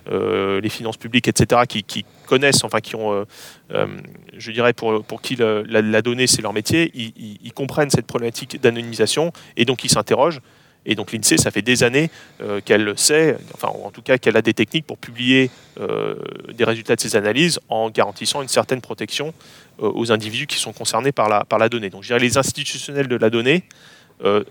les 0.10 0.70
finances 0.70 0.98
publiques, 0.98 1.28
etc., 1.28 1.62
qui, 1.68 2.06
connaissent, 2.26 2.64
enfin 2.64 2.80
qui 2.80 2.96
ont, 2.96 3.26
je 3.70 4.52
dirais, 4.52 4.74
pour, 4.74 5.04
pour 5.04 5.22
qui 5.22 5.36
la, 5.36 6.02
donnée 6.02 6.28
c'est 6.28 6.42
leur 6.42 6.54
métier, 6.54 6.92
ils 6.94 7.54
comprennent 7.54 7.90
cette 7.90 8.08
problématique 8.08 8.62
d'anonymisation 8.62 9.32
et 9.58 9.66
donc 9.66 9.84
ils 9.84 9.90
s'interrogent 9.90 10.42
et 10.86 10.96
donc 10.96 11.12
l'INSEE, 11.12 11.38
ça 11.38 11.52
fait 11.52 11.62
des 11.62 11.84
années 11.84 12.10
euh, 12.42 12.60
qu'elle 12.64 12.84
le 12.84 12.98
sait, 12.98 13.38
enfin 13.54 13.68
en 13.68 13.92
tout 13.92 14.02
cas 14.02 14.18
qu'elle 14.18 14.38
a 14.38 14.42
des 14.42 14.54
techniques 14.54 14.86
pour 14.86 14.98
publier 14.98 15.52
euh, 15.80 16.16
des 16.54 16.64
résultats 16.64 16.96
de 16.96 17.02
ses 17.02 17.16
analyses 17.16 17.60
en 17.70 17.90
garantissant 17.90 18.42
une 18.42 18.48
certaine 18.48 18.82
protection 18.82 19.34
euh, 19.82 19.92
aux 19.94 20.12
individus 20.12 20.48
qui 20.48 20.58
sont 20.58 20.74
concernés 20.74 21.12
par 21.12 21.30
la, 21.30 21.46
par 21.46 21.60
la 21.60 21.70
donnée. 21.70 21.90
Donc 21.90 22.02
je 22.04 22.08
dirais 22.08 22.20
les 22.20 22.38
institutionnels 22.38 23.08
de 23.08 23.16
la 23.16 23.30
donnée 23.30 23.64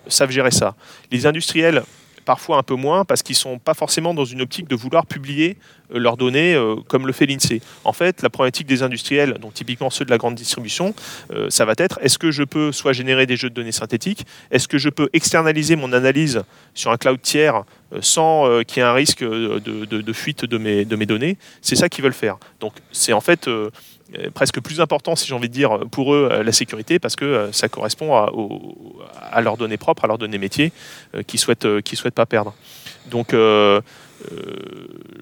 savent 0.09 0.33
gérer 0.33 0.51
ça. 0.51 0.75
Les 1.13 1.27
industriels 1.27 1.85
parfois 2.31 2.59
un 2.59 2.63
peu 2.63 2.77
moins 2.77 3.05
parce 3.05 3.25
qu'ils 3.25 3.35
ne 3.35 3.39
sont 3.39 3.59
pas 3.59 3.75
forcément 3.75 4.15
dans 4.15 4.25
une 4.25 4.41
optique 4.41 4.69
de 4.69 4.77
vouloir 4.77 5.05
publier 5.05 5.57
euh, 5.93 5.99
leurs 5.99 6.17
données 6.17 6.55
euh, 6.55 6.77
comme 6.87 7.05
le 7.09 7.13
fait 7.13 7.27
l'INSEE. 7.27 7.61
En 7.83 7.93
fait, 7.93 8.23
la 8.23 8.31
problématique 8.31 8.69
des 8.69 8.85
industriels, 8.85 9.39
donc 9.41 9.53
typiquement 9.53 9.91
ceux 9.91 10.05
de 10.05 10.11
la 10.11 10.17
grande 10.17 10.37
distribution, 10.37 10.95
euh, 11.33 11.51
ça 11.51 11.65
va 11.65 11.75
être 11.77 11.99
est-ce 12.03 12.21
que 12.21 12.31
je 12.31 12.45
peux 12.45 12.71
soit 12.71 12.93
générer 12.93 13.27
des 13.27 13.37
jeux 13.37 13.51
de 13.51 13.55
données 13.57 13.73
synthétiques, 13.73 14.25
est-ce 14.53 14.69
que 14.69 14.79
je 14.79 14.91
peux 14.91 15.09
externaliser 15.13 15.75
mon 15.75 15.93
analyse 15.93 16.45
sur 16.73 16.93
un 16.93 16.97
cloud 16.99 17.21
tiers 17.21 17.65
sans 18.01 18.63
qu'il 18.63 18.81
y 18.81 18.81
ait 18.87 18.89
un 18.89 18.93
risque 18.93 19.25
de, 19.25 20.13
fuite 20.13 20.45
de 20.45 20.57
mes, 20.57 20.85
de 20.85 20.95
mes 20.95 21.07
données? 21.07 21.37
C'est 21.63 21.75
ça 21.75 21.89
qu'ils 21.89 22.05
veulent 22.05 22.13
faire. 22.13 22.39
Donc 22.61 22.75
c'est 22.93 23.13
en 23.13 23.21
fait 23.21 23.51
presque 24.35 24.61
plus 24.61 24.81
important, 24.81 25.17
si 25.17 25.27
j'ai 25.27 25.35
envie 25.35 25.49
de 25.49 25.55
dire, 25.55 25.81
pour 25.91 26.15
eux, 26.15 26.43
la 26.45 26.53
sécurité, 26.53 26.99
parce 26.99 27.17
que 27.17 27.49
ça 27.53 27.69
correspond 27.69 28.15
à, 28.15 29.41
leurs 29.41 29.57
données 29.57 29.77
propres, 29.77 30.05
à 30.05 30.09
leurs 30.09 30.19
données 30.19 30.39
métiers, 30.39 30.73
qu'ils 31.27 31.39
ne 31.39 31.43
souhaitent, 31.43 31.67
souhaitent 31.95 32.15
pas 32.15 32.27
perdre. 32.27 32.55
Donc, 33.11 33.33
je, 33.33 33.81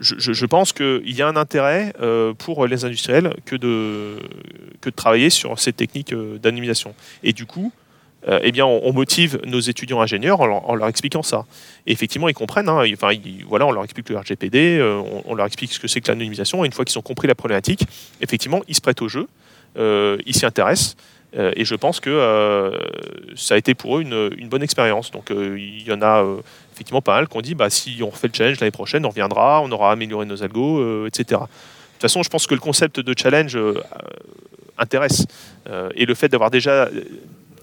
je, 0.01 0.47
pense 0.47 0.73
qu'il 0.73 1.15
y 1.15 1.23
a 1.23 1.29
un 1.29 1.37
intérêt 1.37 1.93
pour 2.39 2.67
les 2.67 2.85
industriels 2.85 3.35
que 3.45 3.57
de, 3.57 4.19
que 4.81 4.91
de 4.91 4.95
travailler 4.95 5.31
sur 5.31 5.59
ces 5.59 5.73
techniques 5.73 6.15
d'anonymisation. 6.15 6.95
Et 7.23 7.33
du 7.33 7.47
coup, 7.47 7.73
eh 8.31 8.53
bien, 8.53 8.67
on, 8.67 8.93
motive 8.93 9.41
nos 9.47 9.61
étudiants 9.61 10.01
ingénieurs 10.01 10.41
en 10.41 10.75
leur, 10.75 10.89
expliquant 10.89 11.23
ça. 11.23 11.47
Et 11.87 11.93
effectivement, 11.93 12.29
ils 12.29 12.35
comprennent. 12.35 12.69
Hein, 12.69 12.85
enfin, 12.93 13.13
voilà, 13.49 13.67
on 13.67 13.73
leur 13.73 13.85
explique 13.85 14.09
le 14.11 14.19
RGPD, 14.19 14.83
on, 15.25 15.35
leur 15.35 15.47
explique 15.47 15.73
ce 15.73 15.81
que 15.81 15.89
c'est 15.89 16.01
que 16.01 16.09
l'anonymisation. 16.09 16.63
Et 16.65 16.67
une 16.67 16.73
fois 16.73 16.85
qu'ils 16.85 16.99
ont 16.99 17.03
compris 17.03 17.27
la 17.27 17.35
problématique, 17.35 17.87
effectivement, 18.21 18.61
ils 18.69 18.75
se 18.75 18.81
prêtent 18.81 19.01
au 19.01 19.09
jeu, 19.09 19.29
ils 19.77 20.35
s'y 20.35 20.45
intéressent. 20.45 20.97
et 21.35 21.65
je 21.65 21.75
pense 21.75 22.01
que 22.01 22.73
ça 23.35 23.55
a 23.55 23.57
été 23.57 23.75
pour 23.75 23.99
eux 23.99 24.03
une, 24.03 24.49
bonne 24.49 24.63
expérience. 24.63 25.11
Donc, 25.11 25.31
il 25.31 25.87
y 25.87 25.93
en 25.93 26.03
a 26.03 26.23
effectivement 26.79 27.03
pas 27.03 27.17
mal 27.17 27.27
qu'on 27.27 27.41
dit 27.41 27.57
bah, 27.57 27.71
si 27.71 27.99
on 28.03 28.09
refait 28.09 28.29
le 28.29 28.35
challenge 28.35 28.61
l'année 28.61 28.71
prochaine, 28.71 29.05
on 29.05 29.09
reviendra, 29.09 29.61
on 29.63 29.71
aura 29.73 29.91
amélioré 29.91 30.27
nos 30.27 30.45
algos, 30.45 30.79
euh, 30.79 31.09
etc. 31.09 31.25
De 31.29 31.35
toute 31.35 32.03
façon, 32.03 32.23
je 32.23 32.29
pense 32.29 32.47
que 32.47 32.55
le 32.55 32.61
concept 32.61 33.01
de 33.01 33.15
challenge 33.19 33.57
euh, 33.57 33.83
intéresse. 34.79 35.27
Euh, 35.69 35.91
et 35.97 36.07
le 36.07 36.15
fait 36.15 36.29
d'avoir 36.29 36.53
déjà 36.53 36.89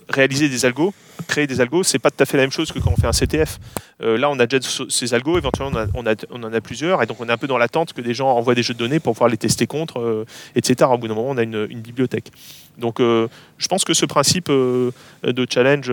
réalisé 0.10 0.50
des 0.50 0.66
algos, 0.66 0.94
créer 1.28 1.48
des 1.48 1.62
algos, 1.62 1.84
c'est 1.84 2.00
pas 2.00 2.12
tout 2.12 2.22
à 2.22 2.26
fait 2.26 2.38
la 2.38 2.44
même 2.44 2.52
chose 2.52 2.72
que 2.72 2.80
quand 2.80 2.92
on 2.92 2.96
fait 2.96 3.08
un 3.08 3.12
CTF. 3.12 3.60
là, 4.00 4.30
on 4.30 4.40
a 4.40 4.46
déjà 4.46 4.62
ces 4.90 5.14
algos, 5.14 5.38
éventuellement 5.38 5.86
on, 5.94 6.44
en 6.44 6.54
a 6.54 6.62
plusieurs, 6.62 7.02
et 7.02 7.06
donc 7.06 7.20
on 7.20 7.28
est 7.28 7.32
un 7.32 7.38
peu 7.38 7.48
dans 7.48 7.58
l'attente 7.58 7.94
que 7.94 8.02
des 8.02 8.14
gens 8.14 8.30
envoient 8.30 8.56
des 8.56 8.64
jeux 8.64 8.74
de 8.74 8.80
données 8.80 9.00
pour 9.00 9.14
pouvoir 9.14 9.30
les 9.30 9.38
tester 9.38 9.68
contre, 9.68 10.26
etc. 10.56 10.90
Au 10.92 10.98
bout 10.98 11.08
d'un 11.08 11.16
moment, 11.16 11.30
on 11.30 11.38
a 11.38 11.44
une, 11.44 11.68
une 11.70 11.82
bibliothèque. 11.82 12.32
Donc, 12.78 13.00
je 13.00 13.68
pense 13.70 13.86
que 13.86 13.94
ce 13.94 14.06
principe 14.06 14.50
de 14.50 15.48
challenge 15.50 15.92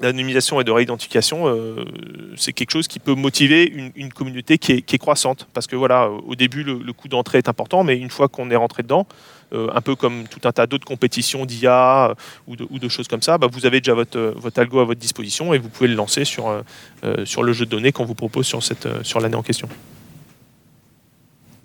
d'anonymisation 0.00 0.60
et 0.60 0.64
de 0.64 0.70
réidentification, 0.70 1.46
euh, 1.46 1.84
c'est 2.36 2.52
quelque 2.52 2.70
chose 2.70 2.88
qui 2.88 2.98
peut 2.98 3.14
motiver 3.14 3.90
une, 3.94 4.12
communauté 4.12 4.58
qui 4.58 4.72
est, 4.72 4.98
croissante. 4.98 5.48
Parce 5.54 5.66
que 5.66 5.76
voilà, 5.76 6.10
au 6.10 6.34
début, 6.34 6.62
le, 6.62 6.92
coût 6.92 7.08
d'entrée 7.08 7.38
est 7.38 7.48
important, 7.48 7.84
mais 7.84 7.96
une 7.96 8.10
fois 8.10 8.28
qu'on 8.28 8.50
est 8.50 8.56
rentré 8.56 8.82
dedans, 8.82 9.06
euh, 9.52 9.68
un 9.74 9.80
peu 9.80 9.94
comme 9.94 10.26
tout 10.28 10.40
un 10.44 10.52
tas 10.52 10.66
d'autres 10.66 10.84
compétitions 10.84 11.46
d'IA 11.46 12.10
euh, 12.10 12.14
ou, 12.46 12.78
de, 12.78 12.88
choses 12.88 13.08
comme 13.08 13.22
ça, 13.22 13.38
bah, 13.38 13.48
vous 13.50 13.64
avez 13.64 13.80
déjà 13.80 13.94
votre, 13.94 14.34
votre 14.36 14.58
algo 14.58 14.80
à 14.80 14.84
votre 14.84 15.00
disposition 15.00 15.54
et 15.54 15.58
vous 15.58 15.68
pouvez 15.68 15.88
le 15.88 15.94
lancer 15.94 16.24
sur, 16.24 16.62
sur 17.24 17.42
le 17.42 17.52
jeu 17.52 17.64
de 17.64 17.70
données 17.70 17.92
qu'on 17.92 18.04
vous 18.04 18.14
propose 18.14 18.46
sur, 18.46 18.62
cette, 18.62 18.88
sur 19.04 19.20
l'année 19.20 19.36
en 19.36 19.42
question. 19.42 19.68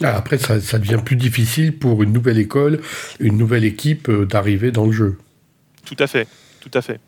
Ah, 0.04 0.16
après, 0.16 0.38
ça, 0.38 0.60
ça, 0.60 0.80
devient 0.80 1.00
plus 1.04 1.16
difficile 1.16 1.78
pour 1.78 2.02
une 2.02 2.12
nouvelle 2.12 2.40
école, 2.40 2.82
une 3.20 3.38
nouvelle 3.38 3.66
équipe 3.66 4.10
d'arriver 4.10 4.72
dans 4.72 4.86
le 4.86 4.92
jeu. 4.92 5.18
Tout 5.86 5.98
à 6.00 6.08
fait, 6.08 6.28
tout 6.60 6.72
à 6.74 6.82
fait. 6.82 7.00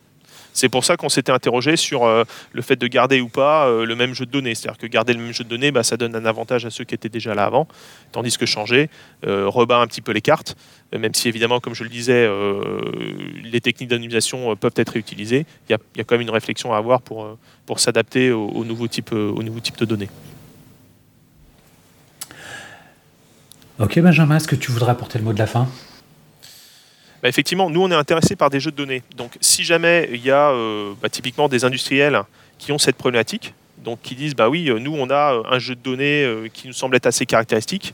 C'est 0.53 0.69
pour 0.69 0.85
ça 0.85 0.97
qu'on 0.97 1.09
s'était 1.09 1.31
interrogé 1.31 1.75
sur 1.75 2.05
euh, 2.05 2.23
le 2.53 2.61
fait 2.61 2.75
de 2.75 2.87
garder 2.87 3.21
ou 3.21 3.27
pas 3.27 3.67
euh, 3.67 3.85
le 3.85 3.95
même 3.95 4.13
jeu 4.13 4.25
de 4.25 4.31
données. 4.31 4.55
C'est-à-dire 4.55 4.77
que 4.77 4.87
garder 4.87 5.13
le 5.13 5.19
même 5.19 5.33
jeu 5.33 5.43
de 5.43 5.49
données, 5.49 5.71
bah, 5.71 5.83
ça 5.83 5.97
donne 5.97 6.15
un 6.15 6.25
avantage 6.25 6.65
à 6.65 6.69
ceux 6.69 6.83
qui 6.83 6.95
étaient 6.95 7.09
déjà 7.09 7.33
là 7.33 7.45
avant, 7.45 7.67
tandis 8.11 8.37
que 8.37 8.45
changer 8.45 8.89
euh, 9.25 9.47
rebat 9.47 9.79
un 9.79 9.87
petit 9.87 10.01
peu 10.01 10.11
les 10.11 10.21
cartes, 10.21 10.55
même 10.97 11.13
si 11.13 11.27
évidemment, 11.27 11.59
comme 11.59 11.73
je 11.73 11.83
le 11.83 11.89
disais, 11.89 12.29
les 13.43 13.61
techniques 13.61 13.89
d'anonymisation 13.89 14.55
peuvent 14.55 14.73
être 14.75 14.89
réutilisées. 14.89 15.45
Il 15.67 15.71
y, 15.71 16.01
a, 16.01 16.03
quand 16.03 16.15
même 16.15 16.21
une 16.21 16.29
réflexion 16.29 16.73
à 16.73 16.77
avoir 16.77 17.01
pour, 17.01 17.37
s'adapter 17.77 18.31
au, 18.31 18.47
au, 18.49 18.63
nouveau 18.63 18.87
type, 18.87 19.11
au 19.11 19.41
nouveau 19.41 19.59
type 19.59 19.77
de 19.77 19.85
données. 19.85 20.09
Ok 23.79 23.99
Benjamin, 23.99 24.37
est-ce 24.37 24.47
que 24.47 24.55
tu 24.55 24.71
voudrais 24.71 24.91
apporter 24.91 25.17
le 25.17 25.25
mot 25.25 25.33
de 25.33 25.39
la 25.39 25.47
fin? 25.47 25.67
Bah, 27.23 27.29
effectivement, 27.29 27.69
nous, 27.69 27.81
on 27.81 27.89
est 27.89 27.95
intéressé 27.95 28.36
par 28.36 28.50
des 28.50 28.60
jeux 28.60 28.71
de 28.71 28.75
données. 28.75 29.02
Donc, 29.15 29.37
si 29.39 29.63
jamais 29.63 30.10
il 30.12 30.21
y 30.21 30.29
a 30.29 30.50
euh, 30.50 30.91
bah, 31.02 31.08
typiquement 31.08 31.48
des 31.48 31.63
industriels 31.63 32.21
qui 32.58 32.73
ont 32.73 32.77
cette 32.77 32.98
problématique, 32.98 33.54
donc 33.77 34.02
qui 34.02 34.13
disent, 34.15 34.35
bah 34.35 34.50
oui, 34.50 34.69
euh, 34.69 34.77
nous, 34.77 34.93
on 34.93 35.10
a 35.10 35.35
euh, 35.35 35.43
un 35.50 35.58
jeu 35.58 35.73
de 35.73 35.79
données 35.79 36.50
qui 36.54 36.67
nous 36.67 36.73
semble 36.73 36.98
être 36.98 37.06
assez 37.06 37.25
caractéristique, 37.25 37.93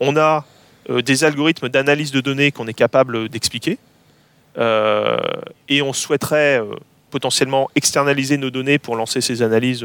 on 0.00 0.16
a 0.16 0.46
des 0.88 1.24
algorithmes 1.24 1.68
d'analyse 1.68 2.10
de 2.10 2.22
données 2.22 2.50
qu'on 2.50 2.66
est 2.66 2.72
capable 2.72 3.28
d'expliquer, 3.28 3.76
et 4.56 5.82
on 5.82 5.92
souhaiterait 5.92 6.62
potentiellement 7.10 7.68
externaliser 7.74 8.38
nos 8.38 8.48
données 8.48 8.78
pour 8.78 8.96
lancer 8.96 9.20
ces 9.20 9.42
analyses 9.42 9.84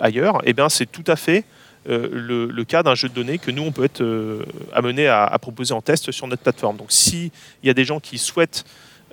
ailleurs, 0.00 0.40
eh 0.44 0.54
bien 0.54 0.70
c'est 0.70 0.90
tout 0.90 1.04
à 1.06 1.16
fait 1.16 1.44
euh, 1.88 2.48
le, 2.52 2.64
cas 2.64 2.82
d'un 2.82 2.94
jeu 2.94 3.08
de 3.08 3.14
données 3.14 3.38
que 3.38 3.50
nous, 3.50 3.62
on 3.62 3.72
peut 3.72 3.84
être 3.84 4.02
euh, 4.02 4.44
amené 4.72 5.08
à, 5.08 5.36
proposer 5.40 5.74
en 5.74 5.82
test 5.82 6.12
sur 6.12 6.26
notre 6.26 6.42
plateforme. 6.42 6.76
Donc 6.76 6.92
s'il 6.92 7.30
y 7.64 7.70
a 7.70 7.74
des 7.74 7.84
gens 7.84 7.98
qui 7.98 8.18
souhaitent 8.18 8.64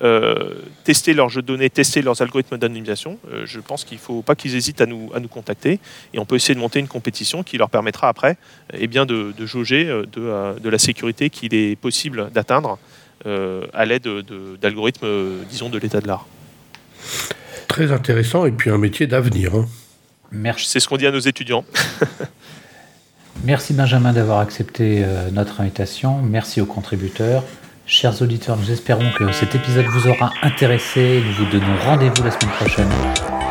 euh, 0.01 0.53
tester 0.84 1.13
leurs 1.13 1.30
jeux 1.30 1.41
de 1.41 1.47
données, 1.47 1.70
tester 1.70 2.01
leurs 2.01 2.22
algorithmes 2.22 2.57
d'anonymisation, 2.57 3.17
je 3.43 3.59
pense 3.59 3.84
qu'il 3.84 3.97
ne 3.97 4.01
faut 4.01 4.22
pas 4.22 4.36
qu'ils 4.36 4.55
hésitent 4.55 4.82
à 4.82 4.86
nous, 4.86 5.11
à 5.13 5.20
nous 5.20 5.28
contacter 5.28 5.80
et 6.13 6.20
on 6.20 6.26
peut 6.26 6.36
essayer 6.36 6.55
de 6.55 6.59
monter 6.59 6.80
une 6.80 6.88
compétition 6.88 7.43
qui 7.43 7.57
leur 7.57 7.70
permettra 7.70 8.07
après 8.07 8.38
eh 8.74 8.88
bien 8.88 9.05
de, 9.05 9.34
jauger 9.45 9.86
de, 9.86 10.59
de, 10.59 10.70
la 10.70 10.78
sécurité 10.78 11.30
qu'il 11.30 11.53
est 11.53 11.76
possible 11.76 12.30
d'atteindre 12.32 12.78
à 13.26 13.86
l'aide 13.86 14.07
d'algorithmes, 14.61 15.43
disons, 15.49 15.70
de 15.70 15.78
l'état 15.78 15.99
de 15.99 16.07
l'art. 16.07 16.28
Très 17.67 17.91
intéressant 17.91 18.45
et 18.45 18.51
puis 18.51 18.70
un 18.70 18.78
métier 18.78 19.05
d'avenir. 19.05 19.55
Hein. 19.55 19.67
Merci. 20.32 20.67
C'est 20.70 20.80
ce 20.80 20.88
qu'on 20.88 20.97
dit 20.97 21.07
à 21.07 21.11
nos 21.11 21.20
étudiants. 21.20 21.65
Merci 23.44 23.74
Benjamin 23.74 24.14
d'avoir 24.14 24.40
accepté 24.40 25.06
notre 25.32 25.62
invitation. 25.62 26.18
Merci 26.22 26.62
aux 26.62 26.66
contributeurs. 26.66 27.44
Chers 27.86 28.22
auditeurs, 28.22 28.56
nous 28.58 28.72
espérons 28.72 29.10
que 29.18 29.32
cet 29.32 29.56
épisode 29.56 29.86
vous 29.86 30.08
aura 30.08 30.32
intéressé. 30.44 31.24
Nous 31.26 31.44
vous 31.44 31.52
donnons 31.52 31.76
rendez-vous 31.86 32.24
la 32.24 32.32
semaine 32.32 32.54
prochaine 32.56 32.90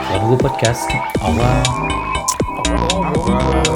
pour 0.06 0.16
un 0.16 0.20
nouveau 0.20 0.36
podcast. 0.36 0.88
Au 1.22 1.26
revoir. 1.26 1.62
Au 2.94 3.20
revoir. 3.20 3.67